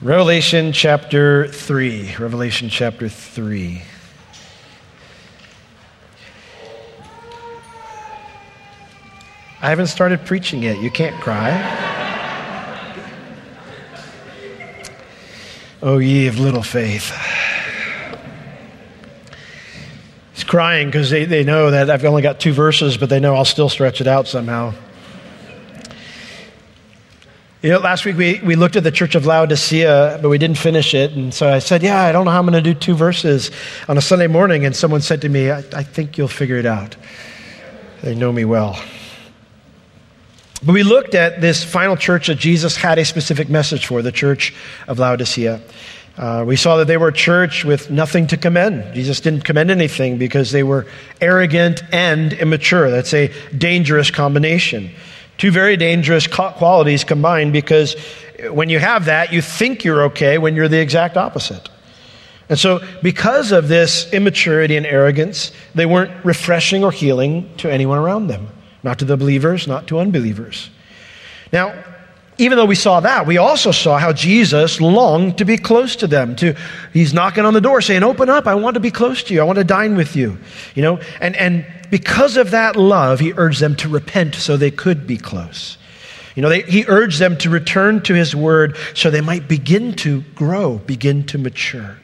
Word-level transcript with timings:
Revelation 0.00 0.72
chapter 0.72 1.48
3. 1.48 2.14
Revelation 2.20 2.68
chapter 2.68 3.08
3. 3.08 3.82
I 9.60 9.68
haven't 9.68 9.88
started 9.88 10.24
preaching 10.24 10.62
yet. 10.62 10.80
You 10.80 10.92
can't 10.92 11.20
cry. 11.20 11.50
oh, 15.82 15.98
ye 15.98 16.28
of 16.28 16.38
little 16.38 16.62
faith. 16.62 17.12
He's 20.32 20.44
crying 20.44 20.86
because 20.86 21.10
they, 21.10 21.24
they 21.24 21.42
know 21.42 21.72
that 21.72 21.90
I've 21.90 22.04
only 22.04 22.22
got 22.22 22.38
two 22.38 22.52
verses, 22.52 22.96
but 22.96 23.08
they 23.08 23.18
know 23.18 23.34
I'll 23.34 23.44
still 23.44 23.68
stretch 23.68 24.00
it 24.00 24.06
out 24.06 24.28
somehow. 24.28 24.74
You 27.60 27.70
know, 27.70 27.80
last 27.80 28.04
week 28.04 28.16
we, 28.16 28.40
we 28.44 28.54
looked 28.54 28.76
at 28.76 28.84
the 28.84 28.92
church 28.92 29.16
of 29.16 29.26
Laodicea, 29.26 30.20
but 30.22 30.28
we 30.28 30.38
didn't 30.38 30.58
finish 30.58 30.94
it. 30.94 31.10
And 31.14 31.34
so 31.34 31.52
I 31.52 31.58
said, 31.58 31.82
Yeah, 31.82 32.00
I 32.00 32.12
don't 32.12 32.24
know 32.24 32.30
how 32.30 32.38
I'm 32.38 32.46
going 32.46 32.62
to 32.62 32.72
do 32.72 32.78
two 32.78 32.94
verses 32.94 33.50
on 33.88 33.98
a 33.98 34.00
Sunday 34.00 34.28
morning. 34.28 34.64
And 34.64 34.76
someone 34.76 35.00
said 35.00 35.22
to 35.22 35.28
me, 35.28 35.50
I, 35.50 35.64
I 35.74 35.82
think 35.82 36.16
you'll 36.16 36.28
figure 36.28 36.56
it 36.56 36.66
out. 36.66 36.94
They 38.00 38.14
know 38.14 38.30
me 38.30 38.44
well. 38.44 38.80
But 40.64 40.72
we 40.72 40.84
looked 40.84 41.16
at 41.16 41.40
this 41.40 41.64
final 41.64 41.96
church 41.96 42.28
that 42.28 42.36
Jesus 42.36 42.76
had 42.76 42.96
a 42.96 43.04
specific 43.04 43.48
message 43.48 43.86
for, 43.86 44.02
the 44.02 44.12
church 44.12 44.54
of 44.86 45.00
Laodicea. 45.00 45.60
Uh, 46.16 46.44
we 46.46 46.54
saw 46.54 46.76
that 46.76 46.86
they 46.86 46.96
were 46.96 47.08
a 47.08 47.12
church 47.12 47.64
with 47.64 47.90
nothing 47.90 48.28
to 48.28 48.36
commend. 48.36 48.94
Jesus 48.94 49.18
didn't 49.18 49.42
commend 49.42 49.72
anything 49.72 50.16
because 50.16 50.52
they 50.52 50.62
were 50.62 50.86
arrogant 51.20 51.82
and 51.92 52.32
immature. 52.34 52.88
That's 52.88 53.14
a 53.14 53.32
dangerous 53.56 54.12
combination. 54.12 54.92
Two 55.38 55.50
very 55.50 55.76
dangerous 55.76 56.26
qualities 56.26 57.04
combined 57.04 57.52
because 57.52 57.96
when 58.50 58.68
you 58.68 58.78
have 58.78 59.06
that, 59.06 59.32
you 59.32 59.40
think 59.40 59.84
you're 59.84 60.04
okay 60.04 60.36
when 60.38 60.54
you're 60.54 60.68
the 60.68 60.80
exact 60.80 61.16
opposite. 61.16 61.68
And 62.48 62.58
so, 62.58 62.80
because 63.02 63.52
of 63.52 63.68
this 63.68 64.10
immaturity 64.12 64.76
and 64.76 64.86
arrogance, 64.86 65.52
they 65.74 65.86
weren't 65.86 66.24
refreshing 66.24 66.82
or 66.82 66.90
healing 66.90 67.48
to 67.58 67.70
anyone 67.70 67.98
around 67.98 68.28
them, 68.28 68.48
not 68.82 68.98
to 69.00 69.04
the 69.04 69.16
believers, 69.16 69.66
not 69.66 69.86
to 69.88 69.98
unbelievers. 69.98 70.70
Now, 71.52 71.74
even 72.38 72.56
though 72.56 72.64
we 72.64 72.76
saw 72.76 73.00
that, 73.00 73.26
we 73.26 73.36
also 73.36 73.72
saw 73.72 73.98
how 73.98 74.12
Jesus 74.12 74.80
longed 74.80 75.38
to 75.38 75.44
be 75.44 75.58
close 75.58 75.96
to 75.96 76.06
them. 76.06 76.36
To 76.36 76.54
he's 76.92 77.12
knocking 77.12 77.44
on 77.44 77.52
the 77.52 77.60
door 77.60 77.80
saying, 77.80 78.04
"Open 78.04 78.30
up, 78.30 78.46
I 78.46 78.54
want 78.54 78.74
to 78.74 78.80
be 78.80 78.90
close 78.90 79.22
to 79.24 79.34
you. 79.34 79.40
I 79.40 79.44
want 79.44 79.58
to 79.58 79.64
dine 79.64 79.96
with 79.96 80.16
you." 80.16 80.38
You 80.74 80.82
know, 80.82 81.00
and 81.20 81.36
and 81.36 81.66
because 81.90 82.36
of 82.36 82.52
that 82.52 82.76
love, 82.76 83.20
he 83.20 83.32
urged 83.36 83.60
them 83.60 83.74
to 83.76 83.88
repent 83.88 84.36
so 84.36 84.56
they 84.56 84.70
could 84.70 85.06
be 85.06 85.16
close. 85.16 85.76
You 86.34 86.42
know, 86.42 86.48
they, 86.48 86.62
he 86.62 86.84
urged 86.86 87.18
them 87.18 87.36
to 87.38 87.50
return 87.50 88.00
to 88.02 88.14
his 88.14 88.36
word 88.36 88.76
so 88.94 89.10
they 89.10 89.20
might 89.20 89.48
begin 89.48 89.94
to 89.94 90.20
grow, 90.36 90.78
begin 90.78 91.24
to 91.26 91.38
mature. 91.38 91.96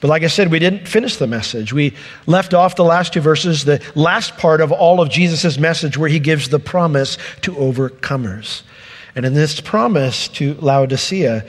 But 0.00 0.08
like 0.08 0.22
I 0.22 0.28
said, 0.28 0.50
we 0.50 0.58
didn't 0.58 0.88
finish 0.88 1.16
the 1.16 1.26
message. 1.26 1.72
We 1.72 1.94
left 2.26 2.54
off 2.54 2.74
the 2.74 2.84
last 2.84 3.12
two 3.12 3.20
verses, 3.20 3.64
the 3.64 3.80
last 3.94 4.38
part 4.38 4.60
of 4.60 4.72
all 4.72 5.00
of 5.00 5.10
Jesus' 5.10 5.58
message, 5.58 5.96
where 5.98 6.08
he 6.08 6.18
gives 6.18 6.48
the 6.48 6.58
promise 6.58 7.18
to 7.42 7.52
overcomers. 7.52 8.62
And 9.14 9.24
in 9.26 9.34
this 9.34 9.60
promise 9.60 10.28
to 10.28 10.54
Laodicea, 10.54 11.44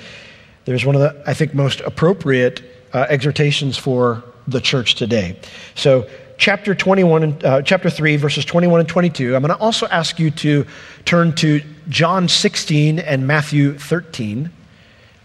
there's 0.65 0.85
one 0.85 0.95
of 0.95 1.01
the, 1.01 1.23
I 1.25 1.33
think, 1.33 1.53
most 1.53 1.81
appropriate 1.81 2.61
uh, 2.93 3.05
exhortations 3.09 3.77
for 3.77 4.23
the 4.47 4.61
church 4.61 4.95
today. 4.95 5.39
So 5.75 6.07
chapter 6.37 6.73
21 6.73 7.45
uh, 7.45 7.61
chapter 7.61 7.87
3 7.87 8.15
verses 8.15 8.43
21 8.43 8.79
and 8.79 8.89
22 8.89 9.35
i'm 9.35 9.43
going 9.43 9.55
to 9.55 9.63
also 9.63 9.85
ask 9.89 10.17
you 10.17 10.31
to 10.31 10.65
turn 11.05 11.31
to 11.35 11.61
john 11.87 12.27
16 12.27 12.97
and 12.97 13.27
matthew 13.27 13.77
13 13.77 14.49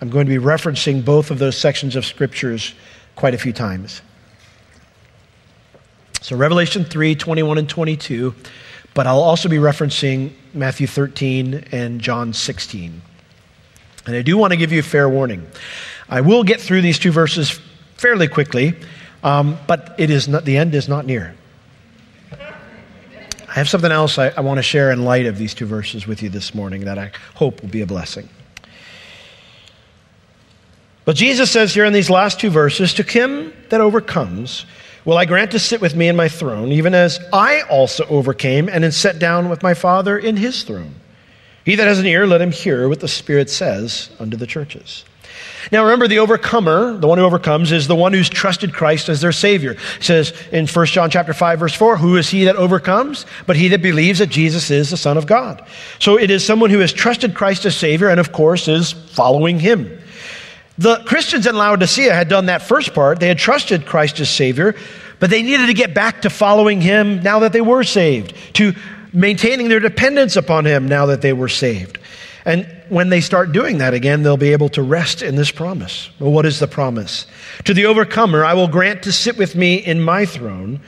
i'm 0.03 0.11
going 0.11 0.27
to 0.27 0.31
be 0.31 0.45
referencing 0.45 1.03
both 1.03 1.31
of 1.31 1.39
those 1.39 1.57
sections 1.57 1.97
of 1.97 2.05
scriptures 2.05 2.75
quite 3.15 3.33
a 3.33 3.39
few 3.39 3.51
times 3.51 4.03
so 6.21 6.37
revelation 6.37 6.85
3 6.85 7.15
21 7.15 7.57
and 7.57 7.69
22 7.71 8.35
but 8.97 9.07
i'll 9.07 9.23
also 9.23 9.49
be 9.49 9.59
referencing 9.59 10.33
matthew 10.53 10.89
13 10.89 11.67
and 11.71 12.01
john 12.01 12.33
16 12.33 13.01
and 14.07 14.17
i 14.17 14.23
do 14.23 14.37
want 14.37 14.53
to 14.53 14.57
give 14.57 14.73
you 14.73 14.81
a 14.81 14.83
fair 14.83 15.09
warning 15.09 15.47
i 16.09 16.21
will 16.21 16.43
get 16.43 16.61
through 16.61 16.83
these 16.83 16.99
two 16.99 17.13
verses 17.13 17.61
fairly 17.97 18.27
quickly 18.27 18.75
um, 19.27 19.59
but 19.67 19.97
it 19.99 20.09
is 20.09 20.29
not, 20.29 20.45
the 20.45 20.57
end 20.57 20.73
is 20.75 20.89
not 20.89 21.05
near. 21.05 21.35
I 22.31 23.53
have 23.59 23.69
something 23.69 23.91
else 23.91 24.19
I, 24.19 24.29
I 24.29 24.41
want 24.41 24.59
to 24.59 24.63
share 24.63 24.93
in 24.93 25.05
light 25.05 25.27
of 25.27 25.37
these 25.37 25.53
two 25.53 25.67
verses 25.67 26.07
with 26.07 26.23
you 26.23 26.29
this 26.29 26.55
morning 26.55 26.85
that 26.85 26.97
I 26.97 27.11
hope 27.35 27.61
will 27.61 27.69
be 27.69 27.81
a 27.81 27.87
blessing. 27.87 28.29
But 31.05 31.17
Jesus 31.17 31.51
says 31.51 31.75
here 31.75 31.85
in 31.85 31.93
these 31.93 32.09
last 32.09 32.39
two 32.39 32.51
verses, 32.51 32.95
To 32.95 33.03
him 33.03 33.53
that 33.71 33.81
overcomes, 33.81 34.65
will 35.07 35.17
I 35.17 35.25
grant 35.25 35.53
to 35.53 35.59
sit 35.59 35.81
with 35.81 35.97
me 35.97 36.09
in 36.09 36.17
my 36.17 36.29
throne, 36.29 36.73
even 36.73 36.93
as 36.93 37.19
I 37.33 37.63
also 37.63 38.05
overcame 38.09 38.69
and 38.69 38.85
am 38.85 38.91
set 38.91 39.19
down 39.19 39.49
with 39.49 39.63
my 39.63 39.73
Father 39.73 40.19
in 40.19 40.37
his 40.37 40.65
throne. 40.65 40.97
He 41.65 41.77
that 41.77 41.87
has 41.87 41.99
an 41.99 42.07
ear, 42.07 42.27
let 42.27 42.43
him 42.43 42.53
hear 42.53 42.89
what 42.89 43.01
the 43.01 43.09
Spirit 43.09 43.49
says 43.49 44.11
unto 44.21 44.37
the 44.37 44.47
churches. 44.47 45.05
Now 45.73 45.83
remember, 45.85 46.07
the 46.07 46.21
overcomer, 46.21 46.97
the 46.97 47.09
one 47.09 47.19
who 47.19 47.25
overcomes, 47.25 47.73
is 47.73 47.89
the 47.89 47.97
one 47.97 48.13
who's 48.13 48.29
trusted 48.29 48.73
Christ 48.73 49.09
as 49.09 49.21
their 49.21 49.33
Savior. 49.33 49.73
It 49.73 50.03
says 50.03 50.33
in 50.53 50.67
1 50.67 50.87
John 50.87 51.11
chapter 51.11 51.33
5, 51.33 51.59
verse 51.59 51.75
4, 51.75 51.97
who 51.97 52.17
is 52.17 52.29
he 52.29 52.45
that 52.45 52.57
overcomes? 52.57 53.27
But 53.47 53.57
he 53.57 53.69
that 53.69 53.83
believes 53.83 54.21
that 54.21 54.29
Jesus 54.29 54.71
is 54.71 54.91
the 54.91 54.97
Son 54.97 55.17
of 55.17 55.27
God. 55.27 55.67
So 55.99 56.19
it 56.19 56.31
is 56.31 56.45
someone 56.45 56.71
who 56.71 56.79
has 56.79 56.93
trusted 56.93 57.35
Christ 57.35 57.65
as 57.65 57.77
Savior 57.77 58.09
and, 58.09 58.21
of 58.21 58.33
course, 58.33 58.69
is 58.69 58.93
following 58.93 59.59
him. 59.59 59.99
The 60.79 60.97
Christians 61.07 61.47
in 61.47 61.57
Laodicea 61.57 62.13
had 62.13 62.29
done 62.29 62.47
that 62.47 62.63
first 62.63 62.95
part. 62.95 63.19
They 63.21 63.29
had 63.29 63.39
trusted 63.39 63.87
Christ 63.87 64.21
as 64.21 64.29
Savior, 64.29 64.75
but 65.19 65.31
they 65.31 65.43
needed 65.43 65.67
to 65.67 65.75
get 65.75 65.95
back 65.95 66.23
to 66.23 66.31
following 66.31 66.81
him 66.81 67.23
now 67.23 67.41
that 67.41 67.53
they 67.53 67.63
were 67.63 67.85
saved, 67.85 68.35
to 68.55 68.75
maintaining 69.13 69.69
their 69.69 69.81
dependence 69.81 70.37
upon 70.37 70.67
him 70.67 70.87
now 70.87 71.07
that 71.07 71.23
they 71.23 71.33
were 71.33 71.49
saved. 71.49 71.99
And 72.45 72.71
when 72.91 73.09
they 73.09 73.21
start 73.21 73.53
doing 73.53 73.79
that 73.79 73.95
again, 73.95 74.23
they'll 74.23 74.37
be 74.37 74.53
able 74.53 74.69
to 74.71 74.83
rest 74.83 75.23
in 75.23 75.35
this 75.35 75.51
promise. 75.51 76.11
Well, 76.21 76.31
what 76.31 76.47
is 76.47 76.61
the 76.61 76.69
promise? 76.69 77.27
To 77.65 77.75
the 77.75 77.87
overcomer, 77.87 78.45
I 78.45 78.55
will 78.55 78.69
grant 78.69 79.03
to 79.05 79.13
sit 79.13 79.37
with 79.37 79.57
me 79.57 79.77
in 79.77 80.01
my 80.01 80.27
throne. 80.27 80.81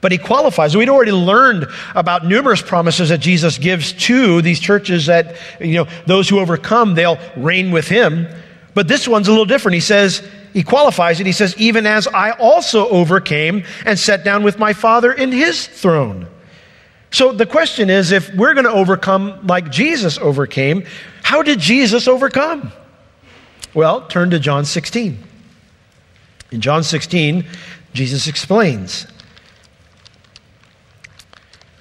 But 0.00 0.12
he 0.12 0.18
qualifies. 0.18 0.76
We'd 0.76 0.90
already 0.90 1.12
learned 1.12 1.66
about 1.94 2.26
numerous 2.26 2.60
promises 2.60 3.08
that 3.08 3.18
Jesus 3.18 3.56
gives 3.56 3.94
to 4.04 4.42
these 4.42 4.60
churches 4.60 5.06
that, 5.06 5.36
you 5.60 5.76
know, 5.76 5.88
those 6.06 6.28
who 6.28 6.40
overcome, 6.40 6.94
they'll 6.94 7.18
reign 7.36 7.70
with 7.70 7.88
him. 7.88 8.28
But 8.74 8.88
this 8.88 9.06
one's 9.06 9.28
a 9.28 9.30
little 9.30 9.44
different. 9.44 9.74
He 9.74 9.80
says, 9.80 10.26
he 10.52 10.62
qualifies 10.62 11.20
it. 11.20 11.26
He 11.26 11.32
says, 11.32 11.56
even 11.56 11.86
as 11.86 12.06
I 12.06 12.32
also 12.32 12.88
overcame 12.88 13.64
and 13.86 13.98
sat 13.98 14.24
down 14.24 14.42
with 14.42 14.58
my 14.58 14.72
Father 14.72 15.12
in 15.12 15.32
his 15.32 15.66
throne. 15.66 16.28
So 17.10 17.32
the 17.32 17.46
question 17.46 17.90
is 17.90 18.10
if 18.10 18.34
we're 18.34 18.54
going 18.54 18.64
to 18.64 18.72
overcome 18.72 19.46
like 19.46 19.70
Jesus 19.70 20.18
overcame, 20.18 20.84
how 21.22 21.42
did 21.42 21.60
Jesus 21.60 22.08
overcome? 22.08 22.72
Well, 23.72 24.06
turn 24.06 24.30
to 24.30 24.38
John 24.38 24.64
16. 24.64 25.18
In 26.50 26.60
John 26.60 26.82
16, 26.82 27.44
Jesus 27.92 28.26
explains. 28.26 29.06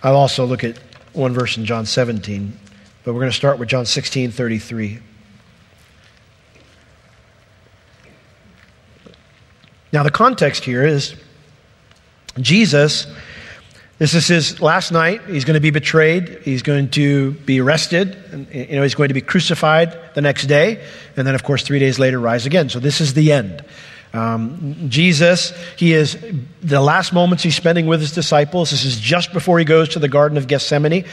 I'll 0.04 0.16
also 0.16 0.46
look 0.46 0.64
at 0.64 0.78
one 1.14 1.34
verse 1.34 1.58
in 1.58 1.66
John 1.66 1.86
17, 1.86 2.58
but 3.04 3.14
we're 3.14 3.20
going 3.20 3.32
to 3.32 3.38
start 3.38 3.60
with 3.60 3.70
John 3.70 3.86
16 3.86 4.32
33. 4.32 5.00
Now, 9.94 10.04
the 10.04 10.12
context 10.12 10.66
here 10.66 10.86
is 10.86 11.16
Jesus 12.40 13.08
this 14.00 14.16
is 14.16 14.28
his 14.28 14.60
last 14.60 14.92
night. 14.92 15.22
He's 15.28 15.46
going 15.46 15.54
to 15.54 15.62
be 15.62 15.70
betrayed. 15.70 16.40
He's 16.42 16.62
going 16.62 16.90
to 16.90 17.32
be 17.32 17.62
arrested. 17.62 18.18
And, 18.32 18.54
you 18.54 18.76
know, 18.76 18.84
he's 18.84 18.96
going 18.96 19.10
to 19.10 19.14
be 19.14 19.22
crucified 19.22 19.98
the 20.16 20.22
next 20.22 20.48
day. 20.48 20.84
And 21.16 21.26
then, 21.28 21.36
of 21.36 21.44
course, 21.44 21.64
three 21.64 21.80
days 21.80 22.00
later, 22.00 22.20
rise 22.20 22.46
again. 22.46 22.70
So 22.70 22.80
this 22.80 23.00
is 23.00 23.14
the 23.14 23.32
end. 23.32 23.64
Um, 24.14 24.90
Jesus, 24.90 25.54
he 25.78 25.94
is 25.94 26.18
the 26.62 26.82
last 26.82 27.14
moments 27.14 27.44
he's 27.44 27.56
spending 27.56 27.86
with 27.86 28.02
his 28.02 28.12
disciples. 28.12 28.72
This 28.72 28.84
is 28.84 29.00
just 29.00 29.32
before 29.32 29.58
he 29.58 29.66
goes 29.66 29.90
to 29.90 30.00
the 30.00 30.10
Garden 30.10 30.38
of 30.38 30.48
Gethsemane. 30.48 31.06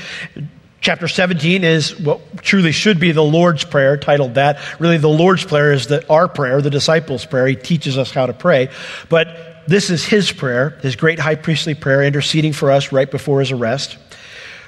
Chapter 0.81 1.09
17 1.09 1.63
is 1.63 1.99
what 2.01 2.43
truly 2.43 2.73
should 2.73 2.99
be 2.99 3.13
the 3.13 3.23
Lord's 3.23 3.65
Prayer, 3.65 3.99
titled 3.99 4.35
that. 4.35 4.59
Really, 4.81 4.97
the 4.97 5.11
Lord's 5.11 5.45
Prayer 5.45 5.73
is 5.73 5.89
the, 5.89 6.09
our 6.09 6.27
prayer, 6.27 6.63
the 6.63 6.71
disciples' 6.71 7.27
prayer. 7.27 7.47
He 7.47 7.57
teaches 7.57 7.99
us 7.99 8.11
how 8.11 8.25
to 8.27 8.33
pray. 8.33 8.71
But 9.11 9.65
this 9.69 9.91
is 9.91 10.05
his 10.07 10.33
prayer, 10.33 10.71
his 10.81 10.97
great 10.97 11.19
high 11.19 11.35
priestly 11.35 11.75
prayer, 11.75 12.03
interceding 12.03 12.55
for 12.55 12.71
us 12.71 12.93
right 12.93 13.11
before 13.11 13.41
his 13.41 13.53
arrest. 13.53 13.99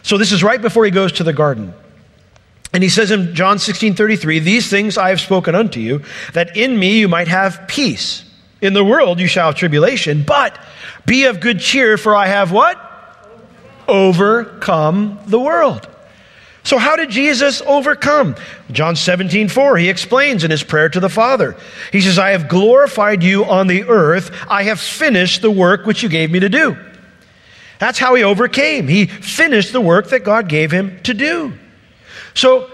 So 0.02 0.18
this 0.18 0.32
is 0.32 0.42
right 0.42 0.60
before 0.60 0.84
he 0.84 0.90
goes 0.90 1.12
to 1.12 1.24
the 1.24 1.32
garden. 1.32 1.72
And 2.74 2.82
he 2.82 2.90
says 2.90 3.10
in 3.10 3.34
John 3.34 3.58
16 3.58 3.94
33, 3.94 4.38
These 4.38 4.68
things 4.68 4.98
I 4.98 5.08
have 5.10 5.20
spoken 5.20 5.54
unto 5.54 5.80
you, 5.80 6.02
that 6.34 6.58
in 6.58 6.78
me 6.78 6.98
you 6.98 7.08
might 7.08 7.28
have 7.28 7.68
peace. 7.68 8.24
In 8.60 8.74
the 8.74 8.84
world 8.84 9.18
you 9.18 9.26
shall 9.26 9.46
have 9.46 9.54
tribulation, 9.56 10.24
but 10.24 10.58
be 11.06 11.24
of 11.24 11.40
good 11.40 11.58
cheer, 11.58 11.96
for 11.96 12.14
I 12.14 12.26
have 12.26 12.52
what? 12.52 12.78
Overcome 13.88 15.18
the 15.26 15.40
world. 15.40 15.88
So, 16.64 16.78
how 16.78 16.94
did 16.94 17.10
Jesus 17.10 17.60
overcome? 17.62 18.36
John 18.70 18.94
17, 18.94 19.48
4, 19.48 19.76
he 19.78 19.88
explains 19.88 20.44
in 20.44 20.50
his 20.50 20.62
prayer 20.62 20.88
to 20.88 21.00
the 21.00 21.08
Father. 21.08 21.56
He 21.90 22.00
says, 22.00 22.18
I 22.18 22.30
have 22.30 22.48
glorified 22.48 23.22
you 23.22 23.44
on 23.44 23.66
the 23.66 23.84
earth. 23.84 24.30
I 24.48 24.64
have 24.64 24.80
finished 24.80 25.42
the 25.42 25.50
work 25.50 25.86
which 25.86 26.02
you 26.02 26.08
gave 26.08 26.30
me 26.30 26.40
to 26.40 26.48
do. 26.48 26.76
That's 27.80 27.98
how 27.98 28.14
he 28.14 28.22
overcame. 28.22 28.86
He 28.86 29.06
finished 29.06 29.72
the 29.72 29.80
work 29.80 30.10
that 30.10 30.20
God 30.20 30.48
gave 30.48 30.70
him 30.70 31.00
to 31.02 31.14
do. 31.14 31.52
So, 32.34 32.70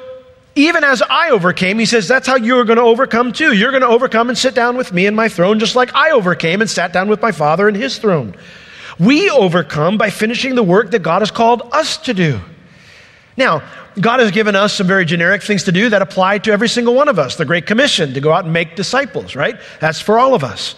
even 0.55 0.85
as 0.85 1.03
I 1.03 1.31
overcame, 1.31 1.79
he 1.79 1.87
says, 1.87 2.09
that's 2.09 2.27
how 2.27 2.37
you're 2.37 2.65
going 2.65 2.77
to 2.79 2.83
overcome 2.83 3.33
too. 3.33 3.55
You're 3.55 3.71
going 3.71 3.83
to 3.83 3.89
overcome 3.89 4.29
and 4.29 4.37
sit 4.37 4.55
down 4.55 4.77
with 4.77 4.93
me 4.93 5.07
in 5.07 5.15
my 5.15 5.29
throne, 5.29 5.61
just 5.61 5.77
like 5.77 5.95
I 5.95 6.11
overcame 6.11 6.61
and 6.61 6.69
sat 6.69 6.93
down 6.93 7.09
with 7.09 7.23
my 7.23 7.33
Father 7.33 7.69
in 7.69 7.75
his 7.75 7.97
throne. 7.97 8.35
We 8.99 9.31
overcome 9.31 9.97
by 9.97 10.11
finishing 10.11 10.57
the 10.57 10.63
work 10.63 10.91
that 10.91 11.03
God 11.03 11.23
has 11.23 11.31
called 11.31 11.63
us 11.73 11.97
to 11.99 12.13
do. 12.13 12.41
Now, 13.39 13.63
God 14.01 14.19
has 14.19 14.33
given 14.33 14.57
us 14.57 14.75
some 14.75 14.89
very 14.89 15.05
generic 15.05 15.45
things 15.45 15.63
to 15.65 15.73
do 15.73 15.89
that 15.91 16.03
apply 16.03 16.39
to 16.39 16.51
every 16.51 16.69
single 16.69 16.95
one 16.95 17.09
of 17.09 17.21
us. 17.21 17.37
The 17.37 17.45
Great 17.45 17.67
Commission 17.67 18.15
to 18.15 18.21
go 18.21 18.33
out 18.33 18.45
and 18.45 18.53
make 18.53 18.75
disciples, 18.75 19.37
right? 19.37 19.57
That's 19.81 20.01
for 20.01 20.19
all 20.19 20.35
of 20.35 20.43
us. 20.43 20.75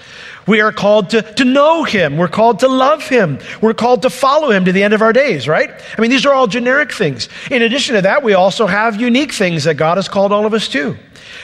We 0.46 0.60
are 0.60 0.70
called 0.70 1.10
to, 1.10 1.22
to 1.22 1.44
know 1.46 1.84
Him. 1.84 2.18
We're 2.18 2.28
called 2.28 2.60
to 2.60 2.68
love 2.68 3.08
Him. 3.08 3.38
We're 3.62 3.72
called 3.72 4.02
to 4.02 4.10
follow 4.10 4.50
Him 4.50 4.66
to 4.66 4.72
the 4.72 4.82
end 4.82 4.92
of 4.92 5.00
our 5.00 5.14
days, 5.14 5.48
right? 5.48 5.70
I 5.96 6.00
mean, 6.02 6.10
these 6.10 6.26
are 6.26 6.34
all 6.34 6.46
generic 6.46 6.92
things. 6.92 7.30
In 7.50 7.62
addition 7.62 7.94
to 7.94 8.02
that, 8.02 8.22
we 8.22 8.34
also 8.34 8.66
have 8.66 9.00
unique 9.00 9.32
things 9.32 9.64
that 9.64 9.76
God 9.76 9.96
has 9.96 10.08
called 10.08 10.30
all 10.30 10.44
of 10.44 10.52
us 10.52 10.68
to. 10.68 10.98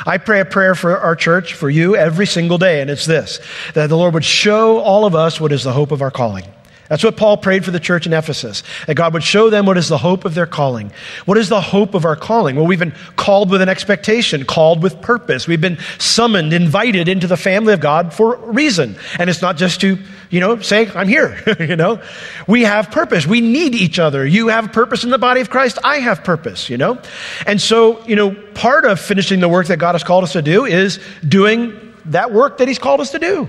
I 0.05 0.19
pray 0.19 0.41
a 0.41 0.45
prayer 0.45 0.75
for 0.75 0.99
our 0.99 1.17
church, 1.17 1.55
for 1.55 1.71
you, 1.71 1.97
every 1.97 2.27
single 2.27 2.59
day, 2.59 2.83
and 2.83 2.91
it's 2.91 3.07
this 3.07 3.41
that 3.73 3.89
the 3.89 3.97
Lord 3.97 4.13
would 4.13 4.25
show 4.25 4.81
all 4.81 5.07
of 5.07 5.15
us 5.15 5.41
what 5.41 5.53
is 5.53 5.65
the 5.65 5.73
hope 5.73 5.93
of 5.93 6.03
our 6.03 6.11
calling. 6.11 6.45
That's 6.89 7.03
what 7.03 7.17
Paul 7.17 7.37
prayed 7.37 7.65
for 7.65 7.73
the 7.73 7.81
church 7.81 8.07
in 8.07 8.13
Ephesus, 8.13 8.63
that 8.87 8.95
God 8.95 9.13
would 9.15 9.25
show 9.25 9.51
them 9.51 9.67
what 9.67 9.77
is 9.77 9.89
the 9.89 9.99
hope 9.99 10.25
of 10.25 10.35
their 10.35 10.47
calling. 10.47 10.93
What 11.25 11.37
is 11.37 11.49
the 11.49 11.61
hope 11.61 11.95
of 11.95 12.05
our 12.05 12.17
calling? 12.17 12.57
Well, 12.57 12.67
we've 12.67 12.79
been 12.79 12.95
called 13.17 13.51
with 13.51 13.61
an 13.61 13.69
expectation, 13.69 14.45
called 14.45 14.83
with 14.83 15.01
purpose. 15.01 15.49
We've 15.49 15.61
been 15.61 15.79
summoned, 15.99 16.53
invited 16.53 17.09
into 17.09 17.27
the 17.27 17.37
family 17.37 17.73
of 17.73 17.81
God 17.81 18.15
for 18.15 18.35
a 18.35 18.53
reason. 18.53 18.97
And 19.19 19.29
it's 19.29 19.43
not 19.43 19.57
just 19.57 19.81
to, 19.81 19.99
you 20.31 20.41
know, 20.41 20.61
say, 20.61 20.89
I'm 20.95 21.09
here, 21.09 21.43
you 21.61 21.77
know. 21.77 22.01
We 22.47 22.63
have 22.63 22.91
purpose. 22.91 23.27
We 23.27 23.41
need 23.41 23.75
each 23.75 23.99
other. 23.99 24.25
You 24.25 24.49
have 24.49 24.73
purpose 24.73 25.03
in 25.03 25.11
the 25.11 25.19
body 25.19 25.41
of 25.41 25.51
Christ. 25.51 25.79
I 25.83 25.97
have 25.99 26.23
purpose, 26.23 26.71
you 26.71 26.77
know. 26.77 27.01
And 27.47 27.61
so, 27.61 28.05
you 28.07 28.15
know, 28.15 28.33
part 28.55 28.85
of 28.85 29.01
finishing 29.01 29.41
the 29.41 29.49
work 29.49 29.67
that 29.67 29.79
God 29.79 29.93
has 29.95 30.05
called 30.05 30.25
us 30.25 30.33
to 30.33 30.43
do 30.43 30.65
is 30.65 31.01
doing 31.27 31.95
that 32.07 32.33
work 32.33 32.59
that 32.59 32.69
He's 32.69 32.79
called 32.79 33.01
us 33.01 33.11
to 33.11 33.19
do. 33.19 33.49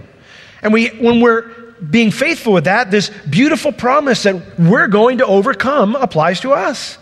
And 0.62 0.74
we, 0.74 0.88
when 0.88 1.22
we're 1.22 1.51
being 1.89 2.12
faithful 2.12 2.53
with 2.53 2.65
that, 2.65 2.91
this 2.91 3.09
beautiful 3.29 3.71
promise 3.71 4.24
that 4.24 4.59
we're 4.59 4.88
going 4.88 5.19
to 5.19 5.25
overcome 5.25 5.95
applies 5.95 6.39
to 6.41 6.53
us. 6.53 6.97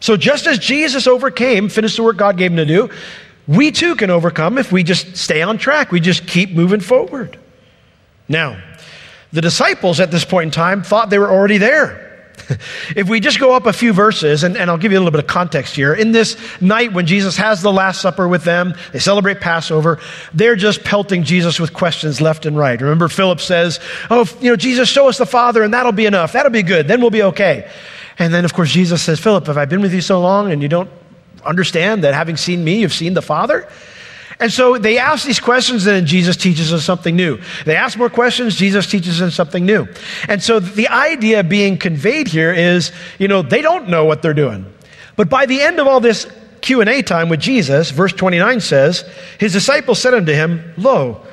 So, 0.00 0.16
just 0.16 0.46
as 0.46 0.58
Jesus 0.58 1.06
overcame, 1.06 1.68
finished 1.68 1.96
the 1.96 2.02
work 2.02 2.16
God 2.16 2.36
gave 2.36 2.52
him 2.52 2.58
to 2.58 2.66
do, 2.66 2.90
we 3.48 3.70
too 3.72 3.94
can 3.96 4.10
overcome 4.10 4.58
if 4.58 4.70
we 4.70 4.82
just 4.82 5.16
stay 5.16 5.42
on 5.42 5.58
track. 5.58 5.90
We 5.90 6.00
just 6.00 6.26
keep 6.26 6.50
moving 6.50 6.80
forward. 6.80 7.38
Now, 8.28 8.62
the 9.32 9.40
disciples 9.40 10.00
at 10.00 10.10
this 10.10 10.24
point 10.24 10.46
in 10.46 10.50
time 10.50 10.82
thought 10.82 11.10
they 11.10 11.18
were 11.18 11.30
already 11.30 11.58
there. 11.58 12.05
if 12.96 13.08
we 13.08 13.20
just 13.20 13.40
go 13.40 13.54
up 13.54 13.66
a 13.66 13.72
few 13.72 13.92
verses, 13.92 14.42
and, 14.42 14.56
and, 14.56 14.70
I'll 14.70 14.78
give 14.78 14.92
you 14.92 14.98
a 14.98 15.00
little 15.00 15.12
bit 15.12 15.20
of 15.20 15.26
context 15.26 15.74
here. 15.74 15.94
In 15.94 16.12
this 16.12 16.36
night 16.60 16.92
when 16.92 17.06
Jesus 17.06 17.36
has 17.36 17.62
the 17.62 17.72
Last 17.72 18.00
Supper 18.00 18.28
with 18.28 18.44
them, 18.44 18.74
they 18.92 18.98
celebrate 18.98 19.40
Passover, 19.40 19.98
they're 20.32 20.56
just 20.56 20.84
pelting 20.84 21.24
Jesus 21.24 21.58
with 21.58 21.72
questions 21.72 22.20
left 22.20 22.46
and 22.46 22.56
right. 22.56 22.80
Remember, 22.80 23.08
Philip 23.08 23.40
says, 23.40 23.80
Oh, 24.10 24.28
you 24.40 24.50
know, 24.50 24.56
Jesus, 24.56 24.88
show 24.88 25.08
us 25.08 25.18
the 25.18 25.26
Father, 25.26 25.62
and 25.62 25.74
that'll 25.74 25.92
be 25.92 26.06
enough. 26.06 26.32
That'll 26.32 26.52
be 26.52 26.62
good. 26.62 26.88
Then 26.88 27.00
we'll 27.00 27.10
be 27.10 27.22
okay. 27.22 27.70
And 28.18 28.32
then, 28.32 28.44
of 28.44 28.54
course, 28.54 28.70
Jesus 28.70 29.02
says, 29.02 29.20
Philip, 29.20 29.46
have 29.46 29.58
I 29.58 29.64
been 29.64 29.80
with 29.80 29.92
you 29.92 30.00
so 30.00 30.20
long 30.20 30.50
and 30.50 30.62
you 30.62 30.68
don't 30.68 30.90
understand 31.44 32.04
that 32.04 32.14
having 32.14 32.36
seen 32.36 32.64
me, 32.64 32.80
you've 32.80 32.94
seen 32.94 33.14
the 33.14 33.22
Father? 33.22 33.68
And 34.38 34.52
so 34.52 34.76
they 34.76 34.98
ask 34.98 35.24
these 35.24 35.40
questions, 35.40 35.86
and 35.86 36.06
Jesus 36.06 36.36
teaches 36.36 36.72
us 36.72 36.84
something 36.84 37.16
new. 37.16 37.40
They 37.64 37.74
ask 37.74 37.96
more 37.96 38.10
questions, 38.10 38.56
Jesus 38.56 38.86
teaches 38.86 39.18
them 39.18 39.30
something 39.30 39.64
new. 39.64 39.88
And 40.28 40.42
so 40.42 40.60
the 40.60 40.88
idea 40.88 41.42
being 41.42 41.78
conveyed 41.78 42.28
here 42.28 42.52
is, 42.52 42.92
you 43.18 43.28
know, 43.28 43.42
they 43.42 43.62
don't 43.62 43.88
know 43.88 44.04
what 44.04 44.20
they're 44.20 44.34
doing. 44.34 44.66
But 45.16 45.30
by 45.30 45.46
the 45.46 45.62
end 45.62 45.80
of 45.80 45.86
all 45.86 46.00
this 46.00 46.30
Q&A 46.60 47.00
time 47.02 47.30
with 47.30 47.40
Jesus, 47.40 47.90
verse 47.90 48.12
29 48.12 48.60
says, 48.60 49.08
his 49.38 49.52
disciples 49.52 50.00
said 50.00 50.12
unto 50.12 50.32
him, 50.32 50.74
Lo, 50.76 51.24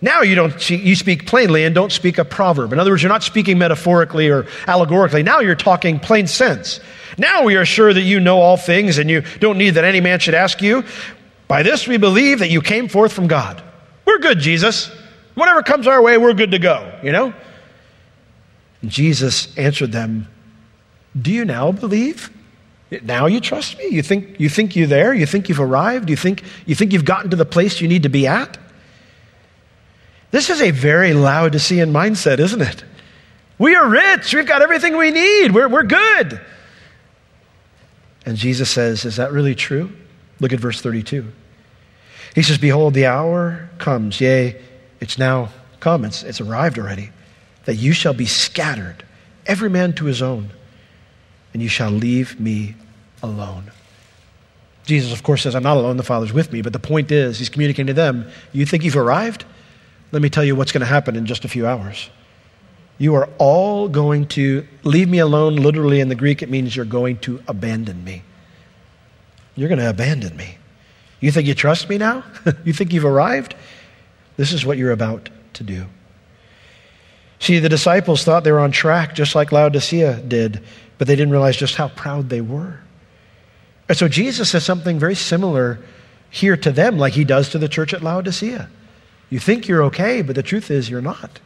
now 0.00 0.22
you 0.22 0.34
don't 0.34 0.70
you 0.70 0.96
speak 0.96 1.26
plainly 1.26 1.64
and 1.64 1.74
don't 1.74 1.92
speak 1.92 2.18
a 2.18 2.24
proverb. 2.24 2.72
In 2.72 2.80
other 2.80 2.90
words, 2.90 3.02
you're 3.02 3.08
not 3.08 3.22
speaking 3.22 3.56
metaphorically 3.56 4.28
or 4.28 4.46
allegorically. 4.66 5.22
Now 5.22 5.38
you're 5.38 5.54
talking 5.54 6.00
plain 6.00 6.26
sense. 6.26 6.80
Now 7.16 7.44
we 7.44 7.56
are 7.56 7.64
sure 7.64 7.92
that 7.92 8.02
you 8.02 8.18
know 8.18 8.40
all 8.40 8.56
things 8.56 8.98
and 8.98 9.08
you 9.08 9.22
don't 9.38 9.58
need 9.58 9.70
that 9.70 9.84
any 9.84 10.00
man 10.00 10.18
should 10.18 10.34
ask 10.34 10.60
you. 10.60 10.84
By 11.52 11.62
this 11.62 11.86
we 11.86 11.98
believe 11.98 12.38
that 12.38 12.48
you 12.48 12.62
came 12.62 12.88
forth 12.88 13.12
from 13.12 13.26
God. 13.26 13.62
We're 14.06 14.20
good, 14.20 14.38
Jesus. 14.38 14.90
Whatever 15.34 15.62
comes 15.62 15.86
our 15.86 16.00
way, 16.00 16.16
we're 16.16 16.32
good 16.32 16.52
to 16.52 16.58
go, 16.58 16.98
you 17.02 17.12
know? 17.12 17.34
And 18.80 18.90
Jesus 18.90 19.54
answered 19.58 19.92
them, 19.92 20.28
Do 21.20 21.30
you 21.30 21.44
now 21.44 21.70
believe? 21.70 22.30
Now 23.02 23.26
you 23.26 23.38
trust 23.38 23.76
me? 23.76 23.88
You 23.88 24.00
think, 24.00 24.40
you 24.40 24.48
think 24.48 24.76
you're 24.76 24.86
there? 24.86 25.12
You 25.12 25.26
think 25.26 25.50
you've 25.50 25.60
arrived? 25.60 26.08
You 26.08 26.16
think, 26.16 26.42
you 26.64 26.74
think 26.74 26.94
you've 26.94 27.04
gotten 27.04 27.28
to 27.28 27.36
the 27.36 27.44
place 27.44 27.82
you 27.82 27.86
need 27.86 28.04
to 28.04 28.08
be 28.08 28.26
at? 28.26 28.56
This 30.30 30.48
is 30.48 30.62
a 30.62 30.70
very 30.70 31.12
Laodicean 31.12 31.92
mindset, 31.92 32.38
isn't 32.38 32.62
it? 32.62 32.82
We 33.58 33.76
are 33.76 33.90
rich. 33.90 34.32
We've 34.32 34.46
got 34.46 34.62
everything 34.62 34.96
we 34.96 35.10
need. 35.10 35.52
We're, 35.52 35.68
we're 35.68 35.82
good. 35.82 36.40
And 38.24 38.38
Jesus 38.38 38.70
says, 38.70 39.04
Is 39.04 39.16
that 39.16 39.32
really 39.32 39.54
true? 39.54 39.92
Look 40.40 40.54
at 40.54 40.58
verse 40.58 40.80
32. 40.80 41.30
He 42.34 42.42
says, 42.42 42.58
Behold, 42.58 42.94
the 42.94 43.06
hour 43.06 43.68
comes, 43.78 44.20
yea, 44.20 44.60
it's 45.00 45.18
now 45.18 45.50
come, 45.80 46.04
it's, 46.04 46.22
it's 46.22 46.40
arrived 46.40 46.78
already, 46.78 47.10
that 47.64 47.74
you 47.74 47.92
shall 47.92 48.14
be 48.14 48.26
scattered, 48.26 49.04
every 49.46 49.68
man 49.68 49.92
to 49.94 50.06
his 50.06 50.22
own, 50.22 50.50
and 51.52 51.62
you 51.62 51.68
shall 51.68 51.90
leave 51.90 52.40
me 52.40 52.76
alone. 53.22 53.70
Jesus, 54.84 55.12
of 55.12 55.22
course, 55.22 55.42
says, 55.42 55.54
I'm 55.54 55.62
not 55.62 55.76
alone, 55.76 55.96
the 55.96 56.02
Father's 56.02 56.32
with 56.32 56.52
me. 56.52 56.62
But 56.62 56.72
the 56.72 56.78
point 56.78 57.12
is, 57.12 57.38
he's 57.38 57.48
communicating 57.48 57.86
to 57.86 57.92
them, 57.92 58.28
You 58.52 58.66
think 58.66 58.84
you've 58.84 58.96
arrived? 58.96 59.44
Let 60.10 60.22
me 60.22 60.28
tell 60.28 60.44
you 60.44 60.56
what's 60.56 60.72
going 60.72 60.80
to 60.80 60.86
happen 60.86 61.16
in 61.16 61.24
just 61.24 61.44
a 61.44 61.48
few 61.48 61.66
hours. 61.66 62.10
You 62.98 63.14
are 63.14 63.28
all 63.38 63.88
going 63.88 64.26
to 64.28 64.66
leave 64.84 65.08
me 65.08 65.18
alone. 65.18 65.56
Literally, 65.56 66.00
in 66.00 66.08
the 66.08 66.14
Greek, 66.14 66.42
it 66.42 66.50
means 66.50 66.76
you're 66.76 66.84
going 66.84 67.18
to 67.18 67.42
abandon 67.48 68.04
me. 68.04 68.22
You're 69.54 69.68
going 69.68 69.78
to 69.80 69.88
abandon 69.88 70.36
me. 70.36 70.58
You 71.22 71.30
think 71.30 71.46
you 71.46 71.54
trust 71.54 71.88
me 71.88 71.98
now? 71.98 72.24
you 72.64 72.72
think 72.72 72.92
you've 72.92 73.04
arrived? 73.04 73.54
This 74.36 74.52
is 74.52 74.66
what 74.66 74.76
you're 74.76 74.92
about 74.92 75.30
to 75.54 75.62
do. 75.62 75.86
See, 77.38 77.60
the 77.60 77.68
disciples 77.68 78.24
thought 78.24 78.44
they 78.44 78.50
were 78.50 78.60
on 78.60 78.72
track, 78.72 79.14
just 79.14 79.34
like 79.34 79.52
Laodicea 79.52 80.20
did, 80.22 80.62
but 80.98 81.06
they 81.06 81.14
didn't 81.14 81.30
realize 81.30 81.56
just 81.56 81.76
how 81.76 81.88
proud 81.88 82.28
they 82.28 82.40
were. 82.40 82.80
And 83.88 83.96
so 83.96 84.08
Jesus 84.08 84.50
says 84.50 84.64
something 84.64 84.98
very 84.98 85.14
similar 85.14 85.78
here 86.30 86.56
to 86.56 86.72
them, 86.72 86.98
like 86.98 87.12
he 87.12 87.24
does 87.24 87.50
to 87.50 87.58
the 87.58 87.68
church 87.68 87.94
at 87.94 88.02
Laodicea. 88.02 88.68
You 89.30 89.38
think 89.38 89.68
you're 89.68 89.84
okay, 89.84 90.22
but 90.22 90.34
the 90.34 90.42
truth 90.42 90.72
is 90.72 90.90
you're 90.90 91.00
not. 91.00 91.40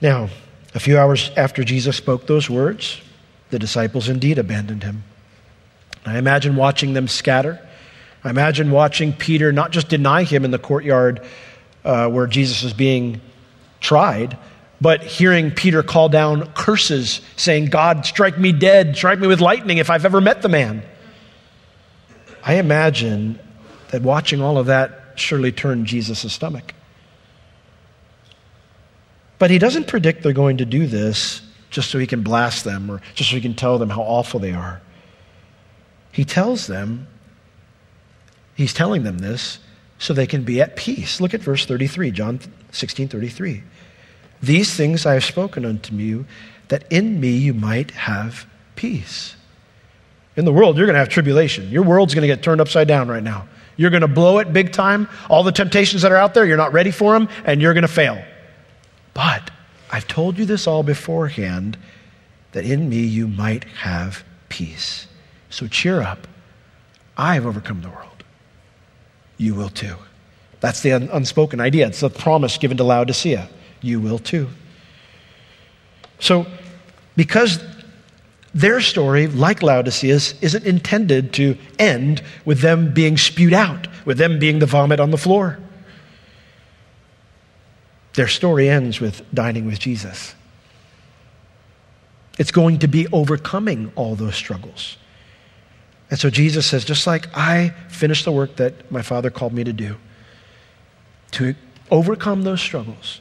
Now, 0.00 0.28
a 0.74 0.80
few 0.80 0.96
hours 0.96 1.32
after 1.36 1.64
Jesus 1.64 1.96
spoke 1.96 2.26
those 2.26 2.48
words, 2.48 3.00
the 3.50 3.58
disciples 3.58 4.08
indeed 4.08 4.38
abandoned 4.38 4.84
him. 4.84 5.02
I 6.04 6.18
imagine 6.18 6.56
watching 6.56 6.92
them 6.92 7.08
scatter. 7.08 7.60
I 8.22 8.30
imagine 8.30 8.70
watching 8.70 9.12
Peter 9.12 9.52
not 9.52 9.70
just 9.70 9.88
deny 9.88 10.24
him 10.24 10.44
in 10.44 10.50
the 10.50 10.58
courtyard 10.58 11.24
uh, 11.84 12.08
where 12.08 12.26
Jesus 12.26 12.62
is 12.62 12.72
being 12.72 13.20
tried, 13.80 14.38
but 14.80 15.02
hearing 15.02 15.50
Peter 15.50 15.82
call 15.82 16.08
down 16.08 16.52
curses, 16.52 17.20
saying, 17.36 17.66
God, 17.66 18.06
strike 18.06 18.38
me 18.38 18.52
dead, 18.52 18.96
strike 18.96 19.18
me 19.18 19.26
with 19.26 19.40
lightning 19.40 19.78
if 19.78 19.90
I've 19.90 20.04
ever 20.04 20.20
met 20.20 20.42
the 20.42 20.48
man. 20.48 20.82
I 22.42 22.54
imagine 22.54 23.38
that 23.88 24.02
watching 24.02 24.42
all 24.42 24.58
of 24.58 24.66
that 24.66 25.14
surely 25.16 25.52
turned 25.52 25.86
Jesus' 25.86 26.32
stomach. 26.32 26.74
But 29.38 29.50
he 29.50 29.58
doesn't 29.58 29.86
predict 29.86 30.22
they're 30.22 30.32
going 30.32 30.58
to 30.58 30.64
do 30.64 30.86
this 30.86 31.42
just 31.70 31.90
so 31.90 31.98
he 31.98 32.06
can 32.06 32.22
blast 32.22 32.64
them 32.64 32.90
or 32.90 33.00
just 33.14 33.30
so 33.30 33.36
he 33.36 33.42
can 33.42 33.54
tell 33.54 33.78
them 33.78 33.90
how 33.90 34.02
awful 34.02 34.40
they 34.40 34.52
are. 34.52 34.80
He 36.14 36.24
tells 36.24 36.68
them, 36.68 37.08
he's 38.54 38.72
telling 38.72 39.02
them 39.02 39.18
this 39.18 39.58
so 39.98 40.14
they 40.14 40.28
can 40.28 40.44
be 40.44 40.60
at 40.60 40.76
peace. 40.76 41.20
Look 41.20 41.34
at 41.34 41.40
verse 41.40 41.66
33, 41.66 42.12
John 42.12 42.38
16 42.70 43.08
33. 43.08 43.64
These 44.40 44.76
things 44.76 45.06
I 45.06 45.14
have 45.14 45.24
spoken 45.24 45.64
unto 45.64 45.96
you, 45.96 46.24
that 46.68 46.84
in 46.88 47.20
me 47.20 47.30
you 47.30 47.52
might 47.52 47.90
have 47.90 48.46
peace. 48.76 49.34
In 50.36 50.44
the 50.44 50.52
world, 50.52 50.76
you're 50.76 50.86
going 50.86 50.94
to 50.94 51.00
have 51.00 51.08
tribulation. 51.08 51.68
Your 51.68 51.82
world's 51.82 52.14
going 52.14 52.22
to 52.22 52.28
get 52.28 52.44
turned 52.44 52.60
upside 52.60 52.86
down 52.86 53.08
right 53.08 53.22
now. 53.22 53.48
You're 53.76 53.90
going 53.90 54.02
to 54.02 54.08
blow 54.08 54.38
it 54.38 54.52
big 54.52 54.70
time. 54.70 55.08
All 55.28 55.42
the 55.42 55.50
temptations 55.50 56.02
that 56.02 56.12
are 56.12 56.16
out 56.16 56.32
there, 56.32 56.46
you're 56.46 56.56
not 56.56 56.72
ready 56.72 56.92
for 56.92 57.12
them, 57.12 57.28
and 57.44 57.60
you're 57.60 57.74
going 57.74 57.82
to 57.82 57.88
fail. 57.88 58.24
But 59.14 59.50
I've 59.90 60.06
told 60.06 60.38
you 60.38 60.44
this 60.44 60.68
all 60.68 60.84
beforehand, 60.84 61.76
that 62.52 62.64
in 62.64 62.88
me 62.88 62.98
you 62.98 63.26
might 63.26 63.64
have 63.64 64.22
peace. 64.48 65.08
So 65.54 65.68
cheer 65.68 66.02
up. 66.02 66.26
I 67.16 67.34
have 67.34 67.46
overcome 67.46 67.80
the 67.80 67.88
world. 67.88 68.24
You 69.36 69.54
will 69.54 69.68
too. 69.68 69.94
That's 70.58 70.80
the 70.80 70.90
un- 70.90 71.08
unspoken 71.12 71.60
idea. 71.60 71.86
It's 71.86 72.00
the 72.00 72.10
promise 72.10 72.58
given 72.58 72.76
to 72.78 72.82
Laodicea. 72.82 73.48
You 73.80 74.00
will 74.00 74.18
too. 74.18 74.48
So, 76.18 76.44
because 77.14 77.62
their 78.52 78.80
story, 78.80 79.28
like 79.28 79.62
Laodicea's, 79.62 80.34
isn't 80.40 80.64
intended 80.64 81.32
to 81.34 81.56
end 81.78 82.20
with 82.44 82.60
them 82.60 82.92
being 82.92 83.16
spewed 83.16 83.52
out, 83.52 83.86
with 84.04 84.18
them 84.18 84.40
being 84.40 84.58
the 84.58 84.66
vomit 84.66 84.98
on 84.98 85.12
the 85.12 85.18
floor. 85.18 85.60
Their 88.14 88.28
story 88.28 88.68
ends 88.68 89.00
with 89.00 89.22
dining 89.32 89.66
with 89.66 89.78
Jesus. 89.78 90.34
It's 92.40 92.50
going 92.50 92.80
to 92.80 92.88
be 92.88 93.06
overcoming 93.12 93.92
all 93.94 94.16
those 94.16 94.34
struggles. 94.34 94.96
And 96.14 96.20
so 96.20 96.30
Jesus 96.30 96.64
says, 96.64 96.84
just 96.84 97.08
like 97.08 97.26
I 97.36 97.70
finished 97.88 98.24
the 98.24 98.30
work 98.30 98.54
that 98.54 98.88
my 98.88 99.02
Father 99.02 99.30
called 99.30 99.52
me 99.52 99.64
to 99.64 99.72
do, 99.72 99.96
to 101.32 101.56
overcome 101.90 102.42
those 102.42 102.60
struggles, 102.60 103.20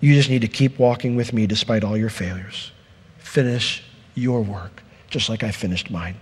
you 0.00 0.14
just 0.14 0.28
need 0.28 0.40
to 0.40 0.48
keep 0.48 0.76
walking 0.76 1.14
with 1.14 1.32
me 1.32 1.46
despite 1.46 1.84
all 1.84 1.96
your 1.96 2.10
failures. 2.10 2.72
Finish 3.18 3.84
your 4.16 4.42
work, 4.42 4.82
just 5.08 5.28
like 5.28 5.44
I 5.44 5.52
finished 5.52 5.88
mine. 5.88 6.16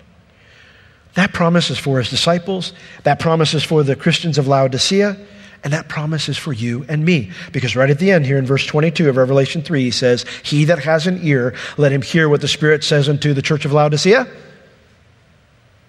That 1.15 1.33
promise 1.33 1.71
is 1.71 1.79
for 1.79 1.97
his 1.97 2.11
disciples. 2.11 2.75
That 3.05 3.19
promise 3.19 3.55
is 3.55 3.65
for 3.65 3.83
the 3.83 3.97
Christians 3.97 4.37
of 4.37 4.47
Laodicea. 4.47 5.17
And 5.65 5.73
that 5.73 5.89
promise 5.89 6.29
is 6.29 6.37
for 6.37 6.53
you 6.53 6.85
and 6.91 7.03
me. 7.03 7.31
Because 7.51 7.75
right 7.75 7.89
at 7.89 7.99
the 7.99 8.11
end 8.11 8.27
here 8.27 8.37
in 8.37 8.45
verse 8.45 8.67
22 8.67 9.09
of 9.09 9.17
Revelation 9.17 9.63
3, 9.63 9.85
he 9.85 9.91
says, 9.91 10.27
He 10.43 10.67
that 10.67 10.81
has 10.81 11.07
an 11.07 11.19
ear, 11.23 11.55
let 11.79 11.93
him 11.93 12.03
hear 12.03 12.29
what 12.29 12.43
the 12.43 12.47
Spirit 12.47 12.85
says 12.85 13.09
unto 13.09 13.33
the 13.33 13.41
church 13.41 13.65
of 13.65 13.73
Laodicea. 13.73 14.29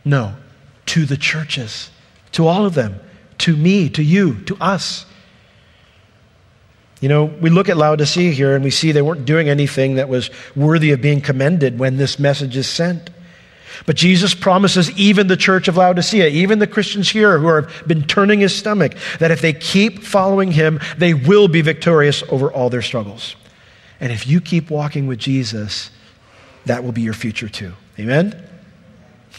No, 0.06 0.36
to 0.88 1.06
the 1.06 1.18
churches, 1.18 1.90
to 2.34 2.48
all 2.48 2.66
of 2.66 2.74
them, 2.74 3.00
to 3.40 3.56
me, 3.56 3.90
to 3.90 4.04
you, 4.04 4.42
to 4.46 4.58
us. 4.58 5.06
You 7.02 7.08
know, 7.08 7.26
we 7.26 7.50
look 7.50 7.70
at 7.70 7.78
Laodicea 7.78 8.32
here 8.32 8.56
and 8.56 8.64
we 8.64 8.72
see 8.72 8.92
they 8.92 9.02
weren't 9.02 9.26
doing 9.26 9.48
anything 9.48 9.96
that 9.96 10.10
was 10.10 10.30
worthy 10.56 10.92
of 10.92 11.02
being 11.02 11.22
commended 11.22 11.80
when 11.80 11.98
this 11.98 12.20
message 12.20 12.58
is 12.58 12.68
sent. 12.68 13.10
But 13.86 13.96
Jesus 13.96 14.34
promises 14.34 14.92
even 14.98 15.28
the 15.28 15.38
church 15.38 15.70
of 15.70 15.78
Laodicea, 15.78 16.28
even 16.28 16.60
the 16.60 16.68
Christians 16.68 17.10
here 17.10 17.40
who 17.40 17.48
have 17.48 17.88
been 17.88 18.04
turning 18.04 18.42
his 18.42 18.54
stomach, 18.54 18.96
that 19.20 19.32
if 19.32 19.40
they 19.42 19.54
keep 19.54 20.04
following 20.04 20.52
him, 20.52 20.82
they 20.98 21.14
will 21.14 21.48
be 21.48 21.62
victorious 21.62 22.22
over 22.30 22.52
all 22.52 22.70
their 22.70 22.82
struggles. 22.82 23.38
And 24.02 24.12
if 24.12 24.28
you 24.28 24.42
keep 24.42 24.70
walking 24.70 25.08
with 25.08 25.20
Jesus, 25.20 25.92
that 26.66 26.84
will 26.84 26.92
be 26.92 27.02
your 27.02 27.14
future 27.14 27.48
too. 27.48 27.74
Amen? 27.98 28.48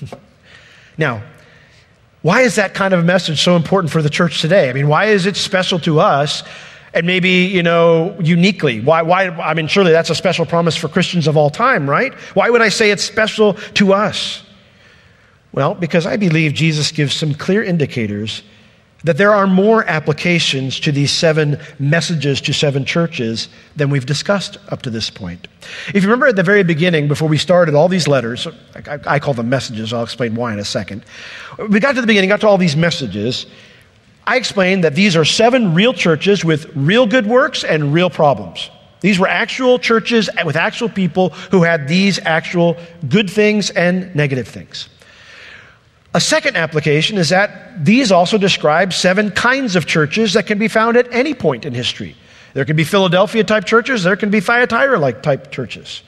now, 1.01 1.23
why 2.23 2.43
is 2.43 2.55
that 2.57 2.75
kind 2.75 2.95
of 2.95 3.01
a 3.01 3.03
message 3.03 3.43
so 3.43 3.57
important 3.57 3.93
for 3.93 4.03
the 4.03 4.11
church 4.11 4.41
today? 4.41 4.71
I 4.71 4.73
mean, 4.73 4.87
why 4.87 5.07
is 5.07 5.27
it 5.27 5.37
special 5.37 5.81
to 5.81 5.99
us 5.99 6.45
and 6.93 7.07
maybe, 7.07 7.31
you 7.31 7.63
know, 7.63 8.17
uniquely. 8.21 8.81
Why, 8.81 9.03
why, 9.03 9.29
I 9.29 9.55
mean, 9.55 9.69
surely 9.69 9.93
that's 9.93 10.11
a 10.11 10.15
special 10.15 10.45
promise 10.45 10.77
for 10.77 10.89
Christians 10.89 11.29
of 11.29 11.37
all 11.37 11.51
time, 11.51 11.89
right? 11.89 12.13
Why 12.35 12.51
would 12.51 12.63
I 12.63 12.69
say 12.69 12.91
it's 12.91 13.05
special 13.05 13.55
to 13.75 13.93
us? 13.93 14.43
Well, 15.53 15.75
because 15.75 16.07
I 16.07 16.17
believe 16.17 16.53
Jesus 16.53 16.91
gives 16.91 17.15
some 17.15 17.35
clear 17.35 17.63
indicators 17.63 18.43
that 19.05 19.17
there 19.17 19.33
are 19.33 19.47
more 19.47 19.85
applications 19.85 20.79
to 20.81 20.93
these 20.93 21.11
seven 21.11 21.59
messages 21.79 22.41
to 22.43 22.53
seven 22.53 22.85
churches 22.85 23.49
than 23.77 23.91
we've 23.91 24.07
discussed 24.07 24.59
up 24.69 24.83
to 24.83 24.91
this 24.91 25.09
point. 25.09 25.49
If 25.89 26.03
you 26.03 26.03
remember 26.03 26.27
at 26.27 26.37
the 26.37 26.43
very 26.43 26.63
beginning, 26.63 27.09
before 27.09 27.29
we 27.29 27.39
started 27.39 27.75
all 27.75 27.89
these 27.89 28.07
letters, 28.07 28.47
I, 28.87 28.99
I 29.07 29.19
call 29.19 29.35
them 29.35 29.49
messages, 29.49 29.93
I'll 29.93 30.03
explain 30.03 30.35
why 30.35 30.53
in 30.53 30.59
a 30.59 30.65
second. 30.65 31.05
We 31.69 31.81
got 31.81 31.95
to 31.95 32.01
the 32.01 32.07
beginning, 32.07 32.29
got 32.29 32.41
to 32.43 32.49
all 32.49 32.59
these 32.59 32.77
messages, 32.77 33.47
I 34.27 34.37
explained 34.37 34.85
that 34.85 34.95
these 34.95 35.17
are 35.17 35.25
seven 35.25 35.75
real 35.75 35.93
churches 35.93 36.45
with 36.45 36.71
real 36.77 37.07
good 37.07 37.27
works 37.27 37.65
and 37.65 37.93
real 37.93 38.11
problems. 38.11 38.71
These 39.01 39.19
were 39.19 39.27
actual 39.27 39.79
churches 39.79 40.29
with 40.45 40.57
actual 40.57 40.89
people 40.89 41.31
who 41.51 41.63
had 41.63 41.89
these 41.89 42.19
actual 42.21 42.77
good 43.09 43.31
things 43.31 43.71
and 43.71 44.15
negative 44.15 44.47
things. 44.47 44.89
A 46.13 46.21
second 46.21 46.57
application 46.57 47.19
is 47.19 47.29
that 47.29 47.85
these 47.85 48.11
also 48.11 48.37
describe 48.37 48.93
seven 48.93 49.31
kinds 49.31 49.77
of 49.77 49.87
churches 49.87 50.33
that 50.33 50.47
can 50.47 50.59
be 50.59 50.69
found 50.69 50.97
at 50.97 51.13
any 51.13 51.35
point 51.35 51.65
in 51.65 51.73
history. 51.73 52.17
There 52.53 52.65
can 52.65 52.75
be 52.77 52.85
Philadelphia 52.85 53.45
type 53.45 53.65
churches, 53.65 54.03
there 54.03 54.17
can 54.17 54.31
be 54.31 54.41
Thyatira 54.41 54.99
like 54.99 55.23
type 55.23 55.53
churches. 55.53 56.03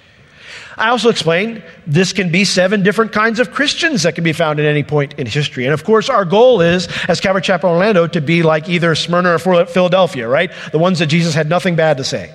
I 0.77 0.89
also 0.89 1.11
explained 1.11 1.63
this 1.87 2.13
can 2.13 2.33
be 2.33 2.45
seven 2.45 2.83
different 2.83 3.13
kinds 3.13 3.39
of 3.39 3.53
Christians 3.53 4.03
that 4.03 4.15
can 4.15 4.25
be 4.25 4.33
found 4.33 4.59
at 4.59 4.67
any 4.67 4.83
point 4.83 5.15
in 5.15 5.27
history. 5.27 5.65
And 5.65 5.75
of 5.75 5.85
course, 5.85 6.09
our 6.09 6.25
goal 6.25 6.61
is, 6.61 6.89
as 7.09 7.21
Calvary 7.21 7.43
Chapel 7.43 7.71
Orlando, 7.71 8.07
to 8.07 8.21
be 8.21 8.43
like 8.43 8.69
either 8.69 8.95
Smyrna 8.95 9.35
or 9.35 9.67
Philadelphia, 9.67 10.29
right? 10.29 10.51
The 10.73 10.79
ones 10.79 10.99
that 10.99 11.07
Jesus 11.07 11.35
had 11.35 11.49
nothing 11.49 11.77
bad 11.77 11.99
to 11.99 12.05
say. 12.05 12.35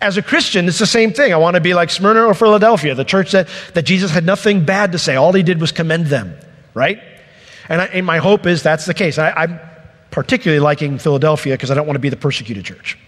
As 0.00 0.16
a 0.16 0.22
Christian, 0.22 0.68
it's 0.68 0.78
the 0.78 0.86
same 0.86 1.12
thing. 1.12 1.32
I 1.32 1.36
want 1.36 1.54
to 1.54 1.60
be 1.60 1.72
like 1.72 1.90
Smyrna 1.90 2.24
or 2.24 2.34
Philadelphia, 2.34 2.94
the 2.94 3.04
church 3.04 3.32
that, 3.32 3.48
that 3.74 3.84
Jesus 3.84 4.10
had 4.10 4.26
nothing 4.26 4.64
bad 4.64 4.92
to 4.92 4.98
say. 4.98 5.16
All 5.16 5.32
he 5.32 5.42
did 5.42 5.60
was 5.60 5.72
commend 5.72 6.06
them, 6.06 6.36
right? 6.76 7.02
And, 7.70 7.80
I, 7.80 7.86
and 7.86 8.06
my 8.06 8.18
hope 8.18 8.46
is 8.46 8.62
that's 8.62 8.84
the 8.84 8.94
case. 8.94 9.18
I, 9.18 9.30
I'm 9.30 9.58
particularly 10.10 10.60
liking 10.60 10.98
Philadelphia 10.98 11.54
because 11.54 11.70
I 11.70 11.74
don't 11.74 11.86
want 11.86 11.96
to 11.96 12.00
be 12.00 12.10
the 12.10 12.16
persecuted 12.16 12.64
church. 12.64 12.98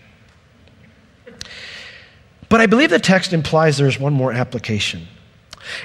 But 2.48 2.62
I 2.62 2.66
believe 2.66 2.88
the 2.88 2.98
text 2.98 3.34
implies 3.34 3.76
there's 3.76 4.00
one 4.00 4.14
more 4.14 4.32
application. 4.32 5.06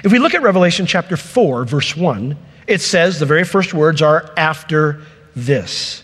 If 0.02 0.12
we 0.12 0.18
look 0.18 0.34
at 0.34 0.42
Revelation 0.42 0.86
chapter 0.86 1.16
4, 1.16 1.66
verse 1.66 1.94
1, 1.94 2.36
it 2.66 2.80
says 2.80 3.20
the 3.20 3.26
very 3.26 3.44
first 3.44 3.74
words 3.74 4.00
are 4.00 4.32
after 4.36 5.02
this. 5.36 6.02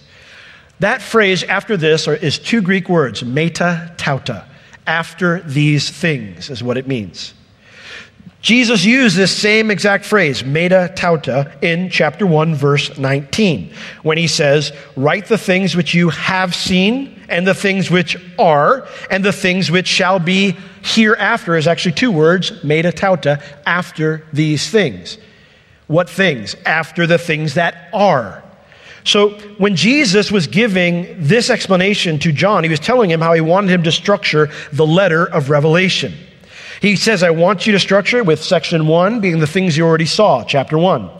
That 0.81 1.01
phrase, 1.01 1.43
after 1.45 1.79
this, 1.79 2.07
is 2.07 2.39
two 2.39 2.61
Greek 2.61 2.91
words, 2.91 3.25
meta 3.25 3.95
tauta. 3.97 4.45
After 4.87 5.41
these 5.41 5.89
things 5.89 6.51
is 6.51 6.63
what 6.63 6.77
it 6.77 6.87
means. 6.87 7.33
Jesus 8.41 8.87
used 8.87 9.17
this 9.17 9.37
same 9.37 9.71
exact 9.71 10.07
phrase, 10.07 10.43
meta 10.43 10.91
tauta, 10.97 11.53
in 11.63 11.91
chapter 11.91 12.27
1, 12.27 12.55
verse 12.55 12.97
19, 12.97 13.73
when 14.03 14.17
he 14.17 14.27
says, 14.27 14.73
Write 14.97 15.27
the 15.27 15.37
things 15.37 15.77
which 15.77 15.93
you 15.93 16.09
have 16.09 16.55
seen, 16.55 17.21
and 17.29 17.47
the 17.47 17.55
things 17.55 17.91
which 17.91 18.17
are, 18.39 18.89
and 19.11 19.23
the 19.23 19.33
things 19.33 19.71
which 19.71 19.87
shall 19.87 20.19
be 20.19 20.57
hereafter, 20.83 21.55
is 21.57 21.67
actually 21.67 21.93
two 21.93 22.11
words, 22.11 22.65
meta 22.65 22.91
tauta, 22.91 23.43
after 23.67 24.25
these 24.33 24.69
things. 24.71 25.19
What 25.87 26.09
things? 26.09 26.57
After 26.65 27.07
the 27.07 27.19
things 27.19 27.55
that 27.55 27.91
are. 27.93 28.43
So 29.05 29.31
when 29.59 29.77
Jesus 29.77 30.33
was 30.33 30.47
giving 30.47 31.15
this 31.19 31.51
explanation 31.51 32.19
to 32.21 32.33
John, 32.33 32.65
he 32.65 32.71
was 32.71 32.81
telling 32.81 33.11
him 33.11 33.21
how 33.21 33.35
he 33.35 33.41
wanted 33.41 33.71
him 33.71 33.83
to 33.83 33.93
structure 33.93 34.51
the 34.73 34.87
letter 34.87 35.27
of 35.27 35.51
Revelation. 35.51 36.15
He 36.81 36.97
says, 36.97 37.23
I 37.23 37.31
want 37.31 37.67
you 37.67 37.73
to 37.73 37.79
structure 37.79 38.25
with 38.25 38.43
section 38.43 38.87
one 38.87 39.21
being 39.21 39.39
the 39.39 39.47
things 39.47 39.77
you 39.77 39.85
already 39.85 40.07
saw, 40.07 40.45
chapter 40.45 40.79
one. 40.79 41.11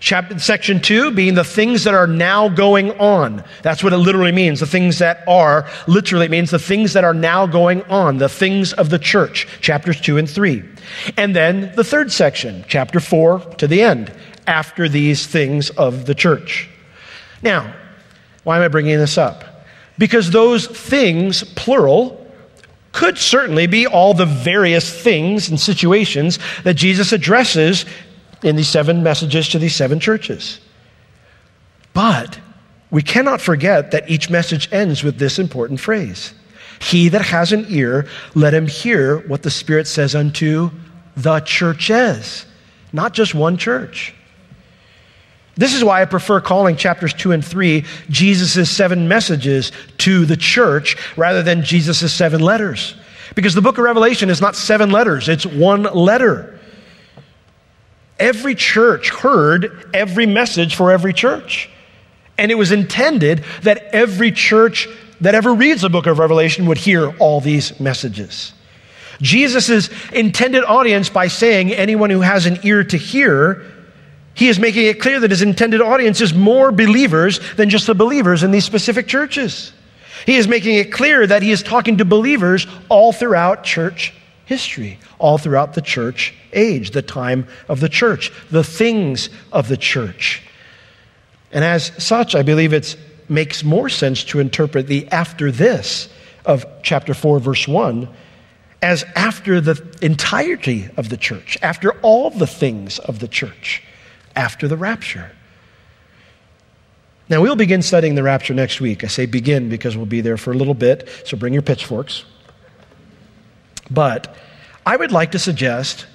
Chapter, 0.00 0.36
section 0.40 0.80
two 0.80 1.12
being 1.12 1.34
the 1.34 1.44
things 1.44 1.84
that 1.84 1.94
are 1.94 2.08
now 2.08 2.48
going 2.48 2.90
on. 2.98 3.44
That's 3.62 3.84
what 3.84 3.92
it 3.92 3.98
literally 3.98 4.32
means. 4.32 4.58
The 4.58 4.66
things 4.66 4.98
that 4.98 5.22
are, 5.28 5.70
literally, 5.86 6.26
it 6.26 6.30
means 6.30 6.50
the 6.50 6.58
things 6.58 6.94
that 6.94 7.04
are 7.04 7.14
now 7.14 7.46
going 7.46 7.82
on, 7.84 8.18
the 8.18 8.28
things 8.28 8.72
of 8.72 8.90
the 8.90 8.98
church, 8.98 9.46
chapters 9.60 10.00
two 10.00 10.18
and 10.18 10.28
three. 10.28 10.64
And 11.16 11.36
then 11.36 11.72
the 11.76 11.84
third 11.84 12.10
section, 12.10 12.64
chapter 12.66 12.98
four 12.98 13.40
to 13.58 13.68
the 13.68 13.82
end, 13.82 14.12
after 14.48 14.88
these 14.88 15.26
things 15.26 15.70
of 15.70 16.06
the 16.06 16.16
church. 16.16 16.68
Now, 17.42 17.72
why 18.42 18.56
am 18.56 18.62
I 18.62 18.68
bringing 18.68 18.98
this 18.98 19.16
up? 19.18 19.44
Because 19.98 20.32
those 20.32 20.66
things, 20.66 21.44
plural, 21.54 22.21
could 22.92 23.18
certainly 23.18 23.66
be 23.66 23.86
all 23.86 24.14
the 24.14 24.26
various 24.26 25.02
things 25.02 25.48
and 25.48 25.58
situations 25.58 26.38
that 26.64 26.74
Jesus 26.74 27.12
addresses 27.12 27.84
in 28.42 28.56
these 28.56 28.68
seven 28.68 29.02
messages 29.02 29.48
to 29.48 29.58
these 29.58 29.74
seven 29.74 29.98
churches. 29.98 30.60
But 31.94 32.38
we 32.90 33.02
cannot 33.02 33.40
forget 33.40 33.90
that 33.90 34.10
each 34.10 34.30
message 34.30 34.70
ends 34.72 35.02
with 35.02 35.18
this 35.18 35.38
important 35.38 35.80
phrase 35.80 36.34
He 36.80 37.08
that 37.08 37.22
has 37.22 37.52
an 37.52 37.66
ear, 37.68 38.06
let 38.34 38.54
him 38.54 38.66
hear 38.66 39.18
what 39.28 39.42
the 39.42 39.50
Spirit 39.50 39.86
says 39.86 40.14
unto 40.14 40.70
the 41.16 41.40
churches, 41.40 42.46
not 42.92 43.14
just 43.14 43.34
one 43.34 43.56
church. 43.56 44.14
This 45.54 45.74
is 45.74 45.84
why 45.84 46.00
I 46.00 46.06
prefer 46.06 46.40
calling 46.40 46.76
chapters 46.76 47.12
two 47.12 47.32
and 47.32 47.44
three 47.44 47.84
Jesus' 48.08 48.70
seven 48.70 49.06
messages 49.06 49.70
to 49.98 50.24
the 50.24 50.36
church 50.36 50.96
rather 51.16 51.42
than 51.42 51.62
Jesus' 51.62 52.12
seven 52.12 52.40
letters. 52.40 52.94
Because 53.34 53.54
the 53.54 53.62
book 53.62 53.78
of 53.78 53.84
Revelation 53.84 54.30
is 54.30 54.40
not 54.40 54.56
seven 54.56 54.90
letters, 54.90 55.28
it's 55.28 55.46
one 55.46 55.82
letter. 55.82 56.58
Every 58.18 58.54
church 58.54 59.10
heard 59.10 59.90
every 59.92 60.26
message 60.26 60.74
for 60.74 60.92
every 60.92 61.12
church. 61.12 61.68
And 62.38 62.50
it 62.50 62.56
was 62.56 62.72
intended 62.72 63.44
that 63.62 63.82
every 63.92 64.32
church 64.32 64.88
that 65.20 65.34
ever 65.34 65.54
reads 65.54 65.82
the 65.82 65.90
book 65.90 66.06
of 66.06 66.18
Revelation 66.18 66.66
would 66.66 66.78
hear 66.78 67.14
all 67.18 67.40
these 67.40 67.78
messages. 67.78 68.52
Jesus' 69.20 69.88
intended 70.12 70.64
audience 70.64 71.08
by 71.08 71.28
saying, 71.28 71.72
anyone 71.72 72.10
who 72.10 72.20
has 72.20 72.46
an 72.46 72.58
ear 72.64 72.82
to 72.84 72.96
hear, 72.96 73.64
he 74.34 74.48
is 74.48 74.58
making 74.58 74.86
it 74.86 75.00
clear 75.00 75.20
that 75.20 75.30
his 75.30 75.42
intended 75.42 75.80
audience 75.80 76.20
is 76.20 76.32
more 76.32 76.72
believers 76.72 77.40
than 77.54 77.68
just 77.68 77.86
the 77.86 77.94
believers 77.94 78.42
in 78.42 78.50
these 78.50 78.64
specific 78.64 79.06
churches. 79.06 79.72
He 80.24 80.36
is 80.36 80.48
making 80.48 80.76
it 80.76 80.92
clear 80.92 81.26
that 81.26 81.42
he 81.42 81.50
is 81.50 81.62
talking 81.62 81.98
to 81.98 82.04
believers 82.04 82.66
all 82.88 83.12
throughout 83.12 83.64
church 83.64 84.14
history, 84.46 84.98
all 85.18 85.38
throughout 85.38 85.74
the 85.74 85.82
church 85.82 86.34
age, 86.52 86.90
the 86.90 87.02
time 87.02 87.46
of 87.68 87.80
the 87.80 87.88
church, 87.88 88.32
the 88.50 88.64
things 88.64 89.30
of 89.50 89.68
the 89.68 89.76
church. 89.76 90.42
And 91.50 91.64
as 91.64 91.92
such, 92.02 92.34
I 92.34 92.42
believe 92.42 92.72
it 92.72 92.96
makes 93.28 93.64
more 93.64 93.88
sense 93.88 94.24
to 94.24 94.40
interpret 94.40 94.86
the 94.86 95.08
after 95.08 95.50
this 95.50 96.08
of 96.44 96.64
chapter 96.82 97.14
4, 97.14 97.38
verse 97.38 97.68
1 97.68 98.08
as 98.82 99.04
after 99.14 99.60
the 99.60 99.80
entirety 100.02 100.88
of 100.96 101.08
the 101.08 101.16
church, 101.16 101.56
after 101.62 101.92
all 102.00 102.30
the 102.30 102.48
things 102.48 102.98
of 102.98 103.20
the 103.20 103.28
church, 103.28 103.82
after 104.36 104.68
the 104.68 104.76
rapture. 104.76 105.30
Now, 107.28 107.40
we'll 107.40 107.56
begin 107.56 107.82
studying 107.82 108.14
the 108.14 108.22
rapture 108.22 108.52
next 108.52 108.80
week. 108.80 109.04
I 109.04 109.06
say 109.06 109.26
begin 109.26 109.68
because 109.68 109.96
we'll 109.96 110.06
be 110.06 110.20
there 110.20 110.36
for 110.36 110.52
a 110.52 110.56
little 110.56 110.74
bit, 110.74 111.08
so 111.24 111.36
bring 111.36 111.52
your 111.52 111.62
pitchforks. 111.62 112.24
But 113.90 114.36
I 114.84 114.96
would 114.96 115.12
like 115.12 115.32
to 115.32 115.38
suggest 115.38 116.06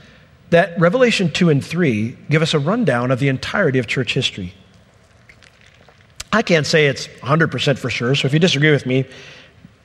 that 0.50 0.80
Revelation 0.80 1.32
2 1.32 1.50
and 1.50 1.64
3 1.64 2.16
give 2.30 2.42
us 2.42 2.54
a 2.54 2.60
rundown 2.60 3.12
of 3.12 3.20
the 3.20 3.30
entirety 3.30 3.80
of 3.80 3.88
church 3.88 4.14
history. 4.14 4.54
I 6.32 6.42
can't 6.42 6.68
say 6.68 6.88
it's 6.88 7.08
100% 7.08 7.78
for 7.78 7.90
sure, 7.90 8.14
so 8.16 8.26
if 8.28 8.34
you 8.34 8.40
disagree 8.40 8.72
with 8.72 8.86
me, 8.86 9.06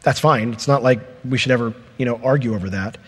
that's 0.02 0.20
fine. 0.20 0.52
It's 0.52 0.68
not 0.68 0.82
like 0.82 1.00
we 1.24 1.38
should 1.38 1.52
ever, 1.52 1.72
you 1.96 2.04
know, 2.04 2.20
argue 2.22 2.54
over 2.54 2.68
that 2.70 2.98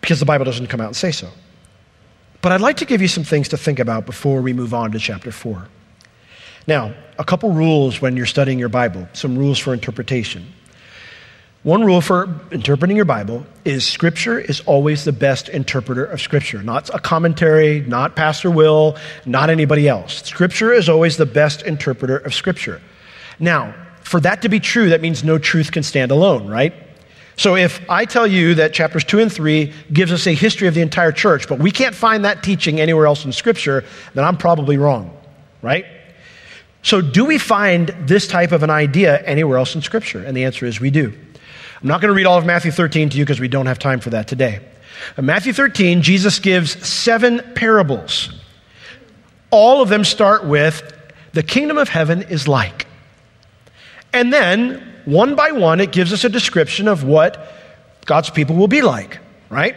because 0.00 0.18
the 0.18 0.26
Bible 0.26 0.44
doesn't 0.44 0.68
come 0.68 0.80
out 0.80 0.86
and 0.86 0.96
say 0.96 1.12
so. 1.12 1.28
But 2.40 2.52
I'd 2.52 2.60
like 2.60 2.76
to 2.78 2.84
give 2.84 3.02
you 3.02 3.08
some 3.08 3.24
things 3.24 3.48
to 3.48 3.56
think 3.56 3.78
about 3.78 4.06
before 4.06 4.40
we 4.40 4.52
move 4.52 4.72
on 4.72 4.92
to 4.92 4.98
chapter 4.98 5.32
4. 5.32 5.68
Now, 6.66 6.94
a 7.18 7.24
couple 7.24 7.50
rules 7.52 8.00
when 8.00 8.16
you're 8.16 8.26
studying 8.26 8.58
your 8.58 8.68
Bible, 8.68 9.08
some 9.12 9.36
rules 9.36 9.58
for 9.58 9.72
interpretation. 9.72 10.46
One 11.64 11.84
rule 11.84 12.00
for 12.00 12.40
interpreting 12.52 12.96
your 12.96 13.04
Bible 13.04 13.44
is 13.64 13.84
Scripture 13.84 14.38
is 14.38 14.60
always 14.60 15.04
the 15.04 15.12
best 15.12 15.48
interpreter 15.48 16.04
of 16.04 16.20
Scripture. 16.20 16.62
Not 16.62 16.88
a 16.94 17.00
commentary, 17.00 17.80
not 17.80 18.14
Pastor 18.14 18.50
Will, 18.50 18.96
not 19.26 19.50
anybody 19.50 19.88
else. 19.88 20.22
Scripture 20.22 20.72
is 20.72 20.88
always 20.88 21.16
the 21.16 21.26
best 21.26 21.62
interpreter 21.62 22.18
of 22.18 22.32
Scripture. 22.32 22.80
Now, 23.40 23.74
for 24.02 24.20
that 24.20 24.42
to 24.42 24.48
be 24.48 24.60
true, 24.60 24.90
that 24.90 25.00
means 25.00 25.24
no 25.24 25.36
truth 25.36 25.72
can 25.72 25.82
stand 25.82 26.12
alone, 26.12 26.46
right? 26.46 26.72
So 27.38 27.54
if 27.54 27.88
I 27.88 28.04
tell 28.04 28.26
you 28.26 28.56
that 28.56 28.74
chapters 28.74 29.04
2 29.04 29.20
and 29.20 29.32
3 29.32 29.72
gives 29.92 30.10
us 30.10 30.26
a 30.26 30.34
history 30.34 30.66
of 30.66 30.74
the 30.74 30.80
entire 30.80 31.12
church, 31.12 31.48
but 31.48 31.60
we 31.60 31.70
can't 31.70 31.94
find 31.94 32.24
that 32.24 32.42
teaching 32.42 32.80
anywhere 32.80 33.06
else 33.06 33.24
in 33.24 33.30
Scripture, 33.30 33.84
then 34.14 34.24
I'm 34.24 34.36
probably 34.36 34.76
wrong, 34.76 35.16
right? 35.62 35.86
So 36.82 37.00
do 37.00 37.24
we 37.24 37.38
find 37.38 37.94
this 38.06 38.26
type 38.26 38.50
of 38.50 38.64
an 38.64 38.70
idea 38.70 39.22
anywhere 39.22 39.56
else 39.56 39.76
in 39.76 39.82
Scripture? 39.82 40.22
And 40.24 40.36
the 40.36 40.44
answer 40.44 40.66
is 40.66 40.80
we 40.80 40.90
do. 40.90 41.16
I'm 41.80 41.86
not 41.86 42.00
going 42.00 42.08
to 42.08 42.14
read 42.14 42.26
all 42.26 42.38
of 42.38 42.44
Matthew 42.44 42.72
13 42.72 43.10
to 43.10 43.16
you 43.16 43.24
because 43.24 43.38
we 43.38 43.46
don't 43.46 43.66
have 43.66 43.78
time 43.78 44.00
for 44.00 44.10
that 44.10 44.26
today. 44.26 44.58
In 45.16 45.24
Matthew 45.24 45.52
13, 45.52 46.02
Jesus 46.02 46.40
gives 46.40 46.84
seven 46.84 47.40
parables. 47.54 48.32
All 49.52 49.80
of 49.80 49.88
them 49.88 50.02
start 50.02 50.44
with, 50.44 50.92
the 51.34 51.44
kingdom 51.44 51.78
of 51.78 51.88
heaven 51.88 52.22
is 52.22 52.48
like. 52.48 52.88
And 54.12 54.32
then, 54.32 54.97
one 55.08 55.34
by 55.34 55.52
one, 55.52 55.80
it 55.80 55.90
gives 55.90 56.12
us 56.12 56.24
a 56.24 56.28
description 56.28 56.86
of 56.86 57.02
what 57.02 57.52
God's 58.04 58.30
people 58.30 58.56
will 58.56 58.68
be 58.68 58.82
like, 58.82 59.18
right? 59.48 59.74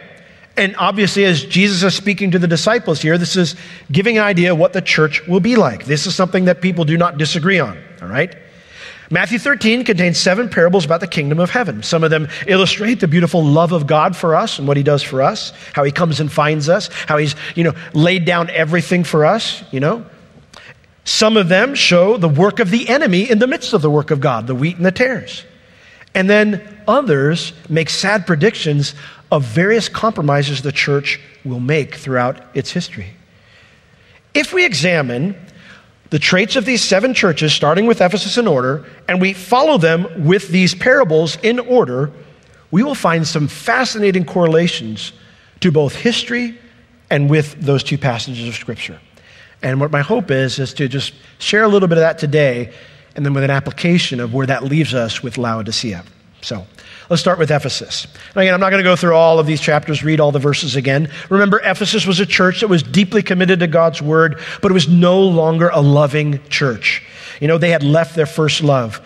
And 0.56 0.76
obviously, 0.76 1.24
as 1.24 1.44
Jesus 1.44 1.82
is 1.82 1.94
speaking 1.94 2.32
to 2.32 2.38
the 2.38 2.46
disciples 2.46 3.00
here, 3.00 3.16
this 3.16 3.36
is 3.36 3.56
giving 3.90 4.18
an 4.18 4.24
idea 4.24 4.52
of 4.52 4.58
what 4.58 4.74
the 4.74 4.82
church 4.82 5.26
will 5.26 5.40
be 5.40 5.56
like. 5.56 5.86
This 5.86 6.06
is 6.06 6.14
something 6.14 6.44
that 6.44 6.60
people 6.60 6.84
do 6.84 6.98
not 6.98 7.16
disagree 7.16 7.58
on, 7.58 7.82
all 8.02 8.08
right? 8.08 8.36
Matthew 9.10 9.38
13 9.38 9.84
contains 9.84 10.18
seven 10.18 10.48
parables 10.48 10.84
about 10.84 11.00
the 11.00 11.06
kingdom 11.06 11.38
of 11.38 11.50
heaven. 11.50 11.82
Some 11.82 12.04
of 12.04 12.10
them 12.10 12.28
illustrate 12.46 13.00
the 13.00 13.08
beautiful 13.08 13.42
love 13.44 13.72
of 13.72 13.86
God 13.86 14.14
for 14.14 14.34
us 14.34 14.58
and 14.58 14.68
what 14.68 14.76
he 14.76 14.82
does 14.82 15.02
for 15.02 15.22
us, 15.22 15.52
how 15.72 15.84
he 15.84 15.92
comes 15.92 16.20
and 16.20 16.30
finds 16.30 16.68
us, 16.68 16.88
how 17.06 17.16
he's, 17.16 17.34
you 17.54 17.64
know, 17.64 17.74
laid 17.94 18.24
down 18.26 18.50
everything 18.50 19.04
for 19.04 19.24
us, 19.24 19.64
you 19.70 19.80
know. 19.80 20.04
Some 21.04 21.36
of 21.36 21.48
them 21.48 21.74
show 21.74 22.16
the 22.16 22.28
work 22.28 22.60
of 22.60 22.70
the 22.70 22.88
enemy 22.88 23.28
in 23.28 23.38
the 23.38 23.46
midst 23.46 23.72
of 23.72 23.82
the 23.82 23.90
work 23.90 24.10
of 24.10 24.20
God, 24.20 24.46
the 24.46 24.54
wheat 24.54 24.76
and 24.76 24.86
the 24.86 24.92
tares. 24.92 25.44
And 26.14 26.28
then 26.28 26.82
others 26.86 27.52
make 27.68 27.90
sad 27.90 28.26
predictions 28.26 28.94
of 29.30 29.44
various 29.44 29.88
compromises 29.88 30.62
the 30.62 30.72
church 30.72 31.18
will 31.44 31.60
make 31.60 31.94
throughout 31.94 32.40
its 32.54 32.70
history. 32.70 33.10
If 34.34 34.52
we 34.52 34.64
examine 34.64 35.34
the 36.10 36.18
traits 36.18 36.56
of 36.56 36.66
these 36.66 36.82
seven 36.82 37.14
churches, 37.14 37.54
starting 37.54 37.86
with 37.86 38.00
Ephesus 38.00 38.36
in 38.36 38.46
order, 38.46 38.84
and 39.08 39.20
we 39.20 39.32
follow 39.32 39.78
them 39.78 40.26
with 40.26 40.48
these 40.48 40.74
parables 40.74 41.36
in 41.42 41.58
order, 41.58 42.12
we 42.70 42.82
will 42.82 42.94
find 42.94 43.26
some 43.26 43.48
fascinating 43.48 44.24
correlations 44.24 45.12
to 45.60 45.72
both 45.72 45.94
history 45.94 46.58
and 47.10 47.30
with 47.30 47.54
those 47.60 47.82
two 47.82 47.96
passages 47.96 48.46
of 48.46 48.54
Scripture. 48.54 49.00
And 49.62 49.80
what 49.80 49.90
my 49.90 50.02
hope 50.02 50.30
is, 50.30 50.58
is 50.58 50.74
to 50.74 50.88
just 50.88 51.12
share 51.38 51.62
a 51.62 51.68
little 51.68 51.88
bit 51.88 51.98
of 51.98 52.02
that 52.02 52.18
today, 52.18 52.72
and 53.14 53.24
then 53.24 53.34
with 53.34 53.44
an 53.44 53.50
application 53.50 54.20
of 54.20 54.34
where 54.34 54.46
that 54.46 54.64
leaves 54.64 54.94
us 54.94 55.22
with 55.22 55.38
Laodicea. 55.38 56.04
So 56.40 56.66
let's 57.08 57.22
start 57.22 57.38
with 57.38 57.50
Ephesus. 57.50 58.06
And 58.34 58.42
again, 58.42 58.54
I'm 58.54 58.60
not 58.60 58.70
going 58.70 58.82
to 58.82 58.88
go 58.88 58.96
through 58.96 59.14
all 59.14 59.38
of 59.38 59.46
these 59.46 59.60
chapters, 59.60 60.02
read 60.02 60.18
all 60.18 60.32
the 60.32 60.40
verses 60.40 60.74
again. 60.74 61.08
Remember, 61.30 61.60
Ephesus 61.60 62.06
was 62.06 62.18
a 62.18 62.26
church 62.26 62.60
that 62.60 62.68
was 62.68 62.82
deeply 62.82 63.22
committed 63.22 63.60
to 63.60 63.68
God's 63.68 64.02
word, 64.02 64.40
but 64.60 64.70
it 64.70 64.74
was 64.74 64.88
no 64.88 65.20
longer 65.20 65.70
a 65.72 65.80
loving 65.80 66.44
church. 66.48 67.02
You 67.40 67.48
know, 67.48 67.58
they 67.58 67.70
had 67.70 67.84
left 67.84 68.16
their 68.16 68.26
first 68.26 68.62
love. 68.62 69.00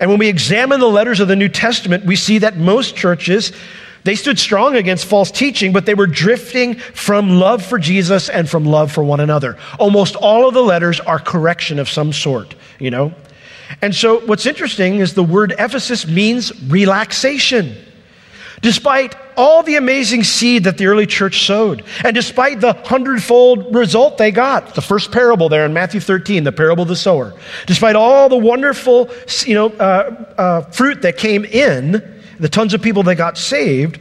And 0.00 0.10
when 0.10 0.18
we 0.18 0.28
examine 0.28 0.80
the 0.80 0.86
letters 0.86 1.20
of 1.20 1.28
the 1.28 1.36
New 1.36 1.48
Testament, 1.48 2.04
we 2.04 2.16
see 2.16 2.38
that 2.38 2.56
most 2.56 2.96
churches 2.96 3.52
they 4.04 4.16
stood 4.16 4.38
strong 4.38 4.76
against 4.76 5.04
false 5.04 5.30
teaching, 5.30 5.72
but 5.72 5.86
they 5.86 5.94
were 5.94 6.06
drifting 6.06 6.74
from 6.74 7.38
love 7.38 7.64
for 7.64 7.78
Jesus 7.78 8.28
and 8.28 8.48
from 8.48 8.64
love 8.64 8.90
for 8.90 9.04
one 9.04 9.20
another. 9.20 9.56
Almost 9.78 10.16
all 10.16 10.48
of 10.48 10.54
the 10.54 10.62
letters 10.62 10.98
are 11.00 11.18
correction 11.18 11.78
of 11.78 11.88
some 11.88 12.12
sort, 12.12 12.54
you 12.78 12.90
know? 12.90 13.14
And 13.80 13.94
so 13.94 14.20
what's 14.26 14.44
interesting 14.44 14.96
is 14.96 15.14
the 15.14 15.22
word 15.22 15.54
Ephesus 15.58 16.06
means 16.06 16.52
relaxation. 16.64 17.76
Despite 18.60 19.16
all 19.36 19.62
the 19.62 19.74
amazing 19.76 20.22
seed 20.22 20.64
that 20.64 20.78
the 20.78 20.86
early 20.86 21.06
church 21.06 21.46
sowed, 21.46 21.84
and 22.04 22.14
despite 22.14 22.60
the 22.60 22.74
hundredfold 22.74 23.74
result 23.74 24.18
they 24.18 24.30
got, 24.30 24.74
the 24.74 24.80
first 24.80 25.10
parable 25.10 25.48
there 25.48 25.64
in 25.64 25.72
Matthew 25.72 26.00
13, 26.00 26.44
the 26.44 26.52
parable 26.52 26.82
of 26.82 26.88
the 26.88 26.96
sower, 26.96 27.34
despite 27.66 27.96
all 27.96 28.28
the 28.28 28.36
wonderful 28.36 29.10
you 29.44 29.54
know, 29.54 29.68
uh, 29.68 30.26
uh, 30.38 30.60
fruit 30.70 31.02
that 31.02 31.16
came 31.16 31.44
in, 31.44 32.21
the 32.42 32.48
tons 32.48 32.74
of 32.74 32.82
people 32.82 33.04
that 33.04 33.14
got 33.14 33.38
saved, 33.38 34.00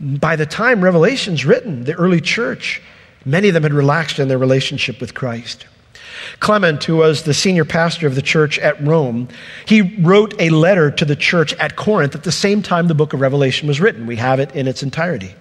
by 0.00 0.34
the 0.34 0.46
time 0.46 0.82
Revelation's 0.82 1.44
written, 1.46 1.84
the 1.84 1.94
early 1.94 2.20
church, 2.20 2.82
many 3.24 3.46
of 3.46 3.54
them 3.54 3.62
had 3.62 3.72
relaxed 3.72 4.18
in 4.18 4.26
their 4.26 4.36
relationship 4.36 5.00
with 5.00 5.14
Christ. 5.14 5.66
Clement, 6.40 6.82
who 6.82 6.96
was 6.96 7.22
the 7.22 7.32
senior 7.32 7.64
pastor 7.64 8.08
of 8.08 8.16
the 8.16 8.22
church 8.22 8.58
at 8.58 8.84
Rome, 8.84 9.28
he 9.64 9.96
wrote 10.00 10.34
a 10.40 10.50
letter 10.50 10.90
to 10.90 11.04
the 11.04 11.14
church 11.14 11.52
at 11.54 11.76
Corinth 11.76 12.16
at 12.16 12.24
the 12.24 12.32
same 12.32 12.62
time 12.62 12.88
the 12.88 12.96
book 12.96 13.12
of 13.12 13.20
Revelation 13.20 13.68
was 13.68 13.80
written. 13.80 14.06
We 14.08 14.16
have 14.16 14.40
it 14.40 14.52
in 14.56 14.66
its 14.66 14.82
entirety. 14.82 15.32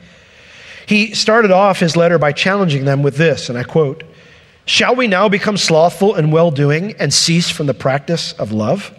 He 0.85 1.15
started 1.15 1.49
off 1.49 1.79
his 1.79 1.97
letter 1.97 2.19
by 2.19 2.33
challenging 2.33 2.85
them 2.85 3.01
with 3.01 3.17
this, 3.17 3.49
and 3.49 3.57
I 3.57 3.63
quote 3.63 4.03
Shall 4.65 4.95
we 4.95 5.07
now 5.07 5.27
become 5.27 5.57
slothful 5.57 6.13
in 6.13 6.29
well 6.29 6.51
doing 6.51 6.93
and 6.99 7.11
cease 7.11 7.49
from 7.49 7.65
the 7.65 7.73
practice 7.73 8.33
of 8.33 8.51
love? 8.51 8.95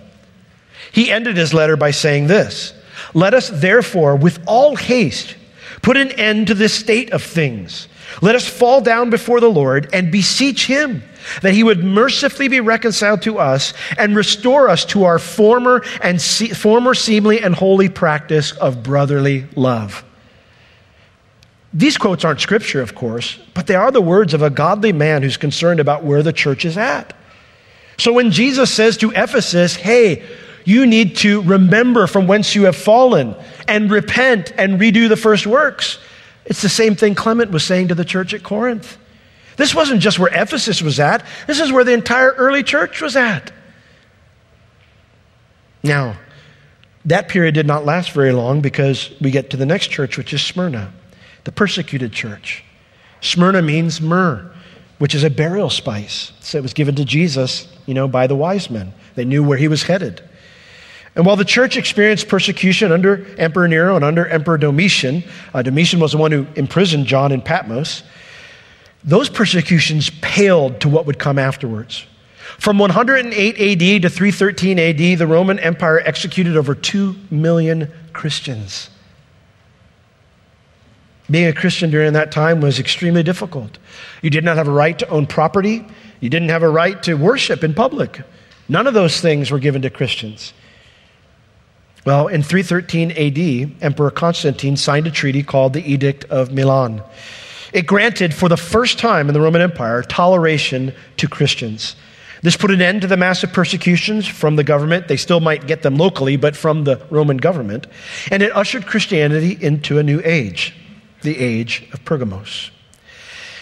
He 0.91 1.13
ended 1.13 1.37
his 1.37 1.55
letter 1.55 1.77
by 1.77 1.93
saying 1.93 2.27
this 2.27 2.75
let 3.15 3.35
us 3.35 3.49
therefore, 3.49 4.17
with 4.17 4.43
all 4.47 4.77
haste, 4.77 5.37
put 5.83 5.97
an 5.97 6.11
end 6.13 6.49
to 6.49 6.55
this 6.55 6.75
state 6.75 7.13
of 7.13 7.23
things. 7.23 7.89
Let 8.23 8.35
us 8.35 8.47
fall 8.47 8.81
down 8.81 9.11
before 9.11 9.41
the 9.41 9.51
Lord 9.51 9.89
and 9.93 10.11
beseech 10.11 10.67
him 10.67 11.03
that 11.43 11.55
he 11.55 11.63
would 11.63 11.85
mercifully 11.85 12.49
be 12.49 12.61
reconciled 12.61 13.23
to 13.23 13.39
us 13.39 13.73
and 13.97 14.17
restore 14.17 14.69
us 14.69 14.85
to 14.87 15.05
our 15.05 15.19
former 15.19 15.83
and 16.03 16.21
se- 16.21 16.49
former 16.49 16.95
seemly 16.95 17.41
and 17.41 17.55
holy 17.55 17.89
practice 17.89 18.53
of 18.53 18.83
brotherly 18.83 19.47
love. 19.55 20.05
These 21.73 21.99
quotes 21.99 22.25
aren't 22.25 22.41
scripture, 22.41 22.83
of 22.83 22.95
course, 22.95 23.39
but 23.55 23.67
they 23.67 23.77
are 23.77 23.93
the 23.93 24.01
words 24.01 24.35
of 24.35 24.43
a 24.43 24.51
godly 24.51 24.93
man 24.93 25.23
who's 25.23 25.37
concerned 25.37 25.79
about 25.79 26.03
where 26.03 26.23
the 26.23 26.33
church 26.33 26.65
is 26.65 26.77
at. 26.77 27.15
So 27.97 28.13
when 28.13 28.31
Jesus 28.33 28.73
says 28.73 28.97
to 28.99 29.11
Ephesus, 29.11 29.77
hey, 29.77 30.25
you 30.65 30.87
need 30.87 31.17
to 31.17 31.43
remember 31.43 32.07
from 32.07 32.27
whence 32.27 32.55
you 32.55 32.65
have 32.65 32.77
fallen 32.77 33.35
and 33.69 33.91
repent 33.91 34.53
and 34.57 34.81
redo 34.81 35.09
the 35.09 35.17
first 35.17 35.47
works. 35.47 35.99
It's 36.45 36.63
the 36.63 36.69
same 36.69 36.97
thing 36.97 37.15
Clement 37.15 37.51
was 37.51 37.65
saying 37.65 37.89
to 37.89 37.95
the 37.95 38.05
church 38.05 38.35
at 38.35 38.43
Corinth. 38.43 38.99
This 39.57 39.75
wasn't 39.75 40.01
just 40.01 40.19
where 40.19 40.31
Ephesus 40.33 40.83
was 40.83 40.99
at, 40.99 41.25
this 41.47 41.61
is 41.61 41.71
where 41.73 41.85
the 41.85 41.93
entire 41.93 42.31
early 42.33 42.63
church 42.63 43.01
was 43.01 43.17
at. 43.17 43.53
Now, 45.83 46.17
That 47.05 47.29
period 47.29 47.55
did 47.55 47.67
not 47.67 47.85
last 47.87 48.13
very 48.13 48.33
long 48.33 48.61
because 48.61 49.11
we 49.21 49.31
get 49.31 49.51
to 49.51 49.57
the 49.57 49.67
next 49.67 49.89
church, 49.89 50.19
which 50.19 50.33
is 50.35 50.43
Smyrna, 50.43 50.93
the 51.45 51.53
persecuted 51.53 52.13
church. 52.13 52.63
Smyrna 53.21 53.63
means 53.63 54.01
myrrh, 54.01 54.51
which 54.99 55.15
is 55.15 55.25
a 55.25 55.31
burial 55.31 55.71
spice. 55.71 56.33
So 56.41 56.59
it 56.59 56.63
was 56.63 56.75
given 56.75 56.95
to 56.97 57.05
Jesus, 57.05 57.69
you 57.87 57.95
know, 57.95 58.07
by 58.07 58.27
the 58.27 58.37
wise 58.37 58.69
men. 58.69 58.93
They 59.15 59.25
knew 59.25 59.43
where 59.43 59.59
he 59.59 59.69
was 59.69 59.85
headed. 59.85 60.23
And 61.17 61.27
while 61.27 61.37
the 61.37 61.45
church 61.45 61.77
experienced 61.77 62.29
persecution 62.29 62.93
under 62.93 63.27
Emperor 63.37 63.67
Nero 63.67 63.97
and 63.97 64.05
under 64.05 64.27
Emperor 64.27 64.59
Domitian, 64.59 65.25
uh, 65.53 65.63
Domitian 65.63 65.99
was 65.99 66.13
the 66.13 66.19
one 66.19 66.31
who 66.31 66.47
imprisoned 66.55 67.07
John 67.07 67.33
in 67.33 67.43
Patmos, 67.43 68.05
those 69.03 69.29
persecutions 69.29 70.11
paled 70.21 70.81
to 70.81 70.89
what 70.89 71.07
would 71.07 71.19
come 71.19 71.39
afterwards. 71.39 72.05
From 72.59 72.79
108 72.79 73.33
AD 73.33 74.03
to 74.03 74.11
313 74.11 74.79
AD, 74.79 75.19
the 75.19 75.27
Roman 75.27 75.59
Empire 75.59 76.01
executed 76.05 76.57
over 76.57 76.75
2 76.75 77.17
million 77.31 77.91
Christians. 78.13 78.91
Being 81.31 81.47
a 81.47 81.53
Christian 81.53 81.91
during 81.91 82.13
that 82.15 82.33
time 82.33 82.61
was 82.61 82.79
extremely 82.79 83.23
difficult. 83.23 83.79
You 84.21 84.31
did 84.31 84.45
not 84.45 84.57
have 84.57 84.69
a 84.69 84.73
right 84.73 84.99
to 84.99 85.09
own 85.09 85.27
property, 85.27 85.87
you 86.21 86.29
didn't 86.29 86.49
have 86.51 86.63
a 86.63 86.69
right 86.69 87.03
to 87.05 87.15
worship 87.15 87.65
in 87.65 87.73
public. 87.73 88.21
None 88.69 88.87
of 88.87 88.95
those 88.95 89.21
things 89.21 89.51
were 89.51 89.59
given 89.59 89.83
to 89.83 89.91
Christians. 89.91 90.53
Well, 92.07 92.29
in 92.29 92.43
313 92.43 93.11
AD, 93.11 93.83
Emperor 93.83 94.11
Constantine 94.11 94.77
signed 94.77 95.07
a 95.07 95.11
treaty 95.11 95.43
called 95.43 95.75
the 95.75 95.93
Edict 95.93 96.25
of 96.25 96.51
Milan. 96.51 97.03
It 97.73 97.87
granted, 97.87 98.35
for 98.35 98.49
the 98.49 98.57
first 98.57 98.99
time 98.99 99.29
in 99.29 99.35
the 99.35 99.41
Roman 99.41 99.61
Empire, 99.61 100.03
toleration 100.03 100.95
to 101.19 101.29
Christians. 101.29 101.95
This 102.43 102.57
put 102.57 102.71
an 102.71 102.81
end 102.81 103.03
to 103.03 103.07
the 103.07 103.19
massive 103.19 103.53
persecutions 103.53 104.27
from 104.27 104.57
the 104.57 104.65
government. 104.65 105.09
They 105.09 105.19
still 105.19 105.41
might 105.41 105.67
get 105.67 105.83
them 105.83 105.97
locally, 105.97 106.37
but 106.37 106.57
from 106.57 106.85
the 106.85 107.01
Roman 107.11 107.37
government. 107.37 107.87
And 108.31 108.43
it 108.43 108.57
ushered 108.57 108.87
Christianity 108.87 109.59
into 109.61 109.99
a 109.99 110.03
new 110.03 110.23
age, 110.25 110.75
the 111.21 111.39
age 111.39 111.87
of 111.93 112.03
Pergamos. 112.07 112.71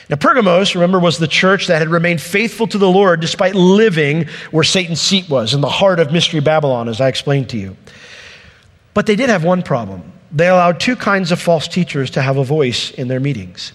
Now, 0.08 0.16
Pergamos, 0.16 0.74
remember, 0.74 1.00
was 1.00 1.18
the 1.18 1.28
church 1.28 1.66
that 1.66 1.80
had 1.80 1.88
remained 1.88 2.22
faithful 2.22 2.68
to 2.68 2.78
the 2.78 2.88
Lord 2.88 3.20
despite 3.20 3.56
living 3.56 4.26
where 4.52 4.64
Satan's 4.64 5.00
seat 5.00 5.28
was, 5.28 5.52
in 5.52 5.60
the 5.60 5.68
heart 5.68 5.98
of 5.98 6.12
Mystery 6.12 6.40
Babylon, 6.40 6.88
as 6.88 7.00
I 7.00 7.08
explained 7.08 7.50
to 7.50 7.58
you. 7.58 7.76
But 8.98 9.06
they 9.06 9.14
did 9.14 9.30
have 9.30 9.44
one 9.44 9.62
problem. 9.62 10.12
They 10.32 10.48
allowed 10.48 10.80
two 10.80 10.96
kinds 10.96 11.30
of 11.30 11.40
false 11.40 11.68
teachers 11.68 12.10
to 12.10 12.20
have 12.20 12.36
a 12.36 12.42
voice 12.42 12.90
in 12.90 13.06
their 13.06 13.20
meetings. 13.20 13.72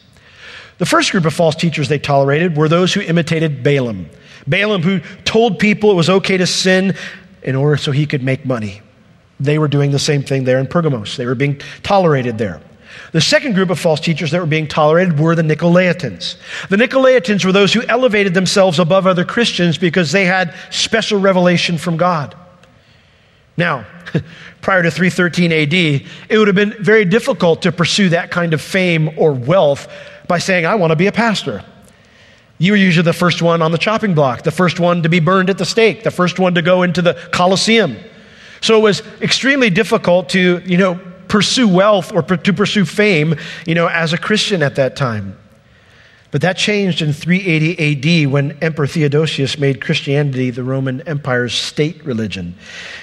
The 0.80 0.86
first 0.86 1.14
group 1.14 1.24
of 1.24 1.34
false 1.34 1.56
teachers 1.56 1.88
they 1.88 1.98
tolerated 1.98 2.58
were 2.58 2.68
those 2.68 2.94
who 2.94 3.00
imitated 3.00 3.64
Balaam. 3.64 4.10
Balaam, 4.48 4.82
who 4.82 5.00
told 5.24 5.60
people 5.60 5.92
it 5.92 5.94
was 5.94 6.10
okay 6.10 6.36
to 6.36 6.46
sin 6.46 6.98
in 7.42 7.56
order 7.56 7.78
so 7.78 7.94
he 7.94 8.06
could 8.06 8.22
make 8.22 8.46
money. 8.46 8.82
They 9.40 9.60
were 9.60 9.70
doing 9.70 9.92
the 9.92 9.98
same 9.98 10.24
thing 10.24 10.44
there 10.44 10.60
in 10.60 10.68
Pergamos. 10.68 11.16
They 11.16 11.26
were 11.26 11.36
being 11.36 11.62
tolerated 11.84 12.38
there. 12.38 12.60
The 13.14 13.22
second 13.22 13.54
group 13.54 13.70
of 13.70 13.80
false 13.80 14.02
teachers 14.02 14.32
that 14.32 14.42
were 14.42 14.46
being 14.46 14.68
tolerated 14.68 15.18
were 15.18 15.36
the 15.36 15.42
Nicolaitans. 15.42 16.36
The 16.68 16.76
Nicolaitans 16.76 17.46
were 17.46 17.54
those 17.54 17.72
who 17.74 17.82
elevated 17.84 18.34
themselves 18.34 18.78
above 18.78 19.08
other 19.08 19.24
Christians 19.24 19.78
because 19.78 20.12
they 20.12 20.26
had 20.26 20.54
special 20.70 21.18
revelation 21.18 21.78
from 21.78 21.96
God. 21.96 22.36
Now, 23.58 23.86
prior 24.62 24.84
to 24.84 24.92
313 24.92 25.52
AD, 25.52 25.74
it 26.30 26.38
would 26.38 26.48
have 26.48 26.56
been 26.56 26.76
very 26.84 27.06
difficult 27.06 27.62
to 27.64 27.72
pursue 27.72 28.10
that 28.10 28.32
kind 28.32 28.54
of 28.54 28.62
fame 28.62 29.18
or 29.18 29.34
wealth 29.34 29.88
by 30.28 30.40
saying, 30.40 30.66
I 30.66 30.76
want 30.76 30.92
to 30.92 30.96
be 30.96 31.08
a 31.08 31.12
pastor. 31.12 31.64
You 32.58 32.72
were 32.72 32.78
usually 32.78 33.04
the 33.04 33.14
first 33.14 33.42
one 33.42 33.62
on 33.62 33.72
the 33.72 33.78
chopping 33.78 34.14
block, 34.14 34.44
the 34.44 34.52
first 34.52 34.80
one 34.80 35.04
to 35.04 35.10
be 35.10 35.20
burned 35.20 35.50
at 35.50 35.58
the 35.58 35.66
stake, 35.66 36.04
the 36.04 36.12
first 36.12 36.40
one 36.40 36.56
to 36.56 36.62
go 36.62 36.84
into 36.84 37.02
the 37.02 37.16
Colosseum. 37.32 37.98
So 38.62 38.78
it 38.78 38.82
was 38.82 39.02
extremely 39.22 39.70
difficult 39.70 40.30
to, 40.30 40.62
you 40.66 40.78
know, 40.78 41.00
pursue 41.28 41.68
wealth 41.68 42.14
or 42.14 42.22
to 42.22 42.54
pursue 42.54 42.86
fame, 42.86 43.36
you 43.66 43.76
know, 43.76 43.88
as 43.88 44.14
a 44.14 44.18
Christian 44.18 44.64
at 44.64 44.76
that 44.76 44.96
time. 44.96 45.38
But 46.34 46.42
that 46.42 46.58
changed 46.58 47.04
in 47.04 47.14
380 47.14 48.24
AD 48.24 48.32
when 48.32 48.58
Emperor 48.60 48.88
Theodosius 48.88 49.60
made 49.60 49.80
Christianity 49.80 50.50
the 50.50 50.64
Roman 50.64 51.02
Empire's 51.02 51.54
state 51.54 52.04
religion. 52.04 52.56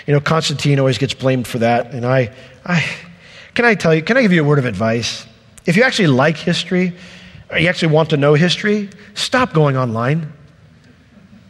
You 0.08 0.14
know, 0.14 0.20
Constantine 0.20 0.80
always 0.80 0.98
gets 0.98 1.14
blamed 1.14 1.46
for 1.46 1.58
that. 1.58 1.92
And 1.92 2.04
I, 2.04 2.34
I, 2.66 2.84
can 3.54 3.64
I 3.66 3.76
tell 3.76 3.94
you, 3.94 4.02
can 4.02 4.16
I 4.16 4.22
give 4.22 4.32
you 4.32 4.42
a 4.42 4.44
word 4.44 4.58
of 4.58 4.64
advice? 4.64 5.24
If 5.64 5.76
you 5.76 5.84
actually 5.84 6.08
like 6.08 6.38
history, 6.38 6.92
or 7.48 7.58
you 7.58 7.68
actually 7.68 7.94
want 7.94 8.10
to 8.10 8.16
know 8.16 8.34
history, 8.34 8.90
stop 9.14 9.52
going 9.52 9.76
online. 9.76 10.32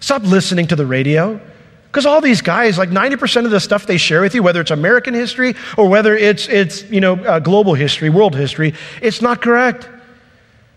Stop 0.00 0.24
listening 0.24 0.66
to 0.66 0.76
the 0.76 0.84
radio. 0.84 1.40
Because 1.86 2.04
all 2.04 2.20
these 2.20 2.42
guys, 2.42 2.76
like 2.76 2.90
90% 2.90 3.46
of 3.46 3.52
the 3.52 3.58
stuff 3.58 3.86
they 3.86 3.96
share 3.96 4.20
with 4.20 4.34
you, 4.34 4.42
whether 4.42 4.60
it's 4.60 4.70
American 4.70 5.14
history 5.14 5.54
or 5.78 5.88
whether 5.88 6.14
it's, 6.14 6.46
it's 6.46 6.82
you 6.90 7.00
know, 7.00 7.14
uh, 7.14 7.38
global 7.38 7.72
history, 7.72 8.10
world 8.10 8.34
history, 8.34 8.74
it's 9.00 9.22
not 9.22 9.40
correct. 9.40 9.88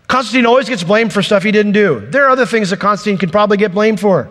Constantine 0.08 0.46
always 0.46 0.68
gets 0.68 0.84
blamed 0.84 1.12
for 1.12 1.22
stuff 1.22 1.42
he 1.42 1.50
didn't 1.50 1.72
do. 1.72 2.00
There 2.10 2.24
are 2.24 2.30
other 2.30 2.46
things 2.46 2.70
that 2.70 2.78
Constantine 2.78 3.18
can 3.18 3.30
probably 3.30 3.56
get 3.56 3.72
blamed 3.72 4.00
for. 4.00 4.28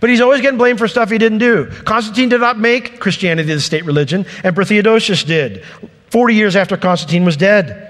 But 0.00 0.10
he's 0.10 0.20
always 0.20 0.40
getting 0.40 0.58
blamed 0.58 0.78
for 0.78 0.88
stuff 0.88 1.10
he 1.10 1.18
didn't 1.18 1.38
do. 1.38 1.70
Constantine 1.84 2.28
did 2.28 2.40
not 2.40 2.58
make 2.58 3.00
Christianity 3.00 3.52
the 3.52 3.60
state 3.60 3.84
religion, 3.84 4.26
Emperor 4.44 4.64
Theodosius 4.64 5.24
did, 5.24 5.64
40 6.10 6.34
years 6.34 6.54
after 6.54 6.76
Constantine 6.76 7.24
was 7.24 7.36
dead. 7.36 7.82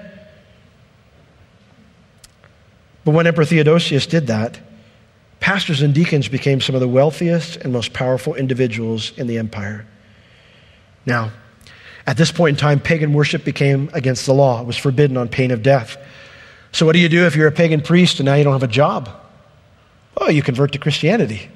But 3.03 3.11
when 3.11 3.27
Emperor 3.27 3.45
Theodosius 3.45 4.05
did 4.05 4.27
that, 4.27 4.59
pastors 5.39 5.81
and 5.81 5.93
deacons 5.93 6.27
became 6.27 6.59
some 6.59 6.75
of 6.75 6.81
the 6.81 6.87
wealthiest 6.87 7.57
and 7.57 7.71
most 7.71 7.93
powerful 7.93 8.35
individuals 8.35 9.17
in 9.17 9.27
the 9.27 9.37
empire. 9.37 9.85
Now, 11.05 11.31
at 12.05 12.17
this 12.17 12.31
point 12.31 12.57
in 12.57 12.59
time, 12.59 12.79
pagan 12.79 13.13
worship 13.13 13.43
became 13.43 13.89
against 13.93 14.25
the 14.25 14.33
law. 14.33 14.61
It 14.61 14.67
was 14.67 14.77
forbidden 14.77 15.17
on 15.17 15.27
pain 15.27 15.51
of 15.51 15.61
death. 15.61 15.97
So, 16.77 16.85
what 16.85 16.93
do 16.93 16.99
you 16.99 17.09
do 17.09 17.25
if 17.25 17.35
you're 17.35 17.47
a 17.47 17.51
pagan 17.51 17.81
priest 17.81 18.19
and 18.19 18.27
now 18.27 18.35
you 18.35 18.43
don't 18.43 18.53
have 18.53 18.61
a 18.61 18.67
job? 18.67 19.09
Well, 20.15 20.29
you 20.29 20.43
convert 20.43 20.73
to 20.73 20.77
Christianity. 20.77 21.49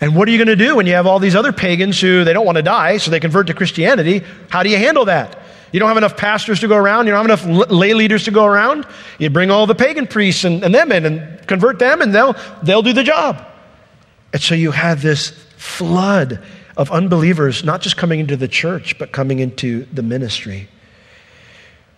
And 0.00 0.14
what 0.14 0.28
are 0.28 0.30
you 0.30 0.38
going 0.38 0.56
to 0.56 0.64
do 0.64 0.76
when 0.76 0.86
you 0.86 0.92
have 0.92 1.04
all 1.04 1.18
these 1.18 1.34
other 1.34 1.50
pagans 1.50 2.00
who 2.00 2.22
they 2.22 2.32
don't 2.32 2.46
want 2.46 2.54
to 2.54 2.62
die, 2.62 2.98
so 2.98 3.10
they 3.10 3.18
convert 3.18 3.48
to 3.48 3.54
Christianity? 3.54 4.22
How 4.48 4.62
do 4.62 4.68
you 4.68 4.76
handle 4.76 5.06
that? 5.06 5.36
You 5.72 5.80
don't 5.80 5.88
have 5.88 5.96
enough 5.96 6.16
pastors 6.16 6.60
to 6.60 6.68
go 6.68 6.76
around. 6.76 7.08
You 7.08 7.12
don't 7.12 7.28
have 7.28 7.44
enough 7.44 7.70
lay 7.72 7.92
leaders 7.92 8.22
to 8.26 8.30
go 8.30 8.44
around. 8.44 8.86
You 9.18 9.30
bring 9.30 9.50
all 9.50 9.66
the 9.66 9.74
pagan 9.74 10.06
priests 10.06 10.44
and, 10.44 10.62
and 10.62 10.72
them 10.72 10.92
in 10.92 11.06
and 11.06 11.44
convert 11.48 11.80
them, 11.80 12.00
and 12.00 12.14
they'll, 12.14 12.36
they'll 12.62 12.82
do 12.82 12.92
the 12.92 13.02
job. 13.02 13.44
And 14.32 14.40
so 14.40 14.54
you 14.54 14.70
have 14.70 15.02
this 15.02 15.30
flood 15.56 16.40
of 16.76 16.92
unbelievers, 16.92 17.64
not 17.64 17.80
just 17.80 17.96
coming 17.96 18.20
into 18.20 18.36
the 18.36 18.46
church, 18.46 18.96
but 18.96 19.10
coming 19.10 19.40
into 19.40 19.86
the 19.86 20.04
ministry. 20.04 20.68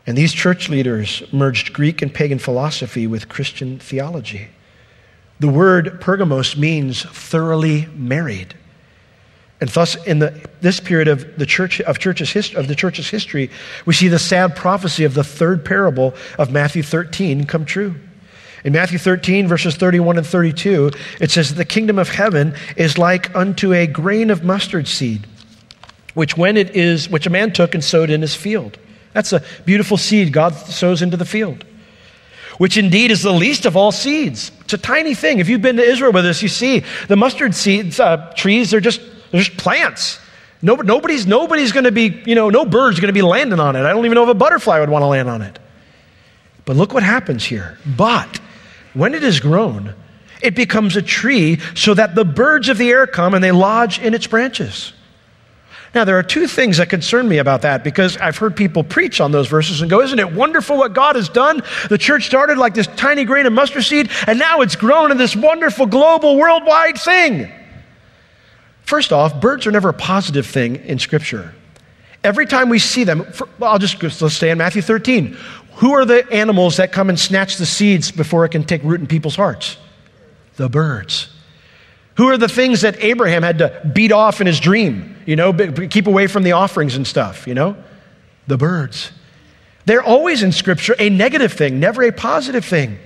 And 0.07 0.19
these 0.19 0.33
church 0.33 0.69
leaders 0.69 1.23
merged 1.33 1.73
Greek 1.73 2.03
and 2.03 2.13
pagan 2.13 2.39
philosophy 2.39 3.07
with 3.07 3.29
Christian 3.29 3.79
theology. 3.79 4.49
The 5.39 5.49
word 5.49 6.01
Pergamos 6.01 6.57
means 6.57 7.03
thoroughly 7.03 7.87
married. 7.95 8.55
And 9.61 9.71
thus, 9.71 9.95
in 10.07 10.19
the, 10.19 10.41
this 10.61 10.81
period 10.81 11.07
of 11.07 11.39
the, 11.39 11.47
church, 11.47 11.81
of, 11.81 12.01
church's 12.01 12.33
hist- 12.33 12.55
of 12.55 12.67
the 12.67 12.75
church's 12.75 13.09
history, 13.09 13.49
we 13.87 13.95
see 13.95 14.09
the 14.09 14.19
sad 14.19 14.57
prophecy 14.57 15.05
of 15.05 15.15
the 15.15 15.23
third 15.23 15.65
parable 15.65 16.15
of 16.37 16.51
Matthew 16.51 16.83
13 16.83 17.47
come 17.47 17.65
true. 17.65 17.95
In 18.65 18.73
Matthew 18.73 18.99
13, 18.99 19.47
verses 19.47 19.77
31 19.77 20.19
and 20.19 20.27
32, 20.27 20.91
it 21.21 21.31
says 21.31 21.55
the 21.55 21.65
kingdom 21.65 21.99
of 21.99 22.09
heaven 22.09 22.55
is 22.77 22.99
like 22.99 23.35
unto 23.37 23.73
a 23.73 23.87
grain 23.87 24.31
of 24.31 24.43
mustard 24.43 24.89
seed, 24.89 25.27
which 26.15 26.37
when 26.37 26.57
it 26.57 26.75
is, 26.75 27.09
which 27.09 27.27
a 27.27 27.31
man 27.31 27.53
took 27.53 27.75
and 27.75 27.85
sowed 27.85 28.11
in 28.11 28.21
his 28.21 28.35
field. 28.35 28.79
That's 29.13 29.33
a 29.33 29.43
beautiful 29.65 29.97
seed 29.97 30.33
God 30.33 30.55
sows 30.55 31.03
into 31.03 31.17
the 31.17 31.25
field, 31.25 31.65
which 32.59 32.77
indeed 32.77 33.11
is 33.11 33.23
the 33.23 33.33
least 33.33 33.67
of 33.67 33.77
all 33.77 33.93
seeds. 33.93 34.51
It's 34.63 34.73
a 34.73 34.79
tiny 34.79 35.15
thing. 35.15 35.39
If 35.39 35.49
you've 35.49 35.63
been 35.63 35.77
to 35.77 35.83
Israel 35.83 36.13
with 36.13 36.27
us, 36.27 36.43
you 36.43 36.49
see 36.49 36.85
the 37.09 37.17
mustard 37.17 37.55
seeds, 37.55 38.01
uh, 38.01 38.33
trees, 38.37 38.71
they're 38.71 38.81
just, 38.81 39.01
they're 39.31 39.43
just 39.43 39.57
plants. 39.57 40.19
nobody's 40.63 41.27
nobody's 41.27 41.73
going 41.73 41.85
to 41.85 41.93
be, 41.93 42.23
you 42.25 42.35
know, 42.35 42.51
no 42.51 42.65
bird's 42.65 43.01
going 43.01 43.09
to 43.09 43.13
be 43.13 43.23
landing 43.23 43.61
on 43.61 43.77
it. 43.77 43.81
I 43.81 43.91
don't 43.91 44.05
even 44.05 44.15
know 44.15 44.25
if 44.25 44.31
a 44.31 44.35
butterfly 44.35 44.81
would 44.81 44.91
want 44.91 45.03
to 45.03 45.09
land 45.09 45.29
on 45.29 45.43
it. 45.43 45.59
But 46.65 46.77
look 46.77 46.95
what 46.95 47.03
happens 47.03 47.45
here. 47.45 47.79
But 47.85 48.41
when 48.95 49.15
it 49.15 49.25
is 49.25 49.41
grown, 49.41 49.95
it 50.43 50.55
becomes 50.55 50.97
a 50.97 51.03
tree 51.03 51.59
so 51.75 51.95
that 51.95 52.15
the 52.15 52.25
birds 52.25 52.69
of 52.69 52.79
the 52.79 52.91
air 52.91 53.07
come 53.07 53.35
and 53.35 53.43
they 53.43 53.53
lodge 53.53 53.99
in 53.99 54.15
its 54.15 54.27
branches. 54.27 54.93
Now, 55.95 56.05
there 56.05 56.19
are 56.19 56.23
two 56.23 56.47
things 56.47 56.79
that 56.79 56.89
concern 56.89 57.29
me 57.29 57.37
about 57.37 57.63
that 57.63 57.85
because 57.85 58.17
I've 58.17 58.39
heard 58.39 58.57
people 58.57 58.83
preach 58.83 59.21
on 59.21 59.31
those 59.31 59.49
verses 59.49 59.83
and 59.83 59.91
go, 59.91 60.01
Isn't 60.01 60.19
it 60.19 60.33
wonderful 60.33 60.79
what 60.79 60.95
God 60.95 61.17
has 61.17 61.29
done? 61.29 61.63
The 61.91 61.99
church 61.99 62.25
started 62.25 62.57
like 62.57 62.73
this 62.73 62.87
tiny 62.97 63.25
grain 63.25 63.45
of 63.45 63.53
mustard 63.53 63.85
seed, 63.85 64.11
and 64.27 64.39
now 64.39 64.63
it's 64.63 64.75
grown 64.75 65.11
in 65.11 65.19
this 65.19 65.37
wonderful 65.37 65.87
global, 65.87 66.39
worldwide 66.39 66.97
thing. 66.99 67.53
First 68.85 69.13
off, 69.13 69.39
birds 69.41 69.67
are 69.67 69.71
never 69.71 69.91
a 69.91 69.95
positive 69.95 70.47
thing 70.47 70.77
in 70.77 70.99
Scripture. 70.99 71.55
Every 72.25 72.47
time 72.47 72.69
we 72.69 72.79
see 72.79 73.05
them, 73.05 73.25
for, 73.33 73.49
I'll 73.61 73.79
just 73.79 74.03
let's 74.03 74.35
stay 74.35 74.51
in 74.51 74.59
Matthew 74.59 74.81
13. 74.81 75.37
Who 75.77 75.93
are 75.93 76.05
the 76.05 76.31
animals 76.33 76.77
that 76.77 76.93
come 76.93 77.09
and 77.09 77.19
snatch 77.19 77.57
the 77.57 77.67
seeds 77.67 78.11
before 78.11 78.45
it 78.45 78.51
can 78.51 78.65
take 78.65 78.83
root 78.83 79.01
in 79.01 79.07
people's 79.07 79.37
hearts? 79.37 79.77
The 80.57 80.69
birds. 80.69 81.32
Who 82.17 82.29
are 82.29 82.37
the 82.37 82.49
things 82.49 82.83
that 82.83 83.03
Abraham 83.03 83.43
had 83.43 83.59
to 83.59 83.91
beat 83.95 84.13
off 84.13 84.41
in 84.41 84.47
his 84.47 84.61
dream? 84.61 85.17
You 85.27 85.37
know, 85.37 85.53
keep 85.53 86.07
away 86.07 86.27
from 86.27 86.43
the 86.43 86.53
offerings 86.53 86.97
and 86.97 87.07
stuff, 87.07 87.47
you 87.47 87.55
know? 87.55 87.77
The 88.47 88.57
birds. 88.57 89.13
They're 89.87 90.03
always 90.03 90.43
in 90.43 90.53
Scripture 90.53 90.95
a 90.99 91.09
negative 91.09 91.53
thing, 91.53 91.81
never 91.81 92.03
a 92.03 92.13
positive 92.13 92.65
thing. 92.65 92.99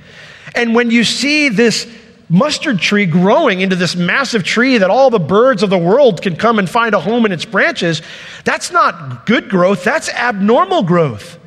And 0.55 0.75
when 0.75 0.91
you 0.91 1.05
see 1.05 1.49
this 1.49 1.87
mustard 2.29 2.81
tree 2.81 3.07
growing 3.07 3.61
into 3.61 3.77
this 3.77 3.95
massive 3.95 4.43
tree 4.43 4.79
that 4.79 4.91
all 4.91 5.11
the 5.11 5.19
birds 5.19 5.63
of 5.63 5.71
the 5.71 5.79
world 5.79 6.23
can 6.23 6.37
come 6.37 6.59
and 6.59 6.69
find 6.69 6.95
a 6.95 7.01
home 7.01 7.25
in 7.25 7.33
its 7.33 7.45
branches, 7.45 8.03
that's 8.45 8.71
not 8.71 9.27
good 9.27 9.49
growth, 9.49 9.85
that's 9.85 10.09
abnormal 10.09 10.83
growth. 10.83 11.39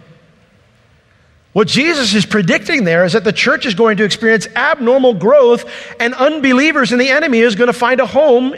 What 1.53 1.67
Jesus 1.67 2.13
is 2.13 2.25
predicting 2.25 2.83
there 2.83 3.05
is 3.05 3.13
that 3.13 3.23
the 3.23 3.33
church 3.33 3.65
is 3.65 3.73
going 3.73 3.97
to 3.97 4.03
experience 4.03 4.47
abnormal 4.55 5.15
growth, 5.15 5.65
and 5.99 6.13
unbelievers 6.13 6.91
and 6.91 7.01
the 7.01 7.09
enemy 7.09 7.39
is 7.39 7.55
going 7.55 7.67
to 7.67 7.73
find 7.73 7.99
a 7.99 8.05
home 8.05 8.55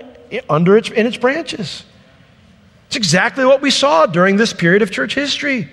under 0.50 0.78
its, 0.78 0.90
in 0.90 1.08
its 1.08 1.18
branches. 1.18 1.86
It's 2.88 2.98
exactly 2.98 3.46
what 3.46 3.62
we 3.62 3.72
saw 3.72 4.06
during 4.06 4.36
this 4.36 4.52
period 4.52 4.82
of 4.82 4.92
church 4.92 5.16
history. 5.16 5.70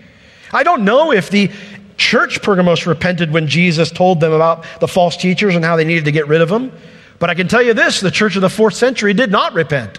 I 0.52 0.62
don't 0.62 0.84
know 0.84 1.12
if 1.12 1.30
the 1.30 1.50
church 1.96 2.42
Pergamos 2.42 2.86
repented 2.86 3.32
when 3.32 3.48
Jesus 3.48 3.90
told 3.90 4.20
them 4.20 4.32
about 4.32 4.64
the 4.78 4.86
false 4.86 5.16
teachers 5.16 5.56
and 5.56 5.64
how 5.64 5.74
they 5.74 5.84
needed 5.84 6.04
to 6.04 6.12
get 6.12 6.28
rid 6.28 6.40
of 6.40 6.48
them. 6.48 6.72
But 7.18 7.30
I 7.30 7.34
can 7.34 7.48
tell 7.48 7.62
you 7.62 7.74
this 7.74 8.00
the 8.00 8.12
church 8.12 8.36
of 8.36 8.42
the 8.42 8.48
fourth 8.48 8.74
century 8.74 9.12
did 9.12 9.32
not 9.32 9.52
repent. 9.52 9.98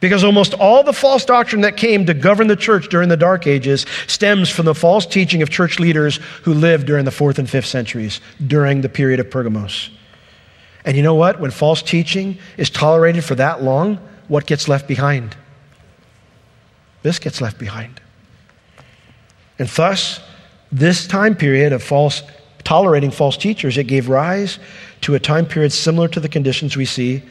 Because 0.00 0.24
almost 0.24 0.54
all 0.54 0.82
the 0.82 0.92
false 0.92 1.24
doctrine 1.24 1.62
that 1.62 1.76
came 1.76 2.04
to 2.06 2.14
govern 2.14 2.46
the 2.46 2.56
church 2.56 2.88
during 2.88 3.08
the 3.08 3.16
Dark 3.16 3.46
Ages 3.46 3.86
stems 4.06 4.50
from 4.50 4.66
the 4.66 4.74
false 4.74 5.06
teaching 5.06 5.40
of 5.40 5.50
church 5.50 5.78
leaders 5.78 6.16
who 6.42 6.52
lived 6.52 6.86
during 6.86 7.04
the 7.04 7.10
fourth 7.10 7.38
and 7.38 7.48
fifth 7.48 7.66
centuries, 7.66 8.20
during 8.46 8.80
the 8.80 8.88
period 8.88 9.20
of 9.20 9.30
Pergamos. 9.30 9.90
And 10.84 10.96
you 10.96 11.02
know 11.02 11.14
what? 11.14 11.40
When 11.40 11.50
false 11.50 11.80
teaching 11.80 12.38
is 12.58 12.68
tolerated 12.68 13.24
for 13.24 13.34
that 13.36 13.62
long, 13.62 13.98
what 14.28 14.46
gets 14.46 14.68
left 14.68 14.86
behind? 14.86 15.36
This 17.02 17.18
gets 17.18 17.40
left 17.40 17.58
behind. 17.58 18.00
And 19.58 19.68
thus, 19.68 20.20
this 20.72 21.06
time 21.06 21.36
period 21.36 21.72
of 21.72 21.82
false 21.82 22.22
tolerating 22.64 23.10
false 23.10 23.36
teachers, 23.36 23.76
it 23.76 23.84
gave 23.84 24.08
rise 24.08 24.58
to 25.02 25.14
a 25.14 25.20
time 25.20 25.46
period 25.46 25.72
similar 25.72 26.08
to 26.08 26.18
the 26.18 26.28
conditions 26.28 26.76
we 26.76 26.84
see 26.84 27.22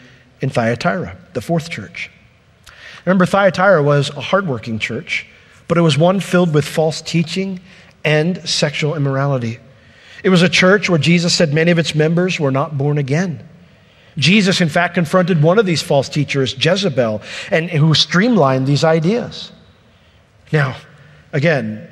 in 0.41 0.49
Thyatira, 0.49 1.17
the 1.34 1.41
fourth 1.41 1.69
church. 1.69 2.10
Remember, 3.05 3.25
Thyatira 3.25 3.83
was 3.83 4.09
a 4.11 4.21
hardworking 4.21 4.79
church, 4.79 5.25
but 5.67 5.77
it 5.77 5.81
was 5.81 5.97
one 5.97 6.19
filled 6.19 6.53
with 6.53 6.65
false 6.65 7.01
teaching 7.01 7.59
and 8.03 8.47
sexual 8.47 8.95
immorality. 8.95 9.59
It 10.23 10.29
was 10.29 10.41
a 10.41 10.49
church 10.49 10.89
where 10.89 10.99
Jesus 10.99 11.33
said 11.33 11.53
many 11.53 11.71
of 11.71 11.79
its 11.79 11.95
members 11.95 12.39
were 12.39 12.51
not 12.51 12.77
born 12.77 12.97
again. 12.97 13.47
Jesus, 14.17 14.61
in 14.61 14.69
fact, 14.69 14.93
confronted 14.93 15.41
one 15.41 15.59
of 15.59 15.65
these 15.65 15.81
false 15.81 16.07
teachers, 16.07 16.55
Jezebel, 16.63 17.21
and 17.51 17.69
who 17.69 17.93
streamlined 17.93 18.67
these 18.67 18.83
ideas. 18.83 19.51
Now, 20.51 20.75
again, 21.31 21.89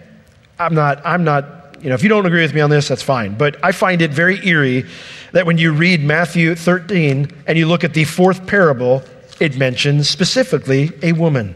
I'm 0.59 0.75
not, 0.75 1.01
I'm 1.03 1.23
not, 1.23 1.77
you 1.81 1.89
know, 1.89 1.95
if 1.95 2.03
you 2.03 2.09
don't 2.09 2.25
agree 2.25 2.43
with 2.43 2.53
me 2.53 2.61
on 2.61 2.69
this, 2.69 2.87
that's 2.87 3.01
fine. 3.01 3.35
But 3.35 3.57
I 3.63 3.71
find 3.71 4.01
it 4.01 4.11
very 4.11 4.45
eerie 4.47 4.85
that 5.31 5.45
when 5.45 5.57
you 5.57 5.71
read 5.73 6.03
Matthew 6.03 6.55
13 6.55 7.31
and 7.47 7.57
you 7.57 7.67
look 7.67 7.83
at 7.83 7.93
the 7.93 8.03
fourth 8.03 8.45
parable, 8.45 9.03
it 9.41 9.57
mentions 9.57 10.07
specifically 10.07 10.91
a 11.01 11.13
woman. 11.13 11.55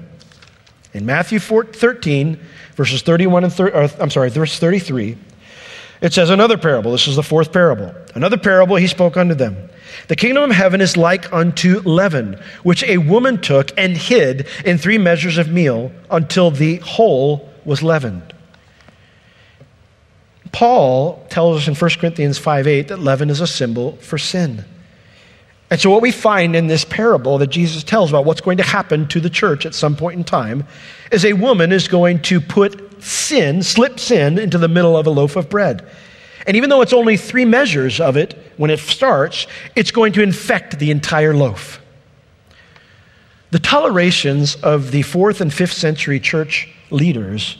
In 0.94 1.06
Matthew 1.06 1.40
4, 1.40 1.66
13, 1.66 2.40
verses 2.74 3.04
31 3.04 3.44
and 3.44 3.54
30, 3.54 4.02
I'm 4.02 4.10
sorry, 4.10 4.30
verse 4.32 4.58
33, 4.58 5.16
it 6.02 6.12
says 6.12 6.32
another 6.32 6.58
parable. 6.58 6.92
This 6.92 7.08
is 7.08 7.16
the 7.16 7.24
fourth 7.24 7.54
parable. 7.54 7.94
Another 8.16 8.38
parable 8.38 8.76
he 8.76 8.88
spoke 8.88 9.18
unto 9.18 9.36
them. 9.36 9.70
The 10.08 10.16
kingdom 10.16 10.50
of 10.50 10.52
heaven 10.52 10.82
is 10.82 10.98
like 10.98 11.32
unto 11.32 11.80
leaven, 11.82 12.42
which 12.64 12.84
a 12.84 12.98
woman 12.98 13.40
took 13.40 13.72
and 13.78 13.96
hid 13.96 14.48
in 14.66 14.80
three 14.80 14.98
measures 14.98 15.38
of 15.38 15.48
meal 15.48 15.92
until 16.10 16.50
the 16.50 16.78
whole 16.78 17.50
was 17.66 17.84
leavened. 17.84 18.34
Paul 20.52 21.24
tells 21.30 21.62
us 21.62 21.68
in 21.68 21.76
1 21.76 21.92
Corinthians 22.00 22.40
5 22.40 22.66
8 22.66 22.88
that 22.88 23.00
leaven 23.00 23.30
is 23.30 23.42
a 23.42 23.48
symbol 23.48 23.98
for 23.98 24.18
sin. 24.18 24.66
And 25.72 25.80
so, 25.80 25.90
what 25.90 26.02
we 26.02 26.12
find 26.12 26.56
in 26.56 26.68
this 26.68 26.86
parable 26.86 27.40
that 27.40 27.48
Jesus 27.48 27.84
tells 27.84 28.12
about 28.12 28.26
what's 28.26 28.42
going 28.42 28.58
to 28.58 28.64
happen 28.64 29.08
to 29.08 29.20
the 29.20 29.30
church 29.30 29.66
at 29.66 29.74
some 29.74 29.96
point 29.96 30.18
in 30.18 30.24
time 30.24 30.66
is 31.12 31.26
a 31.26 31.34
woman 31.34 31.72
is 31.72 31.88
going 31.88 32.22
to 32.24 32.40
put 32.40 33.04
sin, 33.04 33.64
slip 33.64 34.00
sin, 34.00 34.38
into 34.38 34.58
the 34.58 34.68
middle 34.68 34.96
of 34.96 35.08
a 35.08 35.10
loaf 35.10 35.36
of 35.36 35.50
bread. 35.50 35.88
And 36.46 36.56
even 36.56 36.70
though 36.70 36.82
it's 36.82 36.94
only 36.94 37.18
three 37.18 37.46
measures 37.46 38.00
of 38.00 38.16
it 38.18 38.38
when 38.58 38.70
it 38.70 38.80
starts, 38.80 39.48
it's 39.76 39.92
going 39.92 40.14
to 40.14 40.22
infect 40.22 40.78
the 40.78 40.92
entire 40.92 41.34
loaf. 41.34 41.82
The 43.50 43.60
tolerations 43.60 44.56
of 44.56 44.92
the 44.92 45.02
fourth 45.02 45.42
and 45.42 45.52
fifth 45.52 45.74
century 45.74 46.20
church 46.20 46.70
leaders 46.92 47.58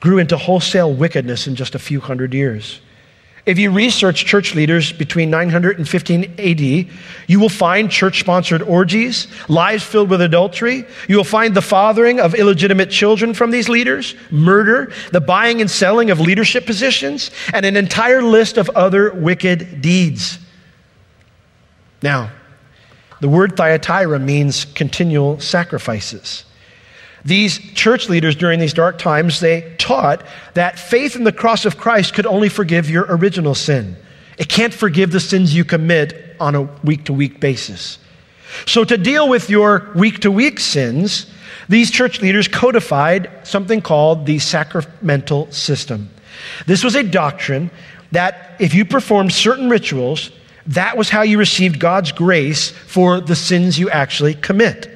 grew 0.00 0.18
into 0.18 0.36
wholesale 0.36 0.92
wickedness 0.92 1.46
in 1.46 1.54
just 1.54 1.74
a 1.74 1.78
few 1.78 2.00
hundred 2.00 2.34
years. 2.34 2.80
If 3.46 3.58
you 3.58 3.70
research 3.70 4.24
church 4.24 4.54
leaders 4.54 4.90
between 4.90 5.28
900 5.28 5.76
and 5.76 5.86
15 5.86 6.34
AD, 6.38 6.60
you 7.28 7.40
will 7.40 7.50
find 7.50 7.90
church 7.90 8.20
sponsored 8.20 8.62
orgies, 8.62 9.28
lives 9.48 9.84
filled 9.84 10.08
with 10.08 10.22
adultery. 10.22 10.86
You 11.08 11.16
will 11.18 11.24
find 11.24 11.54
the 11.54 11.60
fathering 11.60 12.20
of 12.20 12.34
illegitimate 12.34 12.90
children 12.90 13.34
from 13.34 13.50
these 13.50 13.68
leaders, 13.68 14.14
murder, 14.30 14.92
the 15.12 15.20
buying 15.20 15.60
and 15.60 15.70
selling 15.70 16.10
of 16.10 16.20
leadership 16.20 16.64
positions, 16.64 17.30
and 17.52 17.66
an 17.66 17.76
entire 17.76 18.22
list 18.22 18.56
of 18.56 18.70
other 18.70 19.12
wicked 19.12 19.82
deeds. 19.82 20.38
Now, 22.02 22.32
the 23.20 23.28
word 23.28 23.56
Thyatira 23.58 24.18
means 24.18 24.64
continual 24.64 25.38
sacrifices. 25.38 26.44
These 27.24 27.58
church 27.72 28.08
leaders 28.08 28.36
during 28.36 28.60
these 28.60 28.74
dark 28.74 28.98
times, 28.98 29.40
they 29.40 29.74
taught 29.78 30.24
that 30.54 30.78
faith 30.78 31.16
in 31.16 31.24
the 31.24 31.32
cross 31.32 31.64
of 31.64 31.78
Christ 31.78 32.14
could 32.14 32.26
only 32.26 32.48
forgive 32.48 32.90
your 32.90 33.06
original 33.08 33.54
sin. 33.54 33.96
It 34.36 34.48
can't 34.48 34.74
forgive 34.74 35.10
the 35.10 35.20
sins 35.20 35.54
you 35.54 35.64
commit 35.64 36.36
on 36.38 36.54
a 36.54 36.62
week 36.82 37.04
to 37.06 37.12
week 37.12 37.40
basis. 37.40 37.98
So, 38.66 38.84
to 38.84 38.98
deal 38.98 39.28
with 39.28 39.48
your 39.48 39.90
week 39.94 40.20
to 40.20 40.30
week 40.30 40.60
sins, 40.60 41.26
these 41.68 41.90
church 41.90 42.20
leaders 42.20 42.46
codified 42.46 43.30
something 43.42 43.80
called 43.80 44.26
the 44.26 44.38
sacramental 44.38 45.50
system. 45.50 46.10
This 46.66 46.84
was 46.84 46.94
a 46.94 47.02
doctrine 47.02 47.70
that 48.12 48.56
if 48.60 48.74
you 48.74 48.84
performed 48.84 49.32
certain 49.32 49.70
rituals, 49.70 50.30
that 50.66 50.96
was 50.96 51.10
how 51.10 51.22
you 51.22 51.38
received 51.38 51.78
God's 51.78 52.12
grace 52.12 52.70
for 52.70 53.20
the 53.20 53.36
sins 53.36 53.78
you 53.78 53.90
actually 53.90 54.34
commit. 54.34 54.93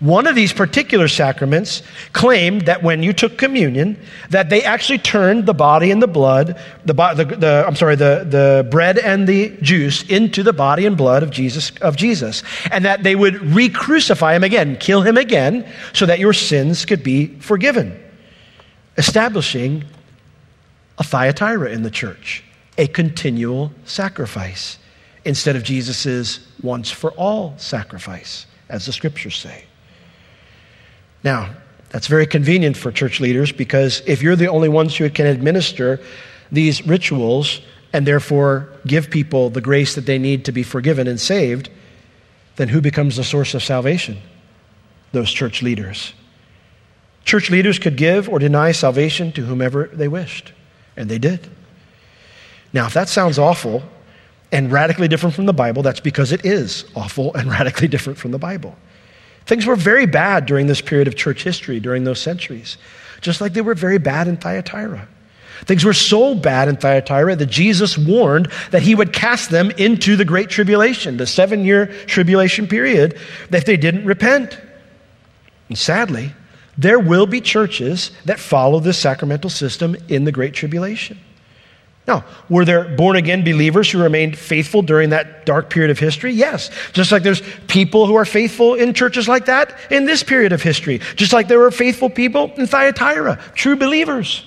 One 0.00 0.26
of 0.26 0.34
these 0.34 0.54
particular 0.54 1.08
sacraments 1.08 1.82
claimed 2.14 2.62
that 2.62 2.82
when 2.82 3.02
you 3.02 3.12
took 3.12 3.36
communion, 3.36 3.98
that 4.30 4.48
they 4.48 4.64
actually 4.64 4.96
turned 4.96 5.44
the 5.44 5.52
body 5.52 5.90
and 5.90 6.02
the 6.02 6.06
blood, 6.06 6.58
the, 6.86 6.94
the, 6.94 7.24
the, 7.24 7.64
I'm 7.66 7.76
sorry, 7.76 7.96
the, 7.96 8.26
the 8.26 8.66
bread 8.70 8.96
and 8.96 9.28
the 9.28 9.50
juice 9.60 10.02
into 10.04 10.42
the 10.42 10.54
body 10.54 10.86
and 10.86 10.96
blood 10.96 11.22
of 11.22 11.30
Jesus, 11.30 11.70
of 11.82 11.96
Jesus, 11.96 12.42
and 12.72 12.86
that 12.86 13.02
they 13.02 13.14
would 13.14 13.42
re-crucify 13.54 14.34
him 14.34 14.42
again, 14.42 14.78
kill 14.78 15.02
him 15.02 15.18
again, 15.18 15.70
so 15.92 16.06
that 16.06 16.18
your 16.18 16.32
sins 16.32 16.86
could 16.86 17.02
be 17.02 17.26
forgiven, 17.38 18.02
establishing 18.96 19.84
a 20.96 21.04
Thyatira 21.04 21.72
in 21.72 21.82
the 21.82 21.90
church, 21.90 22.42
a 22.78 22.86
continual 22.86 23.70
sacrifice, 23.84 24.78
instead 25.26 25.56
of 25.56 25.62
Jesus' 25.62 26.40
once 26.62 26.90
for 26.90 27.10
all 27.12 27.52
sacrifice, 27.58 28.46
as 28.70 28.86
the 28.86 28.94
scriptures 28.94 29.36
say. 29.36 29.66
Now, 31.22 31.50
that's 31.90 32.06
very 32.06 32.26
convenient 32.26 32.76
for 32.76 32.92
church 32.92 33.20
leaders 33.20 33.52
because 33.52 34.02
if 34.06 34.22
you're 34.22 34.36
the 34.36 34.48
only 34.48 34.68
ones 34.68 34.96
who 34.96 35.10
can 35.10 35.26
administer 35.26 36.00
these 36.52 36.86
rituals 36.86 37.60
and 37.92 38.06
therefore 38.06 38.68
give 38.86 39.10
people 39.10 39.50
the 39.50 39.60
grace 39.60 39.94
that 39.96 40.06
they 40.06 40.18
need 40.18 40.44
to 40.44 40.52
be 40.52 40.62
forgiven 40.62 41.08
and 41.08 41.20
saved, 41.20 41.68
then 42.56 42.68
who 42.68 42.80
becomes 42.80 43.16
the 43.16 43.24
source 43.24 43.54
of 43.54 43.62
salvation? 43.62 44.18
Those 45.12 45.30
church 45.30 45.62
leaders. 45.62 46.12
Church 47.24 47.50
leaders 47.50 47.78
could 47.78 47.96
give 47.96 48.28
or 48.28 48.38
deny 48.38 48.72
salvation 48.72 49.32
to 49.32 49.44
whomever 49.44 49.86
they 49.92 50.08
wished, 50.08 50.52
and 50.96 51.08
they 51.08 51.18
did. 51.18 51.48
Now, 52.72 52.86
if 52.86 52.94
that 52.94 53.08
sounds 53.08 53.38
awful 53.38 53.82
and 54.52 54.70
radically 54.70 55.08
different 55.08 55.34
from 55.34 55.46
the 55.46 55.52
Bible, 55.52 55.82
that's 55.82 56.00
because 56.00 56.32
it 56.32 56.44
is 56.44 56.84
awful 56.94 57.34
and 57.34 57.50
radically 57.50 57.88
different 57.88 58.18
from 58.18 58.30
the 58.30 58.38
Bible. 58.38 58.76
Things 59.50 59.66
were 59.66 59.74
very 59.74 60.06
bad 60.06 60.46
during 60.46 60.68
this 60.68 60.80
period 60.80 61.08
of 61.08 61.16
church 61.16 61.42
history, 61.42 61.80
during 61.80 62.04
those 62.04 62.20
centuries, 62.20 62.78
just 63.20 63.40
like 63.40 63.52
they 63.52 63.62
were 63.62 63.74
very 63.74 63.98
bad 63.98 64.28
in 64.28 64.36
Thyatira. 64.36 65.08
Things 65.64 65.84
were 65.84 65.92
so 65.92 66.36
bad 66.36 66.68
in 66.68 66.76
Thyatira 66.76 67.34
that 67.34 67.46
Jesus 67.46 67.98
warned 67.98 68.48
that 68.70 68.82
he 68.82 68.94
would 68.94 69.12
cast 69.12 69.50
them 69.50 69.72
into 69.72 70.14
the 70.14 70.24
Great 70.24 70.50
Tribulation, 70.50 71.16
the 71.16 71.26
seven 71.26 71.64
year 71.64 71.86
tribulation 72.06 72.68
period, 72.68 73.18
if 73.50 73.64
they 73.64 73.76
didn't 73.76 74.04
repent. 74.04 74.56
And 75.68 75.76
sadly, 75.76 76.32
there 76.78 77.00
will 77.00 77.26
be 77.26 77.40
churches 77.40 78.12
that 78.26 78.38
follow 78.38 78.78
this 78.78 78.98
sacramental 78.98 79.50
system 79.50 79.96
in 80.06 80.22
the 80.22 80.32
Great 80.32 80.54
Tribulation. 80.54 81.18
Now, 82.10 82.24
were 82.48 82.64
there 82.64 82.88
born 82.96 83.14
again 83.14 83.44
believers 83.44 83.88
who 83.88 84.02
remained 84.02 84.36
faithful 84.36 84.82
during 84.82 85.10
that 85.10 85.46
dark 85.46 85.70
period 85.70 85.92
of 85.92 85.98
history? 86.00 86.32
Yes. 86.32 86.68
Just 86.92 87.12
like 87.12 87.22
there's 87.22 87.40
people 87.68 88.04
who 88.06 88.16
are 88.16 88.24
faithful 88.24 88.74
in 88.74 88.94
churches 88.94 89.28
like 89.28 89.44
that 89.44 89.78
in 89.92 90.06
this 90.06 90.24
period 90.24 90.52
of 90.52 90.60
history. 90.60 91.00
Just 91.14 91.32
like 91.32 91.46
there 91.46 91.60
were 91.60 91.70
faithful 91.70 92.10
people 92.10 92.52
in 92.56 92.66
Thyatira, 92.66 93.40
true 93.54 93.76
believers. 93.76 94.44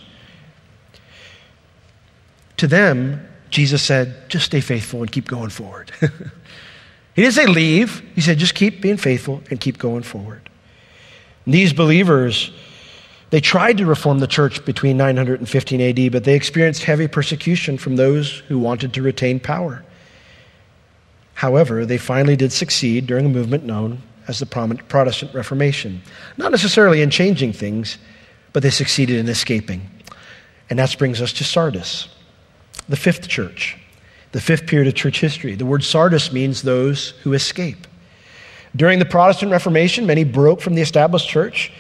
To 2.58 2.68
them, 2.68 3.26
Jesus 3.50 3.82
said, 3.82 4.30
just 4.30 4.48
stay 4.48 4.60
faithful 4.60 5.00
and 5.00 5.10
keep 5.10 5.30
going 5.30 5.50
forward. 5.50 5.90
he 6.02 7.22
didn't 7.22 7.36
say 7.36 7.46
leave, 7.46 8.02
he 8.14 8.20
said, 8.20 8.40
just 8.40 8.56
keep 8.56 8.82
being 8.82 8.98
faithful 8.98 9.42
and 9.50 9.58
keep 9.58 9.78
going 9.78 10.04
forward. 10.04 10.50
And 11.46 11.54
these 11.54 11.72
believers, 11.72 12.52
they 13.34 13.42
tried 13.42 13.80
to 13.80 13.88
reform 13.88 14.20
the 14.20 14.28
church 14.28 14.64
between 14.64 14.96
915 14.96 15.82
AD, 15.82 16.12
but 16.12 16.24
they 16.24 16.36
experienced 16.36 16.84
heavy 16.84 17.08
persecution 17.08 17.80
from 17.80 17.96
those 17.96 18.44
who 18.48 18.60
wanted 18.60 18.94
to 18.94 19.02
retain 19.02 19.40
power. 19.40 19.84
However, 21.34 21.84
they 21.84 21.98
finally 21.98 22.36
did 22.36 22.52
succeed 22.52 23.08
during 23.08 23.26
a 23.26 23.30
movement 23.30 23.64
known 23.64 24.04
as 24.28 24.38
the 24.38 24.46
Protestant 24.46 25.34
Reformation. 25.34 26.04
Not 26.38 26.52
necessarily 26.52 27.02
in 27.02 27.10
changing 27.10 27.54
things, 27.54 27.98
but 28.52 28.62
they 28.62 28.70
succeeded 28.70 29.18
in 29.18 29.28
escaping. 29.28 29.90
And 30.70 30.78
that 30.78 30.96
brings 31.00 31.20
us 31.20 31.34
to 31.34 31.44
Sardis 31.44 32.10
the 32.88 32.96
fifth 32.96 33.28
church, 33.28 33.80
the 34.32 34.42
fifth 34.42 34.68
period 34.68 34.88
of 34.88 34.94
church 34.94 35.20
history. 35.20 35.56
The 35.56 35.66
word 35.66 35.84
Sardis 35.84 36.32
means 36.32 36.62
those 36.62 37.16
who 37.24 37.34
escape. 37.34 37.88
During 38.76 39.00
the 39.00 39.06
Protestant 39.06 39.52
Reformation, 39.52 40.06
many 40.06 40.24
broke 40.24 40.62
from 40.62 40.74
the 40.74 40.82
established 40.82 41.30
church. 41.30 41.72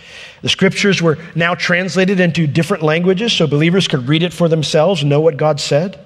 The 0.41 0.49
scriptures 0.49 1.01
were 1.01 1.17
now 1.35 1.55
translated 1.55 2.19
into 2.19 2.45
different 2.45 2.83
languages 2.83 3.33
so 3.33 3.47
believers 3.47 3.87
could 3.87 4.07
read 4.07 4.23
it 4.23 4.33
for 4.33 4.47
themselves 4.47 5.03
know 5.03 5.21
what 5.21 5.37
God 5.37 5.59
said. 5.59 5.99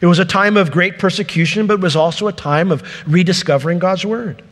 It 0.00 0.06
was 0.06 0.18
a 0.18 0.24
time 0.24 0.56
of 0.56 0.70
great 0.70 0.98
persecution, 0.98 1.66
but 1.66 1.74
it 1.74 1.80
was 1.80 1.96
also 1.96 2.26
a 2.26 2.32
time 2.32 2.72
of 2.72 2.82
rediscovering 3.06 3.78
God's 3.78 4.06
word. 4.06 4.42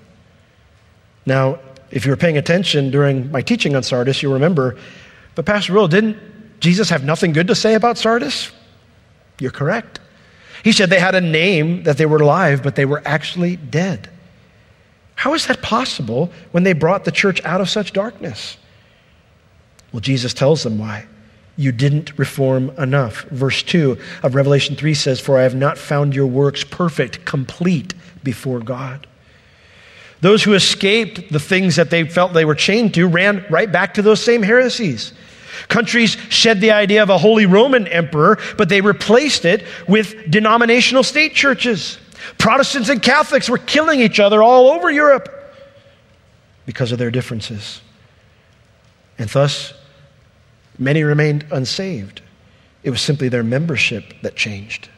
Now, 1.25 1.59
if 1.91 2.05
you 2.05 2.11
were 2.11 2.17
paying 2.17 2.37
attention 2.37 2.91
during 2.91 3.31
my 3.31 3.41
teaching 3.41 3.75
on 3.75 3.83
Sardis, 3.83 4.23
you'll 4.23 4.35
remember, 4.35 4.77
but 5.35 5.47
Pastor 5.47 5.73
Will, 5.73 5.89
didn't 5.89 6.19
Jesus 6.61 6.91
have 6.91 7.05
nothing 7.05 7.33
good 7.33 7.47
to 7.47 7.55
say 7.55 7.75
about 7.75 7.97
Sardis? 7.97 8.51
You're 9.41 9.51
correct. 9.51 10.01
He 10.65 10.73
said 10.73 10.91
they 10.91 11.01
had 11.01 11.15
a 11.15 11.21
name 11.21 11.85
that 11.85 11.97
they 11.97 12.07
were 12.07 12.19
alive, 12.19 12.63
but 12.63 12.75
they 12.75 12.85
were 12.85 13.01
actually 13.07 13.57
dead. 13.57 14.11
How 15.19 15.35
is 15.35 15.49
that 15.49 15.63
possible 15.63 16.31
when 16.53 16.63
they 16.63 16.75
brought 16.75 17.05
the 17.05 17.11
church 17.11 17.45
out 17.45 17.61
of 17.61 17.69
such 17.69 17.93
darkness? 17.93 18.57
Well, 19.93 19.99
Jesus 19.99 20.33
tells 20.33 20.63
them 20.63 20.79
why. 20.79 21.07
You 21.57 21.73
didn't 21.73 22.17
reform 22.17 22.71
enough. 22.79 23.25
Verse 23.25 23.65
2 23.65 23.99
of 24.23 24.37
Revelation 24.37 24.77
3 24.77 24.95
says, 24.95 25.19
For 25.19 25.37
I 25.37 25.43
have 25.43 25.57
not 25.57 25.77
found 25.77 26.15
your 26.15 26.29
works 26.29 26.63
perfect, 26.63 27.25
complete 27.25 27.95
before 28.23 28.61
God. 28.61 29.09
Those 30.21 30.45
who 30.45 30.55
escaped 30.55 31.33
the 31.33 31.41
things 31.41 31.75
that 31.75 31.91
they 31.91 32.05
felt 32.05 32.33
they 32.33 32.45
were 32.45 32.55
chained 32.55 32.95
to 32.95 33.09
ran 33.09 33.45
right 33.51 33.73
back 33.73 33.95
to 33.95 34.03
those 34.03 34.23
same 34.23 34.45
heresies. 34.45 35.13
Countries 35.67 36.13
shed 36.29 36.61
the 36.61 36.71
idea 36.71 37.03
of 37.03 37.11
a 37.11 37.19
Holy 37.19 37.47
Roman 37.47 37.89
emperor, 37.89 38.39
but 38.57 38.69
they 38.69 38.83
replaced 38.83 39.45
it 39.45 39.65
with 39.89 40.31
denominational 40.31 41.03
state 41.03 41.35
churches. 41.35 41.99
Protestants 42.37 42.89
and 42.89 43.03
Catholics 43.03 43.49
were 43.49 43.59
killing 43.59 44.01
each 44.01 44.21
other 44.21 44.43
all 44.43 44.69
over 44.69 44.91
Europe 44.91 45.35
because 46.67 46.93
of 46.93 46.99
their 46.99 47.11
differences. 47.11 47.81
And 49.19 49.29
thus, 49.31 49.73
many 50.79 51.03
remained 51.03 51.47
unsaved. 51.51 52.21
It 52.83 52.91
was 52.91 53.01
simply 53.01 53.29
their 53.29 53.43
membership 53.43 54.15
that 54.23 54.37
changed. 54.37 54.89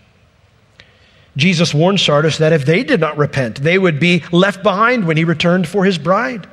Jesus 1.37 1.73
warned 1.73 2.01
Sardis 2.01 2.39
that 2.39 2.53
if 2.53 2.67
they 2.67 2.83
did 2.83 3.01
not 3.01 3.17
repent, 3.17 3.63
they 3.63 3.79
would 3.79 4.01
be 4.01 4.23
left 4.33 4.63
behind 4.63 5.07
when 5.07 5.17
he 5.17 5.25
returned 5.25 5.69
for 5.69 5.85
his 5.85 5.97
bride. 5.97 6.49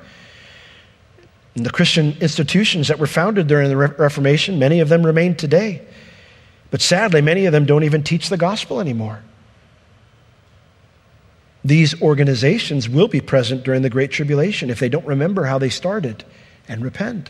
And 1.56 1.66
the 1.66 1.72
Christian 1.72 2.16
institutions 2.22 2.88
that 2.88 3.00
were 3.00 3.08
founded 3.08 3.48
during 3.48 3.70
the 3.70 3.76
Reformation, 3.76 4.60
many 4.60 4.80
of 4.80 4.90
them 4.90 5.04
remain 5.04 5.36
today. 5.36 5.82
But 6.70 6.82
sadly, 6.82 7.22
many 7.22 7.46
of 7.46 7.52
them 7.52 7.66
don't 7.66 7.84
even 7.84 8.04
teach 8.04 8.30
the 8.30 8.38
gospel 8.38 8.80
anymore. 8.80 9.24
These 11.68 12.02
organizations 12.02 12.88
will 12.88 13.10
be 13.10 13.20
present 13.20 13.64
during 13.64 13.82
the 13.82 13.90
Great 13.90 14.10
Tribulation 14.10 14.70
if 14.70 14.80
they 14.80 14.88
don't 14.88 15.06
remember 15.06 15.44
how 15.44 15.58
they 15.58 15.68
started 15.68 16.24
and 16.70 16.82
repent. 16.82 17.30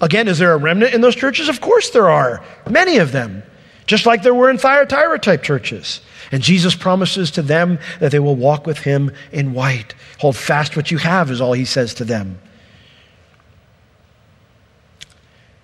Again, 0.00 0.28
is 0.28 0.38
there 0.38 0.52
a 0.52 0.56
remnant 0.56 0.94
in 0.94 1.00
those 1.00 1.16
churches? 1.16 1.48
Of 1.48 1.60
course 1.60 1.90
there 1.90 2.08
are, 2.08 2.44
many 2.70 2.98
of 2.98 3.10
them, 3.10 3.42
just 3.86 4.06
like 4.06 4.22
there 4.22 4.32
were 4.32 4.48
in 4.48 4.58
Thyatira 4.58 5.18
type 5.18 5.42
churches. 5.42 6.02
And 6.30 6.40
Jesus 6.40 6.76
promises 6.76 7.32
to 7.32 7.42
them 7.42 7.80
that 7.98 8.12
they 8.12 8.20
will 8.20 8.36
walk 8.36 8.64
with 8.64 8.78
him 8.78 9.10
in 9.32 9.54
white. 9.54 9.96
Hold 10.20 10.36
fast 10.36 10.76
what 10.76 10.92
you 10.92 10.98
have, 10.98 11.28
is 11.28 11.40
all 11.40 11.52
he 11.52 11.64
says 11.64 11.94
to 11.94 12.04
them. 12.04 12.38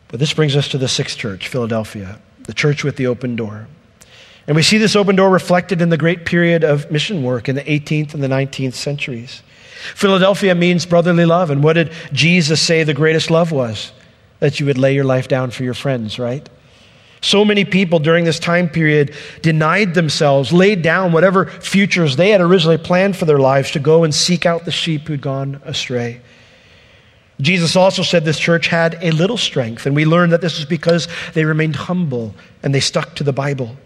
But 0.09 0.19
this 0.19 0.35
brings 0.35 0.57
us 0.57 0.67
to 0.71 0.79
the 0.79 0.89
sixth 0.89 1.17
church, 1.17 1.47
Philadelphia, 1.47 2.19
the 2.43 2.55
church 2.55 2.83
with 2.83 2.97
the 2.97 3.07
open 3.07 3.37
door. 3.37 3.69
And 4.47 4.57
we 4.57 4.63
see 4.63 4.79
this 4.79 4.97
open 4.97 5.17
door 5.17 5.31
reflected 5.31 5.81
in 5.81 5.89
the 5.89 5.97
great 5.97 6.25
period 6.25 6.65
of 6.65 6.91
mission 6.91 7.23
work 7.23 7.49
in 7.49 7.55
the 7.55 7.63
18th 7.63 8.15
and 8.15 8.23
the 8.23 8.29
19th 8.29 8.75
centuries. 8.75 9.43
Philadelphia 9.95 10.55
means 10.55 10.87
brotherly 10.87 11.25
love. 11.25 11.51
And 11.51 11.63
what 11.63 11.75
did 11.75 11.93
Jesus 12.13 12.61
say 12.61 12.83
the 12.83 12.95
greatest 12.95 13.31
love 13.31 13.53
was? 13.53 13.93
That 14.41 14.59
you 14.59 14.67
would 14.67 14.79
lay 14.79 14.95
your 14.95 15.05
life 15.05 15.29
down 15.29 15.51
for 15.51 15.65
your 15.65 15.75
friends, 15.75 16.19
right? 16.19 16.49
So 17.21 17.45
many 17.45 17.65
people 17.65 18.01
during 18.01 18.25
this 18.25 18.41
time 18.41 18.69
period 18.69 19.15
denied 19.43 19.95
themselves, 19.95 20.53
laid 20.53 20.83
down 20.83 21.13
whatever 21.13 21.47
futures 21.47 22.17
they 22.17 22.31
had 22.31 22.41
originally 22.41 22.79
planned 22.79 23.17
for 23.17 23.27
their 23.27 23.39
lives 23.39 23.71
to 23.73 23.79
go 23.79 24.03
and 24.03 24.13
seek 24.13 24.45
out 24.45 24.65
the 24.65 24.73
sheep 24.73 25.07
who'd 25.07 25.21
gone 25.21 25.61
astray. 25.65 26.21
Jesus 27.41 27.77
also 27.77 28.03
said 28.03 28.25
this 28.25 28.39
church 28.39 28.67
had 28.67 28.99
a 29.03 29.13
little 29.13 29.37
strength, 29.37 29.87
and 29.87 29.95
we 29.95 30.05
learned 30.05 30.33
that 30.33 30.41
this 30.41 30.59
was 30.59 30.67
because 30.67 31.07
they 31.35 31.45
remained 31.45 31.77
humble 31.77 32.35
and 32.63 32.75
they 32.75 32.81
stuck 32.81 33.15
to 33.17 33.25
the 33.25 33.33
Bible. 33.33 33.77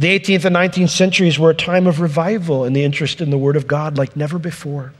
The 0.00 0.18
18th 0.18 0.46
and 0.46 0.56
19th 0.56 0.88
centuries 0.88 1.38
were 1.38 1.50
a 1.50 1.54
time 1.54 1.86
of 1.86 2.00
revival 2.00 2.64
and 2.64 2.74
the 2.74 2.84
interest 2.84 3.20
in 3.20 3.28
the 3.28 3.36
Word 3.36 3.54
of 3.54 3.66
God 3.66 3.98
like 3.98 4.16
never 4.16 4.38
before, 4.38 4.94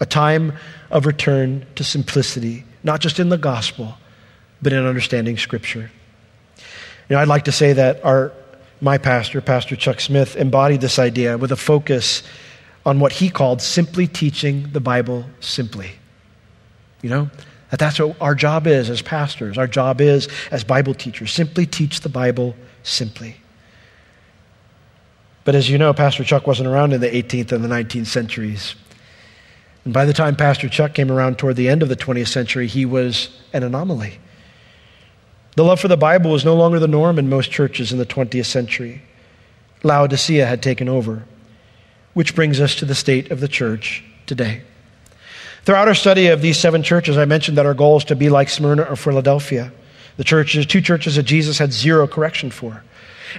a 0.00 0.06
time 0.06 0.54
of 0.90 1.06
return 1.06 1.64
to 1.76 1.84
simplicity, 1.84 2.64
not 2.82 2.98
just 2.98 3.20
in 3.20 3.28
the 3.28 3.38
gospel, 3.38 3.96
but 4.60 4.72
in 4.72 4.84
understanding 4.84 5.38
Scripture. 5.38 5.88
You 6.58 7.14
know, 7.14 7.18
I'd 7.20 7.28
like 7.28 7.44
to 7.44 7.52
say 7.52 7.74
that 7.74 8.04
our, 8.04 8.32
my 8.80 8.98
pastor, 8.98 9.40
Pastor 9.40 9.76
Chuck 9.76 10.00
Smith, 10.00 10.34
embodied 10.34 10.80
this 10.80 10.98
idea 10.98 11.38
with 11.38 11.52
a 11.52 11.56
focus 11.56 12.24
on 12.84 12.98
what 12.98 13.12
he 13.12 13.30
called 13.30 13.62
simply 13.62 14.08
teaching 14.08 14.68
the 14.72 14.80
Bible 14.80 15.26
simply. 15.38 15.92
You 17.02 17.10
know, 17.10 17.30
that 17.70 17.78
that's 17.78 18.00
what 18.00 18.20
our 18.20 18.34
job 18.34 18.66
is 18.66 18.90
as 18.90 19.00
pastors. 19.00 19.58
Our 19.58 19.68
job 19.68 20.00
is 20.00 20.28
as 20.50 20.64
Bible 20.64 20.94
teachers. 20.94 21.30
Simply 21.32 21.66
teach 21.66 22.00
the 22.00 22.08
Bible 22.08 22.56
simply. 22.82 23.36
But 25.44 25.54
as 25.54 25.68
you 25.68 25.76
know, 25.76 25.92
Pastor 25.92 26.24
Chuck 26.24 26.46
wasn't 26.46 26.68
around 26.68 26.92
in 26.92 27.00
the 27.00 27.10
18th 27.10 27.52
and 27.52 27.62
the 27.62 27.68
19th 27.68 28.06
centuries. 28.06 28.74
And 29.84 29.92
by 29.92 30.06
the 30.06 30.14
time 30.14 30.36
Pastor 30.36 30.68
Chuck 30.68 30.94
came 30.94 31.12
around 31.12 31.38
toward 31.38 31.56
the 31.56 31.68
end 31.68 31.82
of 31.82 31.90
the 31.90 31.96
20th 31.96 32.28
century, 32.28 32.66
he 32.66 32.86
was 32.86 33.28
an 33.52 33.62
anomaly. 33.62 34.18
The 35.56 35.64
love 35.64 35.78
for 35.78 35.88
the 35.88 35.96
Bible 35.96 36.30
was 36.30 36.44
no 36.44 36.56
longer 36.56 36.78
the 36.78 36.88
norm 36.88 37.18
in 37.18 37.28
most 37.28 37.50
churches 37.50 37.92
in 37.92 37.98
the 37.98 38.06
20th 38.06 38.46
century. 38.46 39.02
Laodicea 39.82 40.46
had 40.46 40.62
taken 40.62 40.88
over, 40.88 41.24
which 42.14 42.34
brings 42.34 42.58
us 42.60 42.74
to 42.76 42.86
the 42.86 42.94
state 42.94 43.30
of 43.30 43.40
the 43.40 43.48
church 43.48 44.02
today. 44.26 44.62
Throughout 45.64 45.88
our 45.88 45.94
study 45.94 46.28
of 46.28 46.42
these 46.42 46.58
seven 46.58 46.82
churches, 46.82 47.16
I 47.16 47.26
mentioned 47.26 47.58
that 47.58 47.66
our 47.66 47.74
goal 47.74 47.98
is 47.98 48.04
to 48.04 48.16
be 48.16 48.30
like 48.30 48.48
Smyrna 48.48 48.82
or 48.82 48.96
Philadelphia, 48.96 49.72
the 50.16 50.24
churches, 50.24 50.66
two 50.66 50.80
churches 50.80 51.16
that 51.16 51.22
Jesus 51.24 51.58
had 51.58 51.72
zero 51.72 52.06
correction 52.06 52.50
for. 52.50 52.82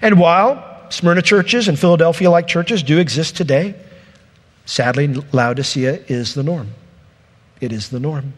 And 0.02 0.20
while 0.20 0.75
Smyrna 0.96 1.22
churches 1.22 1.68
and 1.68 1.78
Philadelphia 1.78 2.32
like 2.32 2.48
churches 2.48 2.82
do 2.82 3.00
exist 3.00 3.36
today, 3.36 3.76
sadly, 4.66 5.08
Laodicea 5.34 6.00
is 6.08 6.36
the 6.36 6.44
norm. 6.44 6.70
It 7.60 7.74
is 7.74 7.90
the 7.90 8.00
norm. 8.00 8.32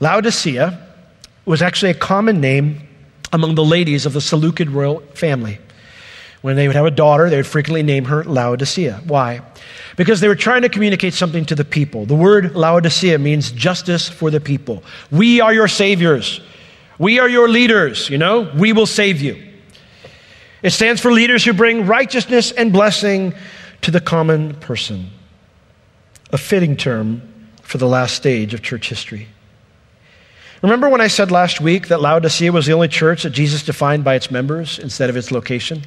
Laodicea 0.00 0.88
was 1.44 1.62
actually 1.62 1.92
a 1.92 1.94
common 1.94 2.40
name 2.40 2.88
among 3.32 3.54
the 3.54 3.64
ladies 3.64 4.06
of 4.06 4.12
the 4.12 4.20
Seleucid 4.20 4.70
royal 4.70 5.00
family. 5.14 5.60
When 6.42 6.56
they 6.56 6.66
would 6.66 6.74
have 6.74 6.86
a 6.86 6.90
daughter, 6.90 7.30
they 7.30 7.36
would 7.36 7.46
frequently 7.46 7.84
name 7.84 8.06
her 8.06 8.24
Laodicea. 8.24 9.02
Why? 9.06 9.40
Because 9.96 10.18
they 10.18 10.26
were 10.26 10.34
trying 10.34 10.62
to 10.62 10.68
communicate 10.68 11.14
something 11.14 11.44
to 11.44 11.54
the 11.54 11.64
people. 11.64 12.06
The 12.06 12.16
word 12.16 12.56
Laodicea 12.56 13.20
means 13.20 13.52
justice 13.52 14.08
for 14.08 14.32
the 14.32 14.40
people. 14.40 14.82
We 15.12 15.40
are 15.40 15.54
your 15.54 15.68
saviors. 15.68 16.40
We 16.98 17.20
are 17.20 17.28
your 17.28 17.48
leaders, 17.48 18.10
you 18.10 18.18
know? 18.18 18.50
We 18.56 18.72
will 18.72 18.86
save 18.86 19.20
you. 19.20 19.49
It 20.62 20.70
stands 20.70 21.00
for 21.00 21.12
leaders 21.12 21.44
who 21.44 21.52
bring 21.52 21.86
righteousness 21.86 22.52
and 22.52 22.72
blessing 22.72 23.34
to 23.82 23.90
the 23.90 24.00
common 24.00 24.54
person. 24.54 25.10
A 26.32 26.38
fitting 26.38 26.76
term 26.76 27.22
for 27.62 27.78
the 27.78 27.88
last 27.88 28.14
stage 28.14 28.52
of 28.54 28.62
church 28.62 28.88
history. 28.88 29.28
Remember 30.62 30.88
when 30.88 31.00
I 31.00 31.06
said 31.06 31.30
last 31.30 31.60
week 31.60 31.88
that 31.88 32.02
Laodicea 32.02 32.52
was 32.52 32.66
the 32.66 32.72
only 32.72 32.88
church 32.88 33.22
that 33.22 33.30
Jesus 33.30 33.62
defined 33.62 34.04
by 34.04 34.14
its 34.14 34.30
members 34.30 34.78
instead 34.78 35.08
of 35.08 35.16
its 35.16 35.30
location? 35.30 35.82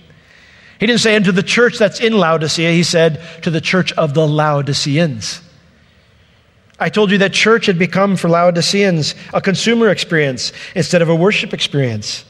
He 0.80 0.88
didn't 0.88 1.02
say 1.02 1.16
into 1.16 1.32
the 1.32 1.44
church 1.44 1.78
that's 1.78 2.00
in 2.00 2.14
Laodicea, 2.14 2.72
he 2.72 2.84
said 2.84 3.22
to 3.44 3.52
the 3.52 3.62
church 3.62 3.92
of 3.94 4.16
the 4.16 4.28
Laodiceans. 4.28 5.42
I 6.80 6.90
told 6.90 7.12
you 7.12 7.20
that 7.20 7.34
church 7.34 7.68
had 7.68 7.78
become 7.78 8.16
for 8.16 8.30
Laodiceans 8.30 9.14
a 9.34 9.40
consumer 9.40 9.90
experience 9.90 10.52
instead 10.76 11.04
of 11.04 11.10
a 11.10 11.16
worship 11.16 11.54
experience. 11.54 12.26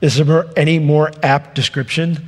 Is 0.00 0.16
there 0.16 0.46
any 0.56 0.78
more 0.78 1.12
apt 1.22 1.54
description 1.54 2.26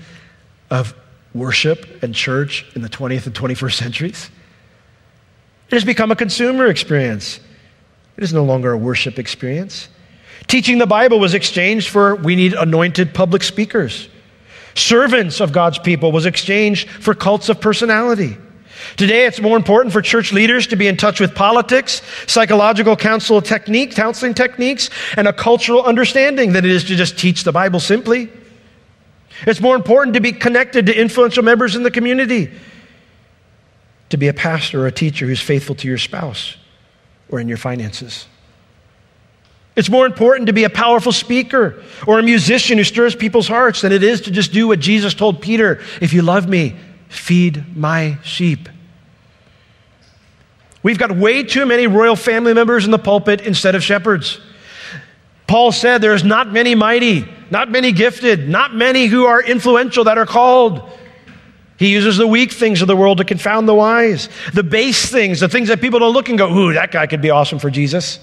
of 0.71 0.95
worship 1.35 2.03
and 2.03 2.15
church 2.15 2.67
in 2.75 2.83
the 2.83 2.89
20th 2.89 3.27
and 3.27 3.35
21st 3.35 3.75
centuries? 3.75 4.31
It 5.69 5.75
has 5.75 5.85
become 5.85 6.11
a 6.11 6.17
consumer 6.17 6.67
experience. 6.67 7.41
It 8.17 8.25
is 8.25 8.33
no 8.33 8.45
longer 8.45 8.73
a 8.73 8.77
worship 8.77 9.19
experience. 9.19 9.89
Teaching 10.47 10.79
the 10.79 10.87
Bible 10.87 11.19
was 11.19 11.35
exchanged 11.35 11.89
for 11.89 12.17
we 12.17 12.37
need 12.37 12.53
anointed 12.53 13.15
public 13.15 13.43
speakers. 13.43 14.09
Servants 14.75 15.41
of 15.41 15.53
God's 15.53 15.79
people 15.79 16.13
was 16.13 16.27
exchanged 16.27 16.89
for 16.89 17.15
cults 17.15 17.49
of 17.49 17.61
personality. 17.61 18.37
Today, 18.97 19.27
it's 19.27 19.41
more 19.41 19.57
important 19.57 19.93
for 19.93 20.03
church 20.03 20.33
leaders 20.33 20.67
to 20.69 20.77
be 20.77 20.87
in 20.87 20.97
touch 20.97 21.21
with 21.21 21.35
politics, 21.35 22.03
psychological 22.27 22.97
counsel 22.97 23.41
technique, 23.41 23.95
counseling 23.95 24.35
techniques, 24.35 24.91
and 25.17 25.27
a 25.27 25.33
cultural 25.33 25.83
understanding 25.83 26.53
than 26.53 26.65
it 26.65 26.71
is 26.71 26.85
to 26.85 26.97
just 26.97 27.19
teach 27.19 27.45
the 27.45 27.53
Bible 27.53 27.81
simply. 27.81 28.29
It's 29.47 29.61
more 29.61 29.77
important 29.77 30.15
to 30.15 30.21
be 30.21 30.33
connected 30.33 30.87
to 30.87 30.99
influential 30.99 31.43
members 31.43 31.75
in 31.75 31.83
the 31.83 31.91
community, 31.91 32.51
to 34.11 34.17
be 34.17 34.29
a 34.29 34.35
pastor 34.35 34.85
or 34.85 34.87
a 34.87 34.93
teacher 34.93 35.27
who's 35.27 35.41
faithful 35.41 35.75
to 35.77 35.89
your 35.89 35.99
spouse 35.99 36.57
or 37.29 37.41
in 37.41 37.49
your 37.49 37.57
finances. 37.57 38.27
It's 39.75 39.89
more 39.89 40.05
important 40.05 40.49
to 40.49 40.53
be 40.53 40.65
a 40.65 40.71
powerful 40.71 41.13
speaker 41.13 41.83
or 42.07 42.19
a 42.19 42.23
musician 42.23 42.77
who 42.77 42.85
stirs 42.85 43.17
people's 43.17 43.49
hearts 43.49 43.81
than 43.81 43.91
it 43.91 44.03
is 44.03 44.21
to 44.23 44.31
just 44.31 44.53
do 44.53 44.69
what 44.69 44.81
Jesus 44.81 45.15
told 45.15 45.41
Peter 45.41 45.81
if 46.01 46.13
you 46.13 46.21
love 46.21 46.49
me, 46.49 46.77
feed 47.13 47.77
my 47.77 48.19
sheep. 48.25 48.69
We've 50.83 50.99
got 50.99 51.17
way 51.17 51.43
too 51.45 51.67
many 51.67 51.87
royal 51.87 52.17
family 52.17 52.55
members 52.55 52.85
in 52.85 52.91
the 52.91 52.99
pulpit 52.99 53.43
instead 53.43 53.75
of 53.75 53.85
shepherds. 53.85 54.41
Paul 55.47 55.71
said 55.71 56.01
there's 56.01 56.25
not 56.25 56.51
many 56.51 56.75
mighty, 56.75 57.29
not 57.51 57.71
many 57.71 57.93
gifted, 57.93 58.49
not 58.49 58.75
many 58.75 59.07
who 59.07 59.27
are 59.27 59.43
influential 59.43 60.05
that 60.05 60.19
are 60.19 60.27
called. 60.27 60.83
He 61.79 61.93
uses 61.93 62.17
the 62.17 62.27
weak 62.27 62.53
things 62.53 62.81
of 62.81 62.89
the 62.89 62.97
world 62.97 63.19
to 63.19 63.25
confound 63.25 63.69
the 63.69 63.75
wise, 63.75 64.29
the 64.55 64.63
base 64.63 65.11
things, 65.11 65.41
the 65.41 65.49
things 65.49 65.69
that 65.69 65.81
people 65.81 65.99
don't 65.99 66.13
look 66.13 66.29
and 66.29 66.39
go, 66.39 66.51
ooh, 66.51 66.73
that 66.73 66.91
guy 66.91 67.07
could 67.07 67.21
be 67.21 67.31
awesome 67.31 67.59
for 67.59 67.71
Jesus. 67.71 68.19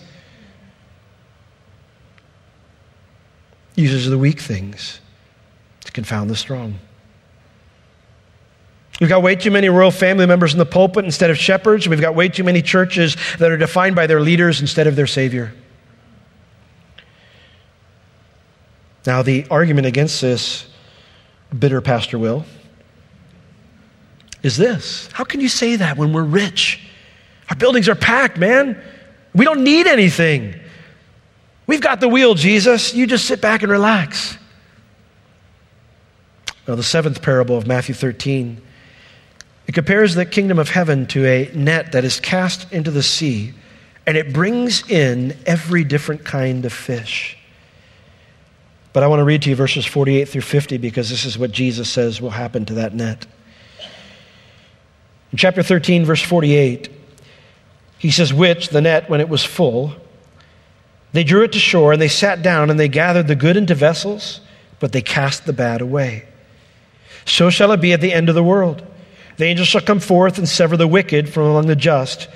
Uses 3.75 4.09
the 4.09 4.17
weak 4.17 4.39
things 4.39 4.99
to 5.85 5.91
confound 5.91 6.29
the 6.29 6.35
strong. 6.35 6.79
We've 8.99 9.09
got 9.09 9.23
way 9.23 9.35
too 9.35 9.51
many 9.51 9.69
royal 9.69 9.91
family 9.91 10.25
members 10.25 10.51
in 10.51 10.59
the 10.59 10.65
pulpit 10.65 11.05
instead 11.05 11.29
of 11.29 11.37
shepherds. 11.37 11.87
We've 11.87 12.01
got 12.01 12.15
way 12.15 12.27
too 12.27 12.43
many 12.43 12.61
churches 12.61 13.15
that 13.37 13.49
are 13.49 13.57
defined 13.57 13.95
by 13.95 14.07
their 14.07 14.19
leaders 14.19 14.59
instead 14.59 14.87
of 14.87 14.95
their 14.95 15.07
Savior. 15.07 15.53
Now, 19.05 19.21
the 19.21 19.45
argument 19.49 19.87
against 19.87 20.21
this, 20.21 20.67
bitter 21.57 21.79
Pastor 21.79 22.19
Will, 22.19 22.45
is 24.43 24.57
this 24.57 25.09
How 25.13 25.23
can 25.23 25.39
you 25.39 25.49
say 25.49 25.77
that 25.77 25.97
when 25.97 26.11
we're 26.11 26.23
rich? 26.23 26.85
Our 27.49 27.55
buildings 27.55 27.87
are 27.87 27.95
packed, 27.95 28.37
man. 28.37 28.81
We 29.33 29.45
don't 29.45 29.63
need 29.63 29.87
anything. 29.87 30.59
We've 31.67 31.81
got 31.81 31.99
the 31.99 32.07
wheel, 32.07 32.35
Jesus. 32.35 32.93
You 32.93 33.07
just 33.07 33.25
sit 33.25 33.41
back 33.41 33.63
and 33.63 33.71
relax. 33.71 34.37
Now, 36.67 36.75
the 36.75 36.83
seventh 36.83 37.21
parable 37.21 37.57
of 37.57 37.65
Matthew 37.65 37.95
13 37.95 38.61
it 39.69 39.75
compares 39.75 40.15
the 40.15 40.25
kingdom 40.25 40.57
of 40.57 40.69
heaven 40.69 41.05
to 41.05 41.27
a 41.27 41.51
net 41.53 41.91
that 41.91 42.03
is 42.03 42.19
cast 42.19 42.73
into 42.73 42.89
the 42.89 43.03
sea, 43.03 43.53
and 44.07 44.17
it 44.17 44.33
brings 44.33 44.89
in 44.89 45.37
every 45.45 45.83
different 45.83 46.25
kind 46.25 46.65
of 46.65 46.73
fish. 46.73 47.37
But 48.93 49.03
I 49.03 49.07
want 49.07 49.19
to 49.19 49.25
read 49.25 49.43
to 49.43 49.51
you 49.51 49.55
verses 49.55 49.85
48 49.85 50.27
through 50.27 50.41
50 50.41 50.79
because 50.79 51.11
this 51.11 51.23
is 51.23 51.37
what 51.37 51.51
Jesus 51.51 51.87
says 51.87 52.19
will 52.19 52.31
happen 52.31 52.65
to 52.65 52.73
that 52.73 52.95
net. 52.95 53.27
In 55.31 55.37
chapter 55.37 55.61
13, 55.61 56.03
verse 56.03 56.23
48, 56.23 56.89
he 57.99 58.09
says, 58.09 58.33
Which, 58.33 58.69
the 58.69 58.81
net, 58.81 59.07
when 59.07 59.21
it 59.21 59.29
was 59.29 59.45
full, 59.45 59.93
they 61.13 61.23
drew 61.23 61.43
it 61.43 61.51
to 61.51 61.59
shore, 61.59 61.93
and 61.93 62.01
they 62.01 62.07
sat 62.07 62.41
down, 62.41 62.71
and 62.71 62.79
they 62.79 62.89
gathered 62.89 63.27
the 63.27 63.35
good 63.35 63.55
into 63.55 63.75
vessels, 63.75 64.41
but 64.79 64.93
they 64.93 65.03
cast 65.03 65.45
the 65.45 65.53
bad 65.53 65.79
away. 65.79 66.27
So 67.25 67.51
shall 67.51 67.71
it 67.71 67.81
be 67.81 67.93
at 67.93 68.01
the 68.01 68.11
end 68.11 68.29
of 68.29 68.33
the 68.33 68.43
world. 68.43 68.83
The 69.39 69.45
angel 69.45 69.65
shall 69.65 69.79
come 69.79 70.01
forth 70.01 70.37
and 70.37 70.49
sever 70.49 70.75
the 70.75 70.85
wicked 70.85 71.29
from 71.29 71.43
among 71.43 71.67
the 71.67 71.75
just, 71.75 72.27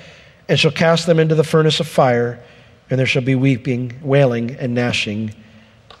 and 0.48 0.58
shall 0.58 0.70
cast 0.70 1.06
them 1.06 1.18
into 1.18 1.34
the 1.34 1.44
furnace 1.44 1.78
of 1.78 1.86
fire, 1.86 2.42
and 2.88 2.98
there 2.98 3.06
shall 3.06 3.20
be 3.20 3.34
weeping, 3.34 4.00
wailing, 4.02 4.52
and 4.52 4.74
gnashing 4.74 5.34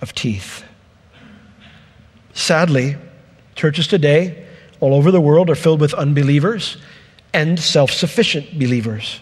of 0.00 0.14
teeth. 0.14 0.64
Sadly, 2.32 2.96
churches 3.54 3.86
today 3.86 4.46
all 4.80 4.94
over 4.94 5.10
the 5.10 5.20
world 5.20 5.50
are 5.50 5.54
filled 5.54 5.82
with 5.82 5.92
unbelievers 5.92 6.78
and 7.34 7.60
self 7.60 7.90
sufficient 7.90 8.58
believers. 8.58 9.20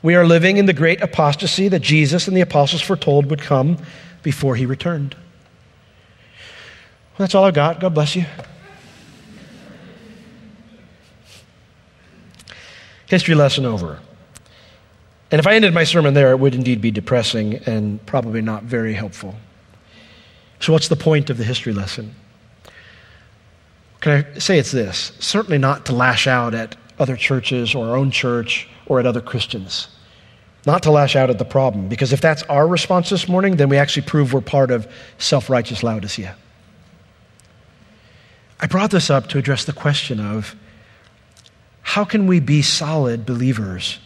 We 0.00 0.14
are 0.14 0.24
living 0.24 0.58
in 0.58 0.66
the 0.66 0.72
great 0.72 1.00
apostasy 1.00 1.66
that 1.66 1.82
Jesus 1.82 2.28
and 2.28 2.36
the 2.36 2.40
apostles 2.40 2.82
foretold 2.82 3.30
would 3.30 3.42
come 3.42 3.78
before 4.22 4.54
he 4.54 4.64
returned. 4.64 5.16
Well, 7.10 7.24
that's 7.26 7.34
all 7.34 7.46
I've 7.46 7.54
got. 7.54 7.80
God 7.80 7.94
bless 7.94 8.14
you. 8.14 8.26
History 13.06 13.34
lesson 13.34 13.64
over. 13.64 14.00
And 15.30 15.38
if 15.38 15.46
I 15.46 15.54
ended 15.54 15.74
my 15.74 15.84
sermon 15.84 16.14
there, 16.14 16.30
it 16.30 16.38
would 16.38 16.54
indeed 16.54 16.80
be 16.80 16.90
depressing 16.90 17.56
and 17.66 18.04
probably 18.06 18.40
not 18.40 18.62
very 18.64 18.94
helpful. 18.94 19.34
So, 20.60 20.72
what's 20.72 20.88
the 20.88 20.96
point 20.96 21.28
of 21.28 21.38
the 21.38 21.44
history 21.44 21.72
lesson? 21.72 22.14
Can 24.00 24.24
I 24.34 24.38
say 24.38 24.58
it's 24.58 24.70
this? 24.70 25.12
Certainly 25.18 25.58
not 25.58 25.86
to 25.86 25.94
lash 25.94 26.26
out 26.26 26.54
at 26.54 26.76
other 26.98 27.16
churches 27.16 27.74
or 27.74 27.88
our 27.88 27.96
own 27.96 28.10
church 28.10 28.68
or 28.86 29.00
at 29.00 29.06
other 29.06 29.20
Christians. 29.20 29.88
Not 30.66 30.82
to 30.84 30.90
lash 30.90 31.16
out 31.16 31.30
at 31.30 31.38
the 31.38 31.44
problem, 31.44 31.88
because 31.88 32.12
if 32.12 32.20
that's 32.20 32.42
our 32.44 32.66
response 32.66 33.10
this 33.10 33.28
morning, 33.28 33.56
then 33.56 33.68
we 33.68 33.76
actually 33.76 34.06
prove 34.06 34.32
we're 34.32 34.40
part 34.40 34.70
of 34.70 34.86
self 35.18 35.50
righteous 35.50 35.82
Laodicea. 35.82 36.36
I 38.60 38.66
brought 38.66 38.90
this 38.90 39.10
up 39.10 39.26
to 39.28 39.38
address 39.38 39.64
the 39.64 39.72
question 39.72 40.20
of 40.20 40.54
how 41.84 42.04
can 42.04 42.26
we 42.26 42.40
be 42.40 42.60
solid 42.60 43.24
believers 43.24 43.98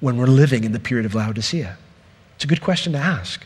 when 0.00 0.18
we're 0.18 0.26
living 0.26 0.64
in 0.64 0.72
the 0.72 0.80
period 0.80 1.06
of 1.06 1.14
Laodicea? 1.14 1.78
It's 2.34 2.44
a 2.44 2.46
good 2.48 2.60
question 2.60 2.92
to 2.92 2.98
ask. 2.98 3.42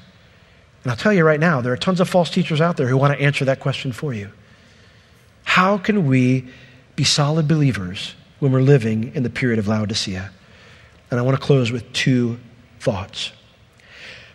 And 0.83 0.91
I'll 0.91 0.97
tell 0.97 1.12
you 1.12 1.23
right 1.23 1.39
now, 1.39 1.61
there 1.61 1.73
are 1.73 1.77
tons 1.77 2.01
of 2.01 2.09
false 2.09 2.31
teachers 2.31 2.61
out 2.61 2.77
there 2.77 2.89
who 2.89 2.97
want 2.97 3.16
to 3.16 3.23
answer 3.23 3.45
that 3.45 3.61
question 3.61 3.93
for 3.93 4.12
you. 4.14 4.31
How 5.45 5.79
can 5.79 6.07
we 6.07 6.49
be 6.97 7.05
solid 7.05 7.47
believers 7.47 8.14
when 8.41 8.53
we're 8.53 8.62
living 8.62 9.12
in 9.14 9.23
the 9.23 9.31
period 9.31 9.59
of 9.59 9.69
Laodicea? 9.69 10.31
And 11.11 11.21
I 11.21 11.23
want 11.23 11.39
to 11.39 11.43
close 11.43 11.71
with 11.71 11.93
two 11.93 12.39
thoughts. 12.81 13.33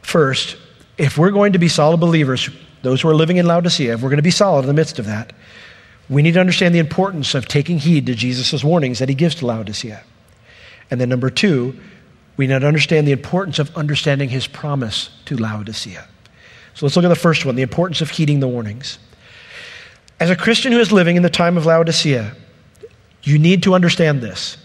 First, 0.04 0.58
if 0.98 1.18
we're 1.18 1.32
going 1.32 1.54
to 1.54 1.60
be 1.60 1.68
solid 1.68 2.00
believers, 2.00 2.50
those 2.84 3.02
who 3.02 3.10
are 3.10 3.16
living 3.16 3.38
in 3.38 3.48
Laodicea, 3.48 3.94
if 3.96 4.02
we're 4.02 4.10
going 4.10 4.18
to 4.18 4.24
be 4.24 4.32
solid 4.32 4.62
in 4.62 4.68
the 4.68 4.74
midst 4.74 5.00
of 5.00 5.06
that, 5.08 5.34
we 6.10 6.22
need 6.22 6.34
to 6.34 6.40
understand 6.40 6.76
the 6.76 6.80
importance 6.80 7.34
of 7.34 7.48
taking 7.48 7.80
heed 7.80 8.06
to 8.08 8.16
Jesus' 8.16 8.64
warnings 8.64 9.00
that 9.00 9.10
he 9.10 9.16
gives 9.16 9.36
to 9.36 9.46
Laodicea. 9.46 10.04
And 10.92 11.00
then, 11.00 11.10
number 11.10 11.30
two, 11.30 11.80
we 12.36 12.48
need 12.48 12.60
to 12.60 12.68
understand 12.68 13.08
the 13.08 13.12
importance 13.12 13.60
of 13.60 13.76
understanding 13.76 14.30
his 14.30 14.48
promise 14.48 15.10
to 15.26 15.38
Laodicea. 15.38 16.08
So 16.74 16.86
let's 16.86 16.96
look 16.96 17.06
at 17.06 17.10
the 17.10 17.16
first 17.16 17.46
one 17.46 17.56
the 17.56 17.62
importance 17.62 18.02
of 18.02 18.10
heeding 18.10 18.40
the 18.40 18.48
warnings. 18.48 18.98
As 20.20 20.30
a 20.30 20.36
Christian 20.36 20.72
who 20.72 20.80
is 20.80 20.92
living 20.92 21.16
in 21.16 21.24
the 21.24 21.30
time 21.30 21.58
of 21.58 21.66
Laodicea, 21.66 22.36
you 23.24 23.40
need 23.40 23.64
to 23.64 23.74
understand 23.74 24.22
this. 24.22 24.58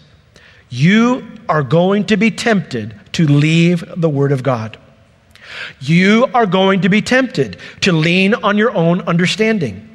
You 0.69 1.27
are 1.47 1.63
going 1.63 2.05
to 2.05 2.17
be 2.17 2.31
tempted 2.31 2.99
to 3.13 3.25
leave 3.25 3.83
the 3.97 4.09
Word 4.09 4.31
of 4.31 4.43
God. 4.43 4.77
You 5.79 6.27
are 6.33 6.45
going 6.45 6.81
to 6.81 6.89
be 6.89 7.01
tempted 7.01 7.57
to 7.81 7.91
lean 7.91 8.35
on 8.35 8.57
your 8.57 8.71
own 8.75 9.01
understanding. 9.01 9.88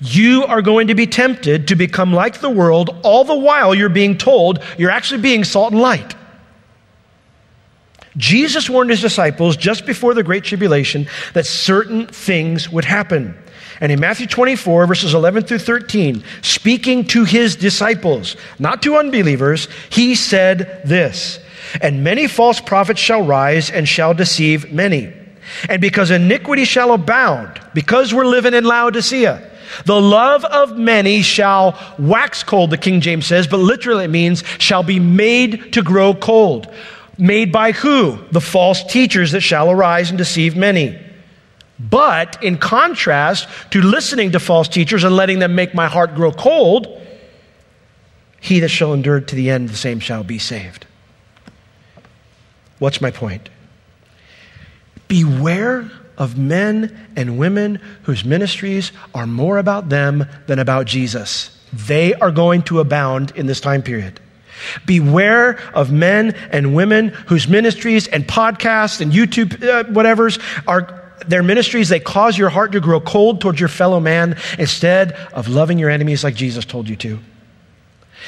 You 0.00 0.44
are 0.44 0.62
going 0.62 0.88
to 0.88 0.94
be 0.94 1.06
tempted 1.06 1.68
to 1.68 1.76
become 1.76 2.12
like 2.12 2.40
the 2.40 2.50
world, 2.50 3.00
all 3.02 3.24
the 3.24 3.36
while 3.36 3.74
you're 3.74 3.88
being 3.88 4.18
told 4.18 4.62
you're 4.78 4.90
actually 4.90 5.22
being 5.22 5.44
salt 5.44 5.72
and 5.72 5.80
light. 5.80 6.14
Jesus 8.16 8.70
warned 8.70 8.90
his 8.90 9.00
disciples 9.00 9.56
just 9.56 9.84
before 9.84 10.14
the 10.14 10.22
Great 10.22 10.44
Tribulation 10.44 11.06
that 11.34 11.46
certain 11.46 12.06
things 12.06 12.70
would 12.70 12.84
happen. 12.84 13.36
And 13.80 13.92
in 13.92 14.00
Matthew 14.00 14.26
24, 14.26 14.86
verses 14.86 15.12
11 15.12 15.44
through 15.44 15.58
13, 15.58 16.24
speaking 16.40 17.04
to 17.08 17.24
his 17.24 17.56
disciples, 17.56 18.36
not 18.58 18.82
to 18.82 18.96
unbelievers, 18.96 19.68
he 19.90 20.14
said 20.14 20.80
this 20.84 21.38
And 21.82 22.02
many 22.02 22.26
false 22.26 22.58
prophets 22.58 23.00
shall 23.00 23.22
rise 23.22 23.70
and 23.70 23.86
shall 23.86 24.14
deceive 24.14 24.72
many. 24.72 25.12
And 25.68 25.80
because 25.80 26.10
iniquity 26.10 26.64
shall 26.64 26.92
abound, 26.92 27.60
because 27.74 28.12
we're 28.12 28.26
living 28.26 28.54
in 28.54 28.64
Laodicea, 28.64 29.50
the 29.84 30.00
love 30.00 30.44
of 30.44 30.76
many 30.76 31.22
shall 31.22 31.78
wax 31.98 32.42
cold, 32.42 32.70
the 32.70 32.78
King 32.78 33.00
James 33.00 33.26
says, 33.26 33.46
but 33.46 33.58
literally 33.58 34.04
it 34.04 34.10
means 34.10 34.44
shall 34.58 34.82
be 34.82 34.98
made 34.98 35.72
to 35.72 35.82
grow 35.82 36.14
cold. 36.14 36.72
Made 37.18 37.50
by 37.50 37.72
who? 37.72 38.18
The 38.30 38.40
false 38.40 38.84
teachers 38.84 39.32
that 39.32 39.40
shall 39.40 39.70
arise 39.70 40.10
and 40.10 40.18
deceive 40.18 40.56
many. 40.56 40.98
But 41.78 42.42
in 42.42 42.58
contrast 42.58 43.48
to 43.70 43.82
listening 43.82 44.32
to 44.32 44.40
false 44.40 44.68
teachers 44.68 45.04
and 45.04 45.14
letting 45.14 45.38
them 45.38 45.54
make 45.54 45.74
my 45.74 45.88
heart 45.88 46.14
grow 46.14 46.32
cold, 46.32 47.02
he 48.40 48.60
that 48.60 48.68
shall 48.68 48.92
endure 48.92 49.20
to 49.20 49.34
the 49.34 49.50
end, 49.50 49.68
the 49.68 49.76
same 49.76 50.00
shall 50.00 50.24
be 50.24 50.38
saved. 50.38 50.86
What's 52.78 53.00
my 53.00 53.10
point? 53.10 53.48
Beware 55.08 55.90
of 56.18 56.38
men 56.38 57.08
and 57.16 57.38
women 57.38 57.80
whose 58.02 58.24
ministries 58.24 58.92
are 59.14 59.26
more 59.26 59.58
about 59.58 59.88
them 59.88 60.26
than 60.46 60.58
about 60.58 60.86
Jesus. 60.86 61.50
They 61.72 62.14
are 62.14 62.30
going 62.30 62.62
to 62.64 62.80
abound 62.80 63.32
in 63.36 63.46
this 63.46 63.60
time 63.60 63.82
period. 63.82 64.20
Beware 64.86 65.58
of 65.74 65.92
men 65.92 66.34
and 66.50 66.74
women 66.74 67.08
whose 67.08 67.46
ministries 67.46 68.06
and 68.06 68.24
podcasts 68.24 69.00
and 69.00 69.12
YouTube 69.12 69.62
uh, 69.62 69.84
whatevers 69.84 70.40
are 70.66 71.02
their 71.26 71.42
ministries 71.42 71.88
they 71.88 72.00
cause 72.00 72.36
your 72.38 72.48
heart 72.48 72.72
to 72.72 72.80
grow 72.80 73.00
cold 73.00 73.40
towards 73.40 73.58
your 73.58 73.68
fellow 73.68 74.00
man 74.00 74.36
instead 74.58 75.12
of 75.32 75.48
loving 75.48 75.78
your 75.78 75.90
enemies 75.90 76.22
like 76.22 76.34
Jesus 76.34 76.64
told 76.64 76.88
you 76.88 76.96
to. 76.96 77.18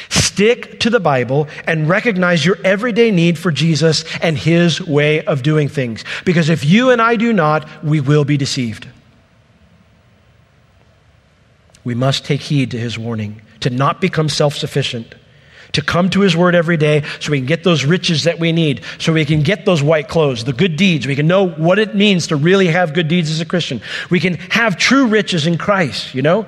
Stick 0.09 0.81
to 0.81 0.91
the 0.91 1.01
Bible 1.01 1.49
and 1.67 1.89
recognize 1.89 2.45
your 2.45 2.59
everyday 2.65 3.11
need 3.11 3.39
for 3.39 3.51
Jesus 3.51 4.05
and 4.23 4.37
his 4.37 4.81
way 4.81 5.25
of 5.25 5.43
doing 5.43 5.69
things. 5.69 6.05
Because 6.25 6.49
if 6.49 6.65
you 6.65 6.91
and 6.91 7.03
I 7.03 7.17
do 7.17 7.33
not, 7.33 7.85
we 7.85 8.01
will 8.01 8.25
be 8.25 8.37
deceived. 8.37 8.89
We 11.85 11.95
must 11.95 12.25
take 12.25 12.43
heed 12.43 12.71
to 12.73 12.79
his 12.79 12.99
warning 12.99 13.41
to 13.61 13.71
not 13.71 14.01
become 14.01 14.29
self 14.29 14.55
sufficient, 14.55 15.15
to 15.73 15.83
come 15.83 16.11
to 16.11 16.21
his 16.21 16.37
word 16.37 16.55
every 16.55 16.77
day 16.77 17.03
so 17.21 17.31
we 17.31 17.39
can 17.39 17.47
get 17.47 17.65
those 17.65 17.85
riches 17.85 18.25
that 18.25 18.39
we 18.39 18.53
need, 18.53 18.83
so 18.99 19.13
we 19.13 19.25
can 19.25 19.43
get 19.43 19.65
those 19.65 19.83
white 19.83 20.09
clothes, 20.09 20.45
the 20.45 20.53
good 20.53 20.77
deeds. 20.77 21.07
We 21.07 21.17
can 21.17 21.27
know 21.27 21.49
what 21.49 21.79
it 21.79 21.95
means 21.95 22.29
to 22.29 22.37
really 22.37 22.69
have 22.69 22.95
good 22.95 23.09
deeds 23.09 23.31
as 23.31 23.41
a 23.41 23.47
Christian. 23.47 23.81
We 24.11 24.21
can 24.21 24.35
have 24.35 24.77
true 24.77 25.07
riches 25.07 25.47
in 25.47 25.59
Christ, 25.59 26.15
you 26.15 26.23
know? 26.23 26.47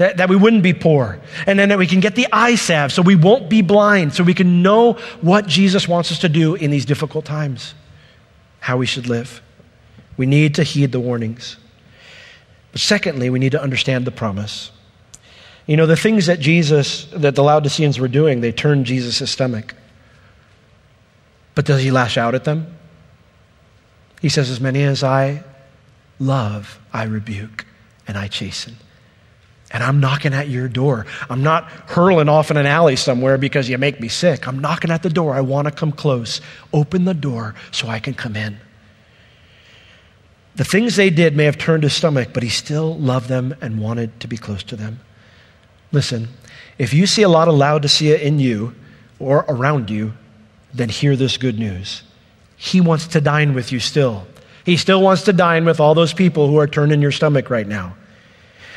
That, 0.00 0.16
that 0.16 0.30
we 0.30 0.36
wouldn't 0.36 0.62
be 0.62 0.72
poor. 0.72 1.20
And 1.46 1.58
then 1.58 1.68
that 1.68 1.76
we 1.76 1.86
can 1.86 2.00
get 2.00 2.14
the 2.14 2.26
eye 2.32 2.54
salve 2.54 2.90
so 2.90 3.02
we 3.02 3.16
won't 3.16 3.50
be 3.50 3.60
blind, 3.60 4.14
so 4.14 4.24
we 4.24 4.32
can 4.32 4.62
know 4.62 4.94
what 5.20 5.46
Jesus 5.46 5.86
wants 5.86 6.10
us 6.10 6.20
to 6.20 6.28
do 6.30 6.54
in 6.54 6.70
these 6.70 6.86
difficult 6.86 7.26
times, 7.26 7.74
how 8.60 8.78
we 8.78 8.86
should 8.86 9.08
live. 9.08 9.42
We 10.16 10.24
need 10.24 10.54
to 10.54 10.62
heed 10.62 10.92
the 10.92 11.00
warnings. 11.00 11.58
But 12.72 12.80
secondly, 12.80 13.28
we 13.28 13.38
need 13.38 13.52
to 13.52 13.62
understand 13.62 14.06
the 14.06 14.10
promise. 14.10 14.70
You 15.66 15.76
know, 15.76 15.84
the 15.84 15.96
things 15.96 16.24
that 16.26 16.40
Jesus, 16.40 17.04
that 17.12 17.34
the 17.34 17.44
Laodiceans 17.44 18.00
were 18.00 18.08
doing, 18.08 18.40
they 18.40 18.52
turned 18.52 18.86
Jesus' 18.86 19.30
stomach. 19.30 19.74
But 21.54 21.66
does 21.66 21.82
he 21.82 21.90
lash 21.90 22.16
out 22.16 22.34
at 22.34 22.44
them? 22.44 22.74
He 24.22 24.30
says, 24.30 24.48
As 24.48 24.62
many 24.62 24.82
as 24.82 25.04
I 25.04 25.44
love, 26.18 26.80
I 26.90 27.02
rebuke 27.02 27.66
and 28.08 28.16
I 28.16 28.28
chasten 28.28 28.76
and 29.70 29.82
I'm 29.82 30.00
knocking 30.00 30.34
at 30.34 30.48
your 30.48 30.68
door. 30.68 31.06
I'm 31.28 31.42
not 31.42 31.64
hurling 31.70 32.28
off 32.28 32.50
in 32.50 32.56
an 32.56 32.66
alley 32.66 32.96
somewhere 32.96 33.38
because 33.38 33.68
you 33.68 33.78
make 33.78 34.00
me 34.00 34.08
sick. 34.08 34.48
I'm 34.48 34.58
knocking 34.58 34.90
at 34.90 35.02
the 35.02 35.10
door. 35.10 35.34
I 35.34 35.40
want 35.40 35.68
to 35.68 35.70
come 35.72 35.92
close. 35.92 36.40
Open 36.72 37.04
the 37.04 37.14
door 37.14 37.54
so 37.70 37.88
I 37.88 38.00
can 38.00 38.14
come 38.14 38.34
in. 38.34 38.58
The 40.56 40.64
things 40.64 40.96
they 40.96 41.10
did 41.10 41.36
may 41.36 41.44
have 41.44 41.56
turned 41.56 41.84
his 41.84 41.92
stomach, 41.92 42.30
but 42.34 42.42
he 42.42 42.48
still 42.48 42.98
loved 42.98 43.28
them 43.28 43.54
and 43.60 43.80
wanted 43.80 44.18
to 44.20 44.28
be 44.28 44.36
close 44.36 44.62
to 44.64 44.76
them. 44.76 45.00
Listen, 45.92 46.28
if 46.78 46.92
you 46.92 47.06
see 47.06 47.22
a 47.22 47.28
lot 47.28 47.48
of 47.48 47.54
Laodicea 47.54 48.18
in 48.18 48.40
you 48.40 48.74
or 49.18 49.44
around 49.48 49.90
you, 49.90 50.14
then 50.74 50.88
hear 50.88 51.14
this 51.14 51.36
good 51.36 51.58
news. 51.58 52.02
He 52.56 52.80
wants 52.80 53.06
to 53.08 53.20
dine 53.20 53.54
with 53.54 53.72
you 53.72 53.80
still. 53.80 54.26
He 54.64 54.76
still 54.76 55.00
wants 55.00 55.22
to 55.22 55.32
dine 55.32 55.64
with 55.64 55.80
all 55.80 55.94
those 55.94 56.12
people 56.12 56.48
who 56.48 56.58
are 56.58 56.66
turning 56.66 57.00
your 57.00 57.12
stomach 57.12 57.48
right 57.48 57.66
now. 57.66 57.96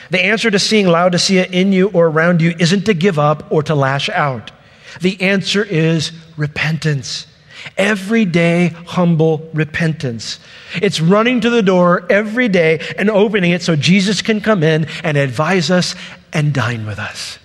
The 0.10 0.24
answer 0.24 0.52
to 0.52 0.60
seeing 0.60 0.88
Laodicea 0.88 1.46
in 1.46 1.74
you 1.74 1.90
or 1.90 2.08
around 2.08 2.42
you 2.42 2.54
isn't 2.60 2.86
to 2.86 2.94
give 2.94 3.18
up 3.18 3.52
or 3.52 3.64
to 3.64 3.76
lash 3.76 4.10
out. 4.10 4.52
The 5.02 5.22
answer 5.22 5.64
is 5.64 6.12
repentance. 6.38 7.28
Everyday 7.78 8.68
humble 8.68 9.50
repentance. 9.54 10.40
It's 10.76 11.00
running 11.00 11.42
to 11.42 11.50
the 11.50 11.62
door 11.62 12.06
every 12.10 12.50
day 12.50 12.82
and 12.98 13.10
opening 13.10 13.52
it 13.52 13.62
so 13.62 13.76
Jesus 13.76 14.22
can 14.22 14.42
come 14.42 14.64
in 14.64 14.86
and 15.04 15.18
advise 15.18 15.72
us 15.72 15.96
and 16.34 16.54
dine 16.54 16.86
with 16.86 17.00
us. 17.00 17.40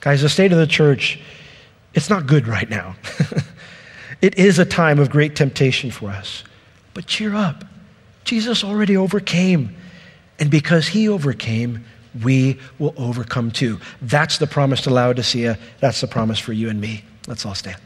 Guys, 0.00 0.22
the 0.22 0.28
state 0.30 0.52
of 0.52 0.58
the 0.58 0.66
church, 0.66 1.20
it's 1.92 2.08
not 2.08 2.26
good 2.26 2.46
right 2.46 2.68
now. 2.68 2.96
it 4.22 4.38
is 4.38 4.58
a 4.58 4.64
time 4.64 4.98
of 4.98 5.10
great 5.10 5.36
temptation 5.36 5.90
for 5.90 6.08
us. 6.08 6.42
But 6.94 7.06
cheer 7.06 7.34
up. 7.34 7.64
Jesus 8.24 8.64
already 8.64 8.96
overcame. 8.96 9.76
And 10.40 10.50
because 10.50 10.88
he 10.88 11.08
overcame, 11.08 11.84
we 12.24 12.58
will 12.78 12.94
overcome 12.96 13.50
too. 13.50 13.78
That's 14.00 14.38
the 14.38 14.46
promise 14.46 14.80
to 14.82 14.90
Laodicea. 14.90 15.58
That's 15.80 16.00
the 16.00 16.06
promise 16.06 16.38
for 16.38 16.54
you 16.54 16.70
and 16.70 16.80
me. 16.80 17.04
Let's 17.28 17.44
all 17.44 17.54
stand. 17.54 17.76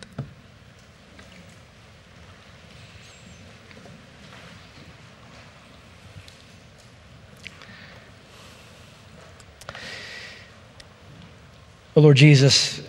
Oh, 11.96 12.00
Lord 12.00 12.16
Jesus, 12.16 12.80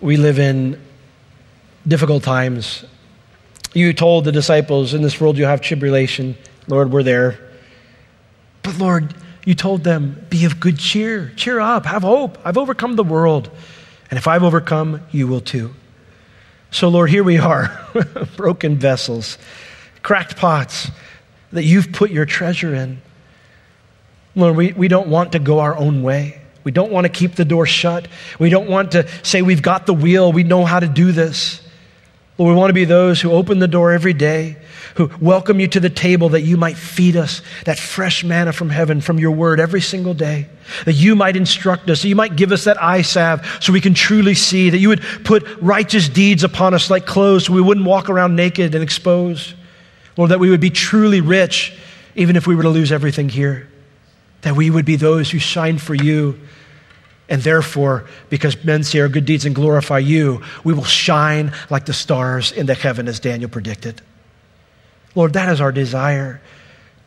we 0.00 0.16
live 0.16 0.38
in 0.38 0.80
difficult 1.86 2.22
times. 2.22 2.84
You 3.74 3.92
told 3.92 4.24
the 4.24 4.32
disciples, 4.32 4.94
in 4.94 5.02
this 5.02 5.20
world 5.20 5.36
you 5.36 5.44
have 5.44 5.60
tribulation. 5.60 6.36
Lord, 6.66 6.90
we're 6.90 7.04
there. 7.04 7.49
But 8.62 8.78
Lord, 8.78 9.14
you 9.44 9.54
told 9.54 9.84
them, 9.84 10.26
be 10.30 10.44
of 10.44 10.60
good 10.60 10.78
cheer, 10.78 11.32
cheer 11.36 11.60
up, 11.60 11.86
have 11.86 12.02
hope. 12.02 12.38
I've 12.44 12.58
overcome 12.58 12.96
the 12.96 13.04
world. 13.04 13.50
And 14.10 14.18
if 14.18 14.26
I've 14.26 14.42
overcome, 14.42 15.02
you 15.10 15.26
will 15.26 15.40
too. 15.40 15.74
So, 16.70 16.88
Lord, 16.88 17.10
here 17.10 17.24
we 17.24 17.38
are, 17.38 17.88
broken 18.36 18.76
vessels, 18.76 19.38
cracked 20.02 20.36
pots 20.36 20.90
that 21.52 21.64
you've 21.64 21.92
put 21.92 22.10
your 22.10 22.26
treasure 22.26 22.74
in. 22.74 23.00
Lord, 24.36 24.56
we, 24.56 24.72
we 24.72 24.88
don't 24.88 25.08
want 25.08 25.32
to 25.32 25.38
go 25.38 25.58
our 25.58 25.76
own 25.76 26.02
way. 26.02 26.40
We 26.62 26.70
don't 26.70 26.92
want 26.92 27.06
to 27.06 27.08
keep 27.08 27.34
the 27.34 27.44
door 27.44 27.66
shut. 27.66 28.06
We 28.38 28.50
don't 28.50 28.68
want 28.68 28.92
to 28.92 29.08
say 29.24 29.42
we've 29.42 29.62
got 29.62 29.86
the 29.86 29.94
wheel, 29.94 30.32
we 30.32 30.44
know 30.44 30.64
how 30.64 30.78
to 30.78 30.86
do 30.86 31.10
this. 31.12 31.60
Lord, 32.38 32.54
we 32.54 32.58
want 32.58 32.70
to 32.70 32.74
be 32.74 32.84
those 32.84 33.20
who 33.20 33.32
open 33.32 33.58
the 33.58 33.68
door 33.68 33.92
every 33.92 34.12
day, 34.12 34.56
who 34.96 35.10
welcome 35.20 35.60
you 35.60 35.68
to 35.68 35.80
the 35.80 35.90
table 35.90 36.30
that 36.30 36.42
you 36.42 36.56
might 36.56 36.76
feed 36.76 37.16
us 37.16 37.42
that 37.64 37.78
fresh 37.78 38.24
manna 38.24 38.52
from 38.52 38.70
heaven, 38.70 39.00
from 39.00 39.18
your 39.18 39.30
word 39.32 39.60
every 39.60 39.80
single 39.80 40.14
day, 40.14 40.48
that 40.84 40.94
you 40.94 41.14
might 41.14 41.36
instruct 41.36 41.88
us, 41.90 42.02
that 42.02 42.08
you 42.08 42.16
might 42.16 42.36
give 42.36 42.52
us 42.52 42.64
that 42.64 42.82
eye 42.82 43.02
salve 43.02 43.46
so 43.60 43.72
we 43.72 43.80
can 43.80 43.94
truly 43.94 44.34
see, 44.34 44.70
that 44.70 44.78
you 44.78 44.88
would 44.88 45.02
put 45.24 45.46
righteous 45.60 46.08
deeds 46.08 46.44
upon 46.44 46.74
us 46.74 46.90
like 46.90 47.06
clothes 47.06 47.46
so 47.46 47.52
we 47.52 47.62
wouldn't 47.62 47.86
walk 47.86 48.08
around 48.08 48.36
naked 48.36 48.74
and 48.74 48.82
exposed. 48.82 49.54
Lord, 50.16 50.30
that 50.30 50.40
we 50.40 50.50
would 50.50 50.60
be 50.60 50.70
truly 50.70 51.20
rich 51.20 51.76
even 52.14 52.36
if 52.36 52.46
we 52.46 52.56
were 52.56 52.64
to 52.64 52.68
lose 52.68 52.92
everything 52.92 53.28
here, 53.28 53.68
that 54.42 54.56
we 54.56 54.70
would 54.70 54.84
be 54.84 54.96
those 54.96 55.30
who 55.30 55.38
shine 55.38 55.78
for 55.78 55.94
you 55.94 56.38
and 57.30 57.40
therefore, 57.42 58.06
because 58.28 58.62
men 58.64 58.82
see 58.82 59.00
our 59.00 59.08
good 59.08 59.24
deeds 59.24 59.46
and 59.46 59.54
glorify 59.54 60.00
you, 60.00 60.42
we 60.64 60.74
will 60.74 60.84
shine 60.84 61.52
like 61.70 61.86
the 61.86 61.92
stars 61.92 62.50
in 62.50 62.66
the 62.66 62.74
heaven, 62.74 63.06
as 63.06 63.20
Daniel 63.20 63.48
predicted. 63.48 64.02
Lord, 65.14 65.32
that 65.32 65.48
is 65.48 65.60
our 65.60 65.72
desire 65.72 66.40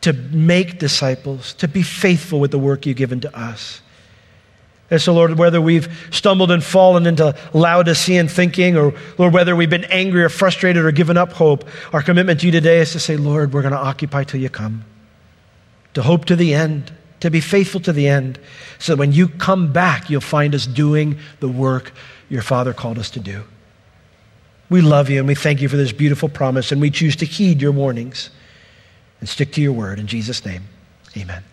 to 0.02 0.12
make 0.12 0.78
disciples, 0.78 1.54
to 1.54 1.68
be 1.68 1.82
faithful 1.82 2.38
with 2.38 2.50
the 2.50 2.58
work 2.58 2.84
you've 2.84 2.96
given 2.96 3.20
to 3.20 3.38
us. 3.38 3.80
And 4.90 5.00
so, 5.00 5.14
Lord, 5.14 5.38
whether 5.38 5.60
we've 5.60 5.88
stumbled 6.10 6.50
and 6.50 6.62
fallen 6.62 7.06
into 7.06 7.34
Laodicean 7.54 8.28
thinking, 8.28 8.76
or 8.76 8.92
Lord, 9.16 9.32
whether 9.32 9.56
we've 9.56 9.70
been 9.70 9.84
angry 9.84 10.22
or 10.22 10.28
frustrated 10.28 10.84
or 10.84 10.92
given 10.92 11.16
up 11.16 11.32
hope, 11.32 11.66
our 11.92 12.02
commitment 12.02 12.40
to 12.40 12.46
you 12.46 12.52
today 12.52 12.80
is 12.80 12.92
to 12.92 13.00
say, 13.00 13.16
Lord, 13.16 13.54
we're 13.54 13.62
going 13.62 13.72
to 13.72 13.78
occupy 13.78 14.24
till 14.24 14.40
you 14.40 14.50
come, 14.50 14.84
to 15.94 16.02
hope 16.02 16.26
to 16.26 16.36
the 16.36 16.52
end 16.52 16.92
to 17.24 17.30
be 17.30 17.40
faithful 17.40 17.80
to 17.80 17.90
the 17.90 18.06
end, 18.06 18.38
so 18.78 18.92
that 18.92 18.98
when 18.98 19.10
you 19.10 19.26
come 19.26 19.72
back, 19.72 20.10
you'll 20.10 20.20
find 20.20 20.54
us 20.54 20.66
doing 20.66 21.18
the 21.40 21.48
work 21.48 21.90
your 22.28 22.42
Father 22.42 22.74
called 22.74 22.98
us 22.98 23.08
to 23.08 23.18
do. 23.18 23.42
We 24.70 24.80
love 24.80 25.10
you 25.10 25.18
and 25.18 25.28
we 25.28 25.34
thank 25.34 25.60
you 25.60 25.68
for 25.68 25.76
this 25.76 25.92
beautiful 25.92 26.28
promise, 26.28 26.72
and 26.72 26.80
we 26.80 26.90
choose 26.90 27.16
to 27.16 27.26
heed 27.26 27.60
your 27.60 27.72
warnings 27.72 28.30
and 29.20 29.28
stick 29.28 29.52
to 29.52 29.60
your 29.60 29.72
word. 29.72 29.98
In 29.98 30.06
Jesus' 30.06 30.44
name, 30.44 30.64
amen. 31.16 31.44